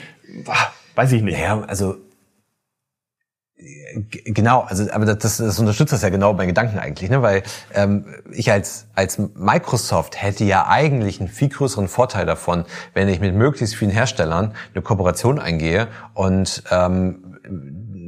weiß 0.94 1.12
ich 1.12 1.20
nicht. 1.20 1.38
Ja, 1.38 1.60
also 1.60 1.96
Genau, 4.24 4.60
also 4.60 4.90
aber 4.92 5.04
das, 5.04 5.36
das 5.36 5.58
unterstützt 5.58 5.92
das 5.92 6.02
ja 6.02 6.08
genau 6.08 6.32
mein 6.32 6.48
Gedanken 6.48 6.78
eigentlich, 6.78 7.08
ne? 7.08 7.22
weil 7.22 7.42
ähm, 7.72 8.06
ich 8.32 8.50
als 8.50 8.88
als 8.94 9.18
Microsoft 9.18 10.20
hätte 10.20 10.44
ja 10.44 10.66
eigentlich 10.68 11.20
einen 11.20 11.28
viel 11.28 11.48
größeren 11.48 11.88
Vorteil 11.88 12.26
davon, 12.26 12.64
wenn 12.94 13.08
ich 13.08 13.20
mit 13.20 13.34
möglichst 13.34 13.76
vielen 13.76 13.92
Herstellern 13.92 14.54
eine 14.74 14.82
Kooperation 14.82 15.38
eingehe 15.38 15.88
und 16.14 16.64
ähm, 16.70 17.34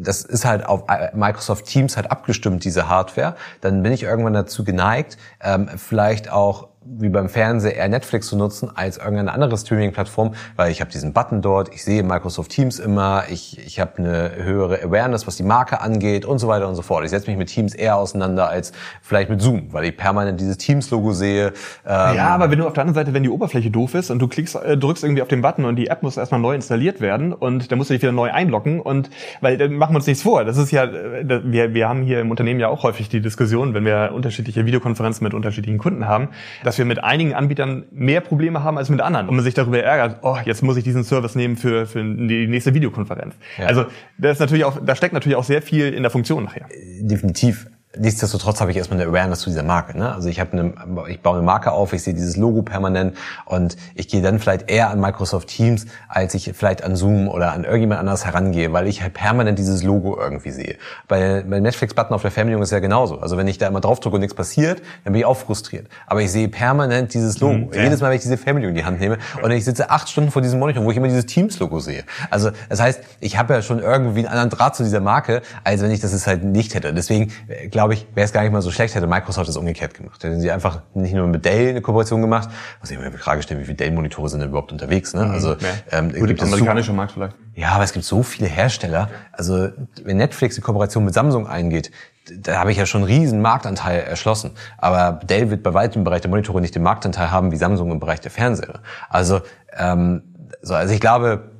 das 0.02 0.22
ist 0.22 0.44
halt 0.44 0.66
auf 0.66 0.84
Microsoft 1.14 1.66
Teams 1.66 1.96
halt 1.96 2.10
abgestimmt, 2.10 2.64
diese 2.64 2.88
Hardware, 2.88 3.36
dann 3.60 3.82
bin 3.82 3.92
ich 3.92 4.02
irgendwann 4.02 4.34
dazu 4.34 4.64
geneigt, 4.64 5.16
ähm, 5.40 5.68
vielleicht 5.76 6.30
auch 6.30 6.68
wie 6.98 7.08
beim 7.08 7.28
Fernseher 7.28 7.76
eher 7.76 7.88
Netflix 7.88 8.28
zu 8.28 8.36
nutzen 8.36 8.70
als 8.74 8.98
irgendeine 8.98 9.32
andere 9.32 9.56
Streaming-Plattform, 9.56 10.34
weil 10.56 10.70
ich 10.70 10.80
habe 10.80 10.90
diesen 10.90 11.12
Button 11.12 11.42
dort, 11.42 11.72
ich 11.74 11.84
sehe 11.84 12.02
Microsoft 12.02 12.50
Teams 12.50 12.78
immer, 12.78 13.24
ich, 13.30 13.58
ich 13.64 13.80
habe 13.80 13.98
eine 13.98 14.30
höhere 14.36 14.82
Awareness, 14.82 15.26
was 15.26 15.36
die 15.36 15.42
Marke 15.42 15.80
angeht 15.80 16.24
und 16.24 16.38
so 16.38 16.48
weiter 16.48 16.68
und 16.68 16.74
so 16.74 16.82
fort. 16.82 17.04
Ich 17.04 17.10
setze 17.10 17.28
mich 17.28 17.38
mit 17.38 17.48
Teams 17.48 17.74
eher 17.74 17.96
auseinander 17.96 18.48
als 18.48 18.72
vielleicht 19.02 19.30
mit 19.30 19.40
Zoom, 19.40 19.72
weil 19.72 19.84
ich 19.84 19.96
permanent 19.96 20.40
dieses 20.40 20.58
Teams-Logo 20.58 21.12
sehe. 21.12 21.52
Ähm 21.86 22.16
ja, 22.16 22.28
aber 22.28 22.50
wenn 22.50 22.58
du 22.58 22.66
auf 22.66 22.72
der 22.72 22.82
anderen 22.82 22.94
Seite, 22.94 23.14
wenn 23.14 23.22
die 23.22 23.30
Oberfläche 23.30 23.70
doof 23.70 23.94
ist 23.94 24.10
und 24.10 24.18
du 24.18 24.28
klickst, 24.28 24.56
äh, 24.56 24.76
drückst 24.76 25.04
irgendwie 25.04 25.22
auf 25.22 25.28
den 25.28 25.42
Button 25.42 25.64
und 25.64 25.76
die 25.76 25.88
App 25.88 26.02
muss 26.02 26.16
erstmal 26.16 26.40
neu 26.40 26.54
installiert 26.54 27.00
werden 27.00 27.32
und 27.32 27.70
dann 27.70 27.78
musst 27.78 27.90
du 27.90 27.94
dich 27.94 28.02
wieder 28.02 28.12
neu 28.12 28.30
einloggen 28.30 28.80
und 28.80 29.10
weil 29.40 29.58
dann 29.58 29.74
machen 29.74 29.94
wir 29.94 29.96
uns 29.96 30.06
nichts 30.06 30.22
vor. 30.22 30.44
Das 30.44 30.56
ist 30.56 30.70
ja, 30.70 30.84
äh, 30.84 31.42
wir, 31.44 31.74
wir 31.74 31.88
haben 31.88 32.02
hier 32.02 32.20
im 32.20 32.30
Unternehmen 32.30 32.60
ja 32.60 32.68
auch 32.68 32.82
häufig 32.82 33.08
die 33.08 33.20
Diskussion, 33.20 33.74
wenn 33.74 33.84
wir 33.84 34.12
unterschiedliche 34.14 34.66
Videokonferenzen 34.66 35.24
mit 35.24 35.34
unterschiedlichen 35.34 35.78
Kunden 35.78 36.06
haben, 36.06 36.28
dass 36.64 36.75
wir 36.78 36.84
mit 36.84 37.02
einigen 37.02 37.34
Anbietern 37.34 37.84
mehr 37.90 38.20
Probleme 38.20 38.62
haben 38.62 38.78
als 38.78 38.88
mit 38.88 39.00
anderen 39.00 39.28
und 39.28 39.36
man 39.36 39.44
sich 39.44 39.54
darüber 39.54 39.82
ärgert, 39.82 40.18
oh, 40.22 40.36
jetzt 40.44 40.62
muss 40.62 40.76
ich 40.76 40.84
diesen 40.84 41.04
Service 41.04 41.34
nehmen 41.34 41.56
für, 41.56 41.86
für 41.86 42.02
die 42.02 42.46
nächste 42.46 42.74
Videokonferenz. 42.74 43.34
Ja. 43.58 43.66
Also 43.66 43.86
das 44.18 44.32
ist 44.32 44.40
natürlich 44.40 44.64
auch, 44.64 44.78
da 44.84 44.94
steckt 44.94 45.14
natürlich 45.14 45.36
auch 45.36 45.44
sehr 45.44 45.62
viel 45.62 45.92
in 45.92 46.02
der 46.02 46.10
Funktion 46.10 46.44
nachher. 46.44 46.66
Definitiv 47.00 47.66
nichtsdestotrotz 47.98 48.60
habe 48.60 48.70
ich 48.70 48.76
erstmal 48.76 49.00
eine 49.00 49.10
Awareness 49.10 49.40
zu 49.40 49.50
dieser 49.50 49.62
Marke. 49.62 49.96
Ne? 49.96 50.12
Also 50.12 50.28
ich 50.28 50.40
habe 50.40 50.52
eine, 50.52 50.74
ich 51.08 51.20
baue 51.20 51.36
eine 51.36 51.44
Marke 51.44 51.72
auf, 51.72 51.92
ich 51.92 52.02
sehe 52.02 52.14
dieses 52.14 52.36
Logo 52.36 52.62
permanent 52.62 53.16
und 53.44 53.76
ich 53.94 54.08
gehe 54.08 54.22
dann 54.22 54.38
vielleicht 54.38 54.70
eher 54.70 54.90
an 54.90 55.00
Microsoft 55.00 55.48
Teams, 55.48 55.86
als 56.08 56.34
ich 56.34 56.52
vielleicht 56.54 56.84
an 56.84 56.96
Zoom 56.96 57.28
oder 57.28 57.52
an 57.52 57.64
irgendjemand 57.64 58.00
anders 58.00 58.26
herangehe, 58.26 58.72
weil 58.72 58.86
ich 58.86 59.02
halt 59.02 59.14
permanent 59.14 59.58
dieses 59.58 59.82
Logo 59.82 60.18
irgendwie 60.18 60.50
sehe. 60.50 60.76
Bei, 61.08 61.42
bei 61.48 61.60
Netflix-Button 61.60 62.14
auf 62.14 62.22
der 62.22 62.30
Fernbedienung 62.30 62.62
ist 62.62 62.72
ja 62.72 62.80
genauso. 62.80 63.18
Also 63.18 63.36
wenn 63.36 63.48
ich 63.48 63.58
da 63.58 63.66
immer 63.66 63.80
drauf 63.80 64.00
drücke 64.00 64.16
und 64.16 64.20
nichts 64.20 64.34
passiert, 64.34 64.82
dann 65.04 65.12
bin 65.12 65.20
ich 65.20 65.26
auch 65.26 65.36
frustriert. 65.36 65.88
Aber 66.06 66.20
ich 66.20 66.30
sehe 66.30 66.48
permanent 66.48 67.14
dieses 67.14 67.40
Logo. 67.40 67.54
Mhm, 67.54 67.72
ja. 67.72 67.82
Jedes 67.84 68.00
Mal, 68.00 68.10
wenn 68.10 68.16
ich 68.16 68.22
diese 68.22 68.36
Fernbedienung 68.36 68.76
in 68.76 68.82
die 68.82 68.84
Hand 68.84 69.00
nehme 69.00 69.18
und 69.42 69.50
ich 69.50 69.64
sitze 69.64 69.90
acht 69.90 70.08
Stunden 70.08 70.30
vor 70.30 70.42
diesem 70.42 70.58
Monitor, 70.58 70.84
wo 70.84 70.90
ich 70.90 70.96
immer 70.96 71.08
dieses 71.08 71.26
Teams-Logo 71.26 71.80
sehe. 71.80 72.04
Also 72.30 72.50
das 72.68 72.80
heißt, 72.80 73.00
ich 73.20 73.38
habe 73.38 73.54
ja 73.54 73.62
schon 73.62 73.78
irgendwie 73.78 74.20
einen 74.20 74.28
anderen 74.28 74.50
Draht 74.50 74.76
zu 74.76 74.82
dieser 74.82 75.00
Marke, 75.00 75.42
als 75.64 75.82
wenn 75.82 75.90
ich 75.90 76.00
das 76.00 76.26
halt 76.26 76.44
nicht 76.44 76.74
hätte. 76.74 76.92
Deswegen 76.92 77.32
äh, 77.48 77.68
glaube 77.86 77.94
ich, 77.94 78.06
wäre 78.16 78.24
es 78.24 78.32
gar 78.32 78.42
nicht 78.42 78.50
mal 78.50 78.62
so 78.62 78.72
schlecht, 78.72 78.96
hätte 78.96 79.06
Microsoft 79.06 79.48
das 79.48 79.56
umgekehrt 79.56 79.94
gemacht. 79.94 80.22
Hätten 80.24 80.40
sie 80.40 80.50
einfach 80.50 80.82
nicht 80.94 81.14
nur 81.14 81.28
mit 81.28 81.44
Dell 81.44 81.68
eine 81.68 81.80
Kooperation 81.80 82.20
gemacht, 82.20 82.48
was 82.80 82.90
ich 82.90 82.98
mir 82.98 83.08
die 83.08 83.16
Frage 83.16 83.42
stellen, 83.42 83.60
wie 83.60 83.64
viele 83.64 83.76
Dell-Monitore 83.76 84.28
sind 84.28 84.40
denn 84.40 84.48
überhaupt 84.48 84.72
unterwegs? 84.72 85.14
Ne? 85.14 85.24
Mhm, 85.24 85.30
also 85.30 85.52
ja. 85.52 85.58
ähm, 85.92 86.12
Gut, 86.12 86.26
gibt 86.26 86.42
amerikanische 86.42 86.92
Markt 86.92 87.12
vielleicht. 87.12 87.36
Ja, 87.54 87.70
aber 87.70 87.84
es 87.84 87.92
gibt 87.92 88.04
so 88.04 88.24
viele 88.24 88.48
Hersteller. 88.48 89.08
Also 89.30 89.68
wenn 90.02 90.16
Netflix 90.16 90.56
die 90.56 90.62
Kooperation 90.62 91.04
mit 91.04 91.14
Samsung 91.14 91.46
eingeht, 91.46 91.92
da 92.36 92.58
habe 92.58 92.72
ich 92.72 92.76
ja 92.76 92.86
schon 92.86 93.02
einen 93.02 93.10
riesen 93.12 93.40
Marktanteil 93.40 94.00
erschlossen. 94.00 94.50
Aber 94.78 95.20
Dell 95.24 95.48
wird 95.50 95.62
bei 95.62 95.72
weitem 95.72 96.00
im 96.00 96.04
Bereich 96.04 96.22
der 96.22 96.30
Monitore 96.30 96.60
nicht 96.60 96.74
den 96.74 96.82
Marktanteil 96.82 97.30
haben 97.30 97.52
wie 97.52 97.56
Samsung 97.56 97.92
im 97.92 98.00
Bereich 98.00 98.20
der 98.20 98.32
Fernseher. 98.32 98.80
Also, 99.08 99.42
ähm, 99.76 100.22
so, 100.60 100.74
also 100.74 100.92
ich 100.92 101.00
glaube, 101.00 101.52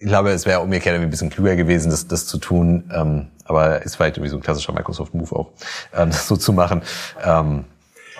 ich 0.00 0.06
glaube, 0.06 0.30
es 0.30 0.46
wäre 0.46 0.60
umgekehrt 0.60 0.98
ein 0.98 1.10
bisschen 1.10 1.30
klüger 1.30 1.56
gewesen, 1.56 1.90
das, 1.90 2.06
das 2.06 2.26
zu 2.26 2.38
tun. 2.38 2.90
Ähm, 2.94 3.28
aber 3.44 3.82
ist 3.82 3.96
vielleicht 3.96 4.16
irgendwie 4.16 4.30
so 4.30 4.36
ein 4.36 4.42
klassischer 4.42 4.72
Microsoft-Move 4.72 5.34
auch, 5.34 5.50
ähm, 5.94 6.10
das 6.10 6.28
so 6.28 6.36
zu 6.36 6.52
machen. 6.52 6.82
Ähm, 7.22 7.64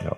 ja. 0.03 0.17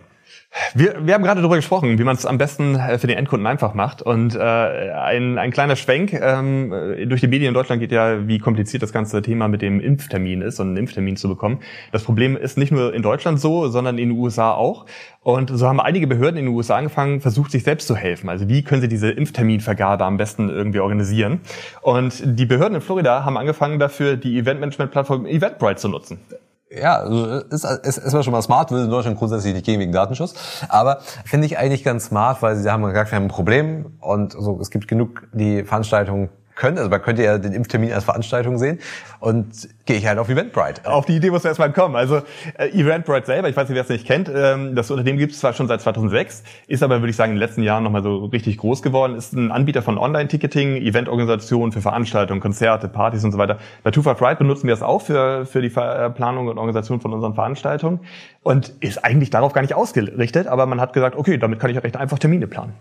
Wir, 0.74 1.04
wir 1.04 1.14
haben 1.14 1.22
gerade 1.22 1.40
darüber 1.40 1.56
gesprochen, 1.56 1.98
wie 1.98 2.04
man 2.04 2.14
es 2.14 2.26
am 2.26 2.38
besten 2.38 2.76
äh, 2.76 2.98
für 2.98 3.06
den 3.06 3.18
Endkunden 3.18 3.46
einfach 3.46 3.74
macht. 3.74 4.02
Und 4.02 4.36
äh, 4.36 4.38
ein, 4.38 5.38
ein 5.38 5.50
kleiner 5.50 5.74
Schwenk 5.74 6.12
ähm, 6.12 6.70
durch 7.06 7.20
die 7.20 7.26
Medien 7.28 7.48
in 7.48 7.54
Deutschland 7.54 7.80
geht 7.80 7.92
ja, 7.92 8.28
wie 8.28 8.38
kompliziert 8.38 8.82
das 8.82 8.92
ganze 8.92 9.20
Thema 9.22 9.48
mit 9.48 9.62
dem 9.62 9.80
Impftermin 9.80 10.42
ist 10.42 10.60
und 10.60 10.68
einen 10.68 10.76
Impftermin 10.76 11.16
zu 11.16 11.28
bekommen. 11.28 11.60
Das 11.92 12.04
Problem 12.04 12.36
ist 12.36 12.56
nicht 12.56 12.72
nur 12.72 12.94
in 12.94 13.02
Deutschland 13.02 13.40
so, 13.40 13.68
sondern 13.68 13.98
in 13.98 14.10
den 14.10 14.18
USA 14.18 14.52
auch. 14.52 14.86
Und 15.22 15.50
so 15.50 15.66
haben 15.66 15.80
einige 15.80 16.06
Behörden 16.06 16.38
in 16.38 16.46
den 16.46 16.54
USA 16.54 16.76
angefangen, 16.76 17.20
versucht, 17.20 17.50
sich 17.50 17.64
selbst 17.64 17.86
zu 17.86 17.96
helfen. 17.96 18.28
Also 18.28 18.48
wie 18.48 18.62
können 18.62 18.80
sie 18.80 18.88
diese 18.88 19.10
Impfterminvergabe 19.10 20.04
am 20.04 20.16
besten 20.16 20.48
irgendwie 20.48 20.80
organisieren? 20.80 21.40
Und 21.82 22.22
die 22.24 22.46
Behörden 22.46 22.76
in 22.76 22.80
Florida 22.80 23.24
haben 23.24 23.36
angefangen 23.36 23.78
dafür, 23.78 24.16
die 24.16 24.38
Eventmanagement-Plattform 24.38 25.26
Eventbrite 25.26 25.76
zu 25.76 25.88
nutzen 25.88 26.20
ja, 26.70 26.98
also 26.98 27.40
ist, 27.50 27.64
ist, 27.64 27.98
ist 27.98 28.12
mal 28.12 28.22
schon 28.22 28.32
mal 28.32 28.42
smart, 28.42 28.70
will 28.70 28.84
in 28.84 28.90
Deutschland 28.90 29.18
grundsätzlich 29.18 29.54
nicht 29.54 29.66
gehen 29.66 29.80
wegen 29.80 29.92
Datenschutz. 29.92 30.34
Aber 30.68 31.00
finde 31.24 31.46
ich 31.46 31.58
eigentlich 31.58 31.82
ganz 31.82 32.06
smart, 32.06 32.42
weil 32.42 32.56
sie 32.56 32.70
haben 32.70 32.84
gesagt, 32.84 33.10
wir 33.10 33.16
haben 33.16 33.24
ein 33.24 33.28
Problem 33.28 33.96
und 34.00 34.32
so, 34.32 34.58
es 34.60 34.70
gibt 34.70 34.86
genug 34.86 35.28
die 35.32 35.64
Veranstaltungen 35.64 36.30
können. 36.60 36.78
Also 36.78 36.90
man 36.90 37.02
könnte 37.02 37.24
ja 37.24 37.38
den 37.38 37.52
Impftermin 37.52 37.92
als 37.92 38.04
Veranstaltung 38.04 38.58
sehen. 38.58 38.78
Und 39.18 39.68
gehe 39.86 39.96
ich 39.96 40.06
halt 40.06 40.18
auf 40.18 40.28
Eventbrite. 40.28 40.88
Auf 40.88 41.06
die 41.06 41.16
Idee 41.16 41.30
muss 41.30 41.42
man 41.42 41.50
erstmal 41.50 41.72
kommen. 41.72 41.96
Also 41.96 42.22
äh, 42.56 42.68
Eventbrite 42.68 43.26
selber, 43.26 43.48
ich 43.48 43.56
weiß 43.56 43.68
nicht, 43.68 43.74
wer 43.74 43.82
es 43.82 43.88
nicht 43.88 44.06
kennt, 44.06 44.30
ähm, 44.32 44.76
das 44.76 44.90
Unternehmen 44.90 45.18
gibt 45.18 45.32
es 45.32 45.40
zwar 45.40 45.52
schon 45.52 45.66
seit 45.66 45.80
2006, 45.80 46.44
ist 46.68 46.82
aber, 46.82 47.00
würde 47.00 47.10
ich 47.10 47.16
sagen, 47.16 47.32
in 47.32 47.36
den 47.36 47.40
letzten 47.40 47.62
Jahren 47.62 47.82
nochmal 47.82 48.02
so 48.02 48.26
richtig 48.26 48.58
groß 48.58 48.82
geworden, 48.82 49.16
ist 49.16 49.32
ein 49.32 49.50
Anbieter 49.50 49.82
von 49.82 49.98
Online-Ticketing, 49.98 50.76
Eventorganisationen 50.76 51.72
für 51.72 51.80
Veranstaltungen, 51.80 52.40
Konzerte, 52.40 52.88
Partys 52.88 53.24
und 53.24 53.32
so 53.32 53.38
weiter. 53.38 53.58
Bei 53.82 53.90
Two 53.90 54.02
Five 54.02 54.20
Ride 54.22 54.36
benutzen 54.36 54.68
wir 54.68 54.74
das 54.74 54.82
auch 54.82 55.02
für, 55.02 55.44
für 55.46 55.60
die 55.60 55.70
Planung 55.70 56.48
und 56.48 56.58
Organisation 56.58 57.00
von 57.00 57.12
unseren 57.12 57.34
Veranstaltungen 57.34 58.00
und 58.42 58.72
ist 58.80 59.04
eigentlich 59.04 59.30
darauf 59.30 59.52
gar 59.52 59.62
nicht 59.62 59.74
ausgerichtet, 59.74 60.46
aber 60.46 60.66
man 60.66 60.80
hat 60.80 60.92
gesagt, 60.92 61.16
okay, 61.16 61.36
damit 61.38 61.58
kann 61.58 61.70
ich 61.70 61.82
recht 61.82 61.96
einfach 61.96 62.18
Termine 62.18 62.46
planen. 62.46 62.74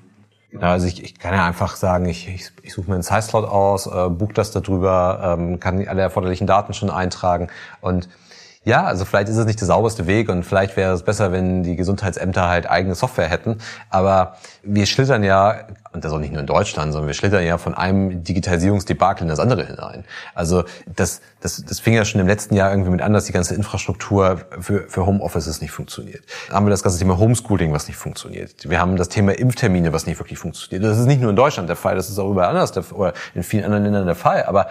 Also 0.59 0.87
ich, 0.87 1.03
ich 1.03 1.19
kann 1.19 1.33
ja 1.33 1.45
einfach 1.45 1.75
sagen, 1.75 2.05
ich, 2.05 2.27
ich, 2.27 2.51
ich 2.63 2.73
suche 2.73 2.89
mir 2.89 2.95
einen 2.95 3.03
Size-Slot 3.03 3.47
aus, 3.47 3.85
äh, 3.85 4.09
buche 4.09 4.33
das 4.33 4.51
darüber, 4.51 5.37
ähm, 5.37 5.59
kann 5.59 5.87
alle 5.87 6.01
erforderlichen 6.01 6.47
Daten 6.47 6.73
schon 6.73 6.89
eintragen. 6.89 7.49
Und 7.81 8.09
ja, 8.65 8.83
also 8.83 9.05
vielleicht 9.05 9.29
ist 9.29 9.37
es 9.37 9.45
nicht 9.45 9.61
der 9.61 9.67
sauberste 9.67 10.05
Weg 10.05 10.27
und 10.27 10.43
vielleicht 10.43 10.75
wäre 10.75 10.93
es 10.93 11.03
besser, 11.03 11.31
wenn 11.31 11.63
die 11.63 11.77
Gesundheitsämter 11.77 12.49
halt 12.49 12.69
eigene 12.69 12.93
Software 12.93 13.29
hätten. 13.29 13.59
Aber 13.89 14.35
wir 14.63 14.85
schlittern 14.85 15.23
ja, 15.23 15.67
und 15.93 16.03
das 16.03 16.11
auch 16.11 16.19
nicht 16.19 16.33
nur 16.33 16.41
in 16.41 16.45
Deutschland, 16.45 16.91
sondern 16.91 17.07
wir 17.07 17.13
schlittern 17.13 17.45
ja 17.45 17.57
von 17.57 17.73
einem 17.73 18.21
Digitalisierungsdebakel 18.21 19.23
in 19.23 19.29
das 19.29 19.39
andere 19.39 19.65
hinein. 19.65 20.03
Also 20.35 20.65
das, 20.93 21.21
das, 21.39 21.63
das 21.65 21.79
fing 21.79 21.93
ja 21.93 22.03
schon 22.03 22.19
im 22.19 22.27
letzten 22.27 22.53
Jahr 22.53 22.69
irgendwie 22.69 22.91
mit 22.91 23.01
an, 23.01 23.13
dass 23.13 23.25
die 23.25 23.31
ganze 23.31 23.55
Infrastruktur 23.55 24.41
für, 24.59 24.89
für 24.89 25.05
Homeoffices 25.05 25.61
nicht 25.61 25.71
funktioniert. 25.71 26.23
Dann 26.47 26.57
haben 26.57 26.65
wir 26.65 26.71
das 26.71 26.83
ganze 26.83 26.99
Thema 26.99 27.17
Homeschooling, 27.17 27.71
was 27.71 27.87
nicht 27.87 27.97
funktioniert. 27.97 28.69
Wir 28.69 28.81
haben 28.81 28.97
das 28.97 29.07
Thema 29.07 29.31
Impftermine, 29.31 29.93
was 29.93 30.05
nicht 30.05 30.19
wirklich 30.19 30.37
funktioniert. 30.37 30.83
Das 30.83 30.99
ist 30.99 31.05
nicht 31.05 31.21
nur 31.21 31.29
in 31.29 31.37
Deutschland 31.37 31.69
der 31.69 31.77
Fall, 31.77 31.95
das 31.95 32.09
ist 32.09 32.19
auch 32.19 32.29
überall 32.29 32.49
anders 32.49 32.73
der, 32.73 32.83
oder 32.91 33.13
in 33.33 33.43
vielen 33.43 33.63
anderen 33.63 33.85
Ländern 33.85 34.05
der 34.05 34.15
Fall. 34.15 34.43
Aber 34.43 34.67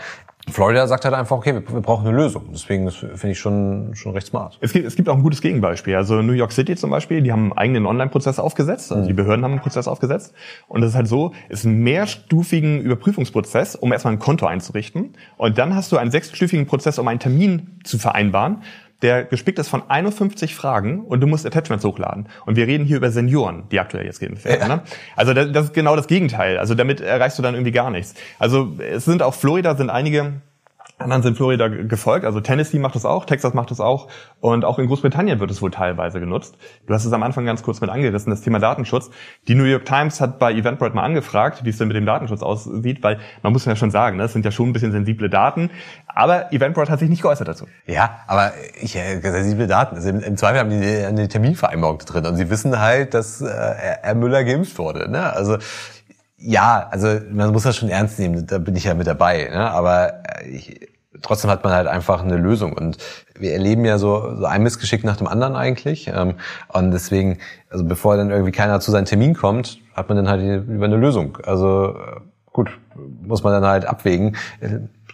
Florida 0.50 0.86
sagt 0.86 1.04
halt 1.04 1.14
einfach, 1.14 1.36
okay, 1.36 1.54
wir, 1.54 1.68
wir 1.72 1.80
brauchen 1.80 2.06
eine 2.06 2.16
Lösung. 2.16 2.44
Deswegen 2.52 2.90
finde 2.90 3.30
ich 3.30 3.38
schon, 3.38 3.94
schon 3.94 4.12
recht 4.12 4.28
smart. 4.28 4.58
Es 4.60 4.72
gibt, 4.72 4.86
es 4.86 4.96
gibt 4.96 5.08
auch 5.08 5.16
ein 5.16 5.22
gutes 5.22 5.40
Gegenbeispiel. 5.40 5.96
Also 5.96 6.22
New 6.22 6.32
York 6.32 6.52
City 6.52 6.76
zum 6.76 6.90
Beispiel, 6.90 7.22
die 7.22 7.32
haben 7.32 7.44
einen 7.44 7.58
eigenen 7.58 7.86
Online-Prozess 7.86 8.38
aufgesetzt. 8.38 8.92
Also 8.92 9.06
die 9.06 9.12
mhm. 9.12 9.16
Behörden 9.16 9.44
haben 9.44 9.52
einen 9.52 9.60
Prozess 9.60 9.88
aufgesetzt. 9.88 10.34
Und 10.68 10.80
das 10.80 10.90
ist 10.90 10.96
halt 10.96 11.08
so, 11.08 11.32
es 11.48 11.60
ist 11.60 11.64
ein 11.66 11.82
mehrstufigen 11.82 12.80
Überprüfungsprozess, 12.80 13.76
um 13.76 13.92
erstmal 13.92 14.14
ein 14.14 14.18
Konto 14.18 14.46
einzurichten. 14.46 15.14
Und 15.36 15.58
dann 15.58 15.74
hast 15.74 15.92
du 15.92 15.96
einen 15.96 16.10
sechsstufigen 16.10 16.66
Prozess, 16.66 16.98
um 16.98 17.08
einen 17.08 17.20
Termin 17.20 17.80
zu 17.84 17.98
vereinbaren 17.98 18.62
der 19.02 19.24
gespickt 19.24 19.58
ist 19.58 19.68
von 19.68 19.82
51 19.88 20.54
Fragen 20.54 21.04
und 21.04 21.20
du 21.20 21.26
musst 21.26 21.46
Attachments 21.46 21.84
hochladen. 21.84 22.28
Und 22.46 22.56
wir 22.56 22.66
reden 22.66 22.84
hier 22.84 22.96
über 22.96 23.10
Senioren, 23.10 23.68
die 23.70 23.78
aktuell 23.78 24.04
jetzt 24.06 24.20
geimpft 24.20 24.44
werden. 24.44 24.68
Ja. 24.68 24.76
Ne? 24.76 24.82
Also 25.14 25.34
das, 25.34 25.52
das 25.52 25.64
ist 25.66 25.74
genau 25.74 25.94
das 25.94 26.08
Gegenteil. 26.08 26.58
Also 26.58 26.74
damit 26.74 27.00
erreichst 27.00 27.38
du 27.38 27.42
dann 27.42 27.54
irgendwie 27.54 27.72
gar 27.72 27.90
nichts. 27.90 28.14
Also 28.38 28.76
es 28.78 29.04
sind 29.04 29.22
auch 29.22 29.34
Florida 29.34 29.76
sind 29.76 29.90
einige 29.90 30.40
anderen 30.98 31.22
sind 31.22 31.36
Florida 31.36 31.68
gefolgt, 31.68 32.24
also 32.24 32.40
Tennessee 32.40 32.78
macht 32.78 32.94
das 32.94 33.04
auch, 33.04 33.24
Texas 33.24 33.54
macht 33.54 33.70
das 33.70 33.80
auch 33.80 34.08
und 34.40 34.64
auch 34.64 34.78
in 34.78 34.86
Großbritannien 34.86 35.38
wird 35.40 35.50
es 35.50 35.62
wohl 35.62 35.70
teilweise 35.70 36.20
genutzt. 36.20 36.56
Du 36.86 36.94
hast 36.94 37.04
es 37.04 37.12
am 37.12 37.22
Anfang 37.22 37.44
ganz 37.44 37.62
kurz 37.62 37.80
mit 37.80 37.90
angerissen, 37.90 38.30
das 38.30 38.40
Thema 38.40 38.58
Datenschutz. 38.58 39.10
Die 39.46 39.54
New 39.54 39.64
York 39.64 39.84
Times 39.84 40.20
hat 40.20 40.38
bei 40.38 40.52
Eventbrite 40.52 40.94
mal 40.94 41.04
angefragt, 41.04 41.64
wie 41.64 41.70
es 41.70 41.78
denn 41.78 41.88
mit 41.88 41.96
dem 41.96 42.06
Datenschutz 42.06 42.42
aussieht, 42.42 43.02
weil 43.02 43.18
man 43.42 43.52
muss 43.52 43.64
ja 43.64 43.76
schon 43.76 43.90
sagen, 43.90 44.16
ne, 44.16 44.24
das 44.24 44.32
sind 44.32 44.44
ja 44.44 44.50
schon 44.50 44.70
ein 44.70 44.72
bisschen 44.72 44.92
sensible 44.92 45.30
Daten, 45.30 45.70
aber 46.06 46.52
Eventbrite 46.52 46.90
hat 46.90 46.98
sich 46.98 47.08
nicht 47.08 47.22
geäußert 47.22 47.46
dazu. 47.46 47.66
Ja, 47.86 48.20
aber 48.26 48.52
ich, 48.80 48.96
äh, 48.96 49.20
sensible 49.20 49.66
Daten, 49.68 49.96
also 49.96 50.08
im, 50.08 50.20
im 50.20 50.36
Zweifel 50.36 50.58
haben 50.58 50.70
die 50.70 51.04
eine 51.04 51.28
Terminvereinbarung 51.28 51.98
drin 51.98 52.26
und 52.26 52.36
sie 52.36 52.50
wissen 52.50 52.78
halt, 52.80 53.14
dass 53.14 53.40
äh, 53.40 53.46
Herr 53.48 54.14
Müller 54.14 54.42
geimpft 54.44 54.78
wurde. 54.78 55.10
Ne? 55.10 55.32
Also 55.32 55.58
ja, 56.38 56.88
also 56.90 57.08
man 57.30 57.52
muss 57.52 57.64
das 57.64 57.76
schon 57.76 57.88
ernst 57.88 58.18
nehmen, 58.18 58.46
da 58.46 58.58
bin 58.58 58.76
ich 58.76 58.84
ja 58.84 58.94
mit 58.94 59.06
dabei. 59.06 59.48
Ne? 59.50 59.70
Aber 59.70 60.22
äh, 60.40 60.48
ich, 60.48 60.88
trotzdem 61.20 61.50
hat 61.50 61.64
man 61.64 61.72
halt 61.72 61.86
einfach 61.86 62.22
eine 62.22 62.36
Lösung. 62.36 62.72
Und 62.72 62.98
wir 63.38 63.52
erleben 63.52 63.84
ja 63.84 63.98
so, 63.98 64.36
so 64.36 64.44
ein 64.44 64.62
Missgeschick 64.62 65.04
nach 65.04 65.16
dem 65.16 65.26
anderen 65.26 65.56
eigentlich. 65.56 66.08
Ähm, 66.08 66.34
und 66.68 66.92
deswegen, 66.92 67.38
also 67.70 67.84
bevor 67.84 68.16
dann 68.16 68.30
irgendwie 68.30 68.52
keiner 68.52 68.80
zu 68.80 68.90
seinem 68.90 69.06
Termin 69.06 69.34
kommt, 69.34 69.78
hat 69.94 70.08
man 70.08 70.16
dann 70.16 70.28
halt 70.28 70.68
über 70.68 70.84
eine 70.84 70.96
Lösung. 70.96 71.38
Also 71.44 71.96
äh, 71.96 72.20
gut, 72.52 72.70
muss 73.22 73.42
man 73.42 73.52
dann 73.52 73.66
halt 73.66 73.84
abwägen. 73.84 74.36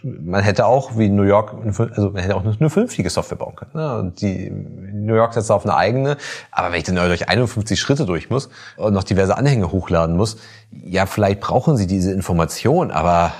Man 0.04 0.42
hätte 0.42 0.66
auch 0.66 0.98
wie 0.98 1.08
New 1.08 1.22
York, 1.22 1.54
also 1.78 2.10
man 2.10 2.22
hätte 2.22 2.36
auch 2.36 2.44
eine 2.44 2.70
vernünftige 2.70 3.08
Software 3.08 3.38
bauen 3.38 3.56
können. 3.56 3.70
Ne? 3.74 3.98
Und 3.98 4.20
die 4.20 4.50
New 4.50 5.14
York 5.14 5.32
setzt 5.32 5.50
auf 5.50 5.64
eine 5.64 5.76
eigene, 5.76 6.16
aber 6.50 6.72
wenn 6.72 6.78
ich 6.78 6.84
dann 6.84 6.96
durch 6.96 7.28
51 7.28 7.80
Schritte 7.80 8.04
durch 8.04 8.28
muss 8.28 8.50
und 8.76 8.92
noch 8.92 9.04
diverse 9.04 9.36
Anhänge 9.36 9.72
hochladen 9.72 10.16
muss, 10.16 10.36
ja, 10.70 11.06
vielleicht 11.06 11.40
brauchen 11.40 11.76
sie 11.76 11.86
diese 11.86 12.12
Information, 12.12 12.90
aber 12.90 13.32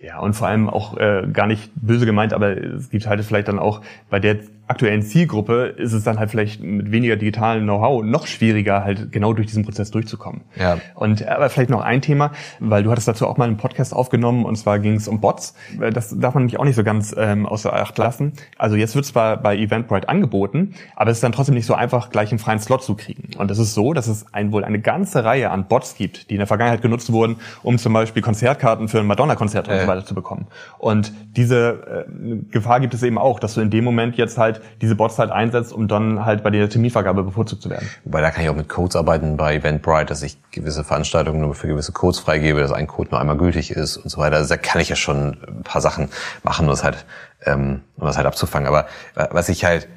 ja, 0.00 0.18
und 0.20 0.34
vor 0.34 0.46
allem 0.46 0.68
auch 0.68 0.96
äh, 0.96 1.26
gar 1.32 1.46
nicht 1.46 1.72
böse 1.74 2.06
gemeint, 2.06 2.32
aber 2.32 2.56
es 2.56 2.90
gibt 2.90 3.06
halt 3.06 3.24
vielleicht 3.24 3.48
dann 3.48 3.58
auch 3.58 3.80
bei 4.10 4.20
der 4.20 4.38
aktuellen 4.68 5.02
Zielgruppe 5.02 5.74
ist 5.76 5.92
es 5.92 6.04
dann 6.04 6.18
halt 6.18 6.30
vielleicht 6.30 6.62
mit 6.62 6.92
weniger 6.92 7.16
digitalen 7.16 7.64
Know-how 7.64 8.04
noch 8.04 8.26
schwieriger, 8.26 8.84
halt 8.84 9.10
genau 9.10 9.32
durch 9.32 9.46
diesen 9.46 9.64
Prozess 9.64 9.90
durchzukommen. 9.90 10.42
Ja. 10.56 10.78
Und 10.94 11.26
aber 11.26 11.48
vielleicht 11.48 11.70
noch 11.70 11.80
ein 11.80 12.02
Thema, 12.02 12.32
weil 12.60 12.82
du 12.82 12.90
hattest 12.90 13.08
dazu 13.08 13.26
auch 13.26 13.38
mal 13.38 13.46
einen 13.46 13.56
Podcast 13.56 13.94
aufgenommen 13.94 14.44
und 14.44 14.56
zwar 14.56 14.78
ging 14.78 14.94
es 14.94 15.08
um 15.08 15.20
Bots. 15.20 15.54
Das 15.92 16.16
darf 16.18 16.34
man 16.34 16.42
nämlich 16.44 16.58
auch 16.60 16.64
nicht 16.64 16.76
so 16.76 16.84
ganz 16.84 17.14
ähm, 17.16 17.46
außer 17.46 17.72
Acht 17.72 17.96
lassen. 17.98 18.34
Also 18.58 18.76
jetzt 18.76 18.94
wird 18.94 19.06
zwar 19.06 19.38
bei 19.38 19.56
Eventbrite 19.56 20.08
angeboten, 20.08 20.74
aber 20.96 21.10
es 21.10 21.18
ist 21.18 21.22
dann 21.22 21.32
trotzdem 21.32 21.54
nicht 21.54 21.66
so 21.66 21.74
einfach, 21.74 22.10
gleich 22.10 22.30
einen 22.30 22.38
freien 22.38 22.60
Slot 22.60 22.82
zu 22.82 22.94
kriegen. 22.94 23.30
Und 23.38 23.50
es 23.50 23.58
ist 23.58 23.74
so, 23.74 23.94
dass 23.94 24.06
es 24.06 24.26
ein, 24.32 24.52
wohl 24.52 24.64
eine 24.64 24.80
ganze 24.80 25.24
Reihe 25.24 25.50
an 25.50 25.66
Bots 25.66 25.94
gibt, 25.96 26.28
die 26.28 26.34
in 26.34 26.38
der 26.38 26.46
Vergangenheit 26.46 26.82
genutzt 26.82 27.10
wurden, 27.10 27.36
um 27.62 27.78
zum 27.78 27.92
Beispiel 27.94 28.22
Konzertkarten 28.22 28.88
für 28.88 29.00
ein 29.00 29.06
Madonna-Konzert 29.06 29.68
äh. 29.68 29.72
und 29.72 29.80
so 29.80 29.86
weiter 29.86 30.04
zu 30.04 30.14
bekommen. 30.14 30.46
Und 30.78 31.12
diese 31.36 32.06
äh, 32.06 32.36
Gefahr 32.50 32.80
gibt 32.80 32.92
es 32.92 33.02
eben 33.02 33.16
auch, 33.16 33.40
dass 33.40 33.54
du 33.54 33.60
in 33.60 33.70
dem 33.70 33.84
Moment 33.84 34.16
jetzt 34.16 34.36
halt 34.36 34.57
diese 34.80 34.94
Bots 34.94 35.18
halt 35.18 35.30
einsetzt, 35.30 35.72
um 35.72 35.88
dann 35.88 36.24
halt 36.24 36.42
bei 36.42 36.50
der 36.50 36.68
Terminvergabe 36.68 37.22
bevorzugt 37.22 37.62
zu 37.62 37.70
werden. 37.70 37.88
Wobei 38.04 38.20
da 38.20 38.30
kann 38.30 38.44
ich 38.44 38.50
auch 38.50 38.56
mit 38.56 38.68
Codes 38.68 38.96
arbeiten 38.96 39.36
bei 39.36 39.56
Eventbrite, 39.56 40.06
dass 40.06 40.22
ich 40.22 40.38
gewisse 40.50 40.84
Veranstaltungen 40.84 41.40
nur 41.40 41.54
für 41.54 41.68
gewisse 41.68 41.92
Codes 41.92 42.18
freigebe, 42.18 42.60
dass 42.60 42.72
ein 42.72 42.86
Code 42.86 43.10
nur 43.10 43.20
einmal 43.20 43.36
gültig 43.36 43.70
ist 43.70 43.96
und 43.96 44.10
so 44.10 44.18
weiter. 44.18 44.36
Also 44.36 44.48
da 44.48 44.56
kann 44.56 44.80
ich 44.80 44.88
ja 44.88 44.96
schon 44.96 45.38
ein 45.46 45.62
paar 45.62 45.80
Sachen 45.80 46.08
machen, 46.42 46.66
um 46.66 46.70
das 46.70 46.84
halt, 46.84 47.04
ähm, 47.44 47.82
um 47.96 48.06
das 48.06 48.16
halt 48.16 48.26
abzufangen. 48.26 48.68
Aber 48.68 48.86
was 49.30 49.48
ich 49.48 49.64
halt 49.64 49.88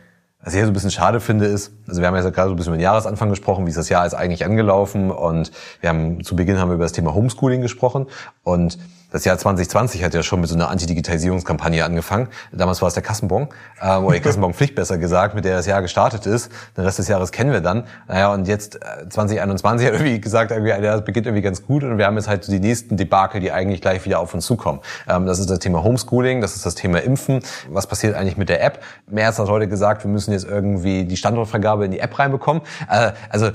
was 0.44 0.54
ich 0.54 0.60
ja 0.60 0.66
so 0.66 0.72
ein 0.72 0.74
bisschen 0.74 0.92
schade 0.92 1.20
finde, 1.20 1.46
ist, 1.46 1.72
also 1.88 2.02
wir 2.02 2.08
haben 2.08 2.16
ja 2.16 2.28
gerade 2.30 2.50
so 2.50 2.54
ein 2.54 2.56
bisschen 2.56 2.74
über 2.74 2.78
den 2.78 2.84
Jahresanfang 2.84 3.30
gesprochen, 3.30 3.66
wie 3.66 3.70
ist 3.70 3.78
das 3.78 3.90
Jahr 3.90 4.06
ist 4.06 4.16
eigentlich 4.16 4.44
angelaufen 4.44 5.12
und 5.12 5.52
wir 5.82 5.90
haben 5.90 6.24
zu 6.24 6.36
Beginn 6.36 6.58
haben 6.58 6.70
wir 6.70 6.76
über 6.76 6.86
das 6.86 6.94
Thema 6.94 7.14
Homeschooling 7.14 7.62
gesprochen 7.62 8.08
und 8.44 8.80
das 9.12 9.26
Jahr 9.26 9.38
2020 9.38 10.04
hat 10.04 10.14
ja 10.14 10.24
schon 10.24 10.40
mit 10.40 10.50
so 10.50 10.56
einer 10.56 10.70
Antidigitalisierungskampagne 10.70 11.84
angefangen. 11.84 12.30
Damals 12.52 12.82
war 12.82 12.88
es 12.88 12.94
der 12.94 13.04
Kassenbon, 13.04 13.50
äh, 13.82 13.98
oder 13.98 14.16
die 14.16 14.22
Kassenbonpflicht 14.22 14.74
besser 14.76 14.98
gesagt, 14.98 15.36
mit 15.36 15.46
der 15.46 15.58
das 15.58 15.66
Jahr 15.66 15.82
gestartet 15.82 16.26
ist. 16.26 16.52
Den 16.78 16.86
Rest 16.86 17.00
des 17.00 17.08
Jahres 17.08 17.32
kennen 17.32 17.52
wir 17.52 17.62
dann. 17.62 17.84
Naja, 18.08 18.34
und 18.34 18.48
jetzt 18.48 18.78
äh, 18.78 19.10
2021 19.10 19.88
hat 19.88 19.94
irgendwie 19.94 20.22
gesagt, 20.22 20.52
irgendwie, 20.52 20.70
ja, 20.70 20.80
das 20.80 21.04
beginnt 21.04 21.28
irgendwie 21.28 21.42
ganz 21.42 21.66
gut 21.66 21.84
und 21.84 21.98
wir 21.98 22.06
haben 22.06 22.16
jetzt 22.16 22.30
halt 22.30 22.44
so 22.46 22.52
die 22.52 22.60
nächsten 22.60 22.96
Debakel, 22.96 23.42
die 23.42 23.52
eigentlich 23.52 23.82
gleich 23.82 24.06
wieder 24.06 24.20
auf 24.20 24.34
uns 24.34 24.46
zukommen. 24.46 24.80
Ähm, 25.08 25.26
das 25.26 25.40
ist 25.40 25.50
das 25.50 25.60
Thema 25.60 25.84
Homeschooling, 25.84 26.40
das 26.40 26.56
ist 26.56 26.66
das 26.66 26.76
Thema 26.76 27.00
Impfen. 27.00 27.42
Was 27.70 27.88
passiert 27.88 28.16
eigentlich 28.16 28.38
mit 28.38 28.48
der 28.48 28.64
App? 28.64 28.82
Merz 29.08 29.40
hat 29.40 29.50
heute 29.50 29.68
gesagt, 29.68 30.06
wir 30.06 30.12
müssen 30.12 30.32
jetzt 30.32 30.46
irgendwie 30.46 31.04
die 31.04 31.18
Standortvergabe 31.18 31.84
in 31.86 31.92
die 31.92 32.00
App 32.00 32.18
reinbekommen. 32.18 32.62
Äh, 32.90 33.12
also, 33.30 33.50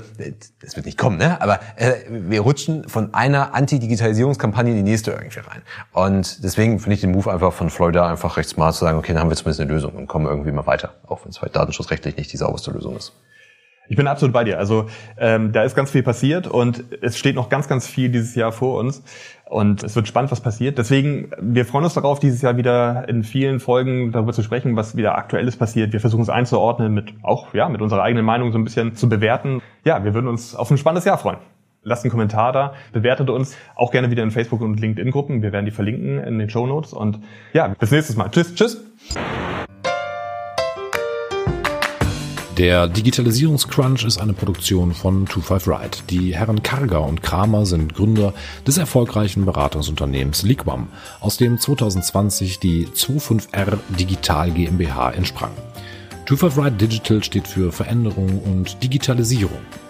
das 0.61 0.75
wird 0.75 0.85
nicht 0.85 0.97
kommen, 0.97 1.17
ne? 1.17 1.41
Aber 1.41 1.59
äh, 1.77 1.93
wir 2.09 2.41
rutschen 2.41 2.87
von 2.87 3.13
einer 3.15 3.55
Antidigitalisierungskampagne 3.55 4.71
in 4.71 4.77
die 4.77 4.91
nächste 4.91 5.11
irgendwie 5.11 5.46
rein. 5.47 5.61
Und 5.93 6.43
deswegen 6.43 6.79
finde 6.79 6.95
ich 6.95 7.01
den 7.01 7.11
Move 7.11 7.31
einfach 7.31 7.53
von 7.53 7.69
Florida 7.69 8.07
einfach 8.07 8.37
recht 8.37 8.49
smart 8.49 8.75
zu 8.75 8.85
sagen, 8.85 8.97
okay, 8.97 9.13
dann 9.13 9.21
haben 9.21 9.29
wir 9.29 9.35
zumindest 9.35 9.61
eine 9.61 9.71
Lösung 9.71 9.93
und 9.93 10.07
kommen 10.07 10.25
irgendwie 10.25 10.51
mal 10.51 10.67
weiter, 10.67 10.95
auch 11.07 11.23
wenn 11.23 11.29
es 11.29 11.41
halt 11.41 11.55
datenschutzrechtlich 11.55 12.17
nicht 12.17 12.31
die 12.31 12.37
sauberste 12.37 12.71
Lösung 12.71 12.95
ist. 12.95 13.13
Ich 13.89 13.95
bin 13.95 14.07
absolut 14.07 14.33
bei 14.33 14.43
dir. 14.43 14.59
Also 14.59 14.87
ähm, 15.17 15.51
da 15.53 15.63
ist 15.63 15.75
ganz 15.75 15.91
viel 15.91 16.03
passiert 16.03 16.47
und 16.47 16.83
es 17.01 17.17
steht 17.17 17.35
noch 17.35 17.49
ganz, 17.49 17.67
ganz 17.67 17.87
viel 17.87 18.09
dieses 18.09 18.35
Jahr 18.35 18.51
vor 18.51 18.77
uns. 18.79 19.03
Und 19.45 19.81
es 19.83 19.95
wird 19.95 20.09
spannend, 20.09 20.29
was 20.31 20.41
passiert. 20.41 20.77
Deswegen, 20.77 21.31
wir 21.39 21.65
freuen 21.65 21.85
uns 21.85 21.93
darauf, 21.93 22.19
dieses 22.19 22.41
Jahr 22.41 22.57
wieder 22.57 23.07
in 23.07 23.23
vielen 23.23 23.61
Folgen 23.61 24.11
darüber 24.11 24.33
zu 24.33 24.43
sprechen, 24.43 24.75
was 24.75 24.97
wieder 24.97 25.17
aktuelles 25.17 25.55
passiert. 25.55 25.93
Wir 25.93 26.01
versuchen 26.01 26.21
es 26.21 26.29
einzuordnen, 26.29 26.93
mit 26.93 27.13
auch 27.23 27.53
ja 27.53 27.69
mit 27.69 27.81
unserer 27.81 28.03
eigenen 28.03 28.25
Meinung 28.25 28.51
so 28.51 28.57
ein 28.57 28.65
bisschen 28.65 28.95
zu 28.95 29.07
bewerten. 29.07 29.61
Ja, 29.85 30.03
wir 30.03 30.13
würden 30.13 30.27
uns 30.27 30.53
auf 30.53 30.69
ein 30.69 30.77
spannendes 30.77 31.05
Jahr 31.05 31.17
freuen 31.17 31.37
lasst 31.83 32.03
einen 32.03 32.11
Kommentar 32.11 32.51
da, 32.51 32.73
bewertet 32.91 33.29
uns 33.29 33.55
auch 33.75 33.91
gerne 33.91 34.11
wieder 34.11 34.23
in 34.23 34.31
Facebook 34.31 34.61
und 34.61 34.79
LinkedIn-Gruppen. 34.79 35.41
Wir 35.41 35.51
werden 35.51 35.65
die 35.65 35.71
verlinken 35.71 36.19
in 36.19 36.39
den 36.39 36.49
Show 36.49 36.67
Notes. 36.67 36.93
Und 36.93 37.19
ja, 37.53 37.67
bis 37.67 37.91
nächstes 37.91 38.15
Mal. 38.15 38.29
Tschüss, 38.29 38.53
tschüss. 38.55 38.83
Der 42.57 42.87
Digitalisierungscrunch 42.87 44.03
ist 44.03 44.17
eine 44.17 44.33
Produktion 44.33 44.95
von 44.95 45.27
25 45.27 45.67
Ride. 45.67 45.97
Die 46.09 46.35
Herren 46.35 46.63
Karger 46.63 47.03
und 47.05 47.21
Kramer 47.21 47.67
sind 47.67 47.93
Gründer 47.93 48.33
des 48.65 48.79
erfolgreichen 48.79 49.45
Beratungsunternehmens 49.45 50.41
Liquam, 50.41 50.87
aus 51.19 51.37
dem 51.37 51.59
2020 51.59 52.57
die 52.57 52.87
25R 52.87 53.77
Digital 53.99 54.49
GmbH 54.49 55.11
entsprang. 55.11 55.51
25 56.25 56.65
Ride 56.65 56.77
Digital 56.77 57.23
steht 57.23 57.47
für 57.47 57.71
Veränderung 57.71 58.41
und 58.41 58.81
Digitalisierung. 58.81 59.61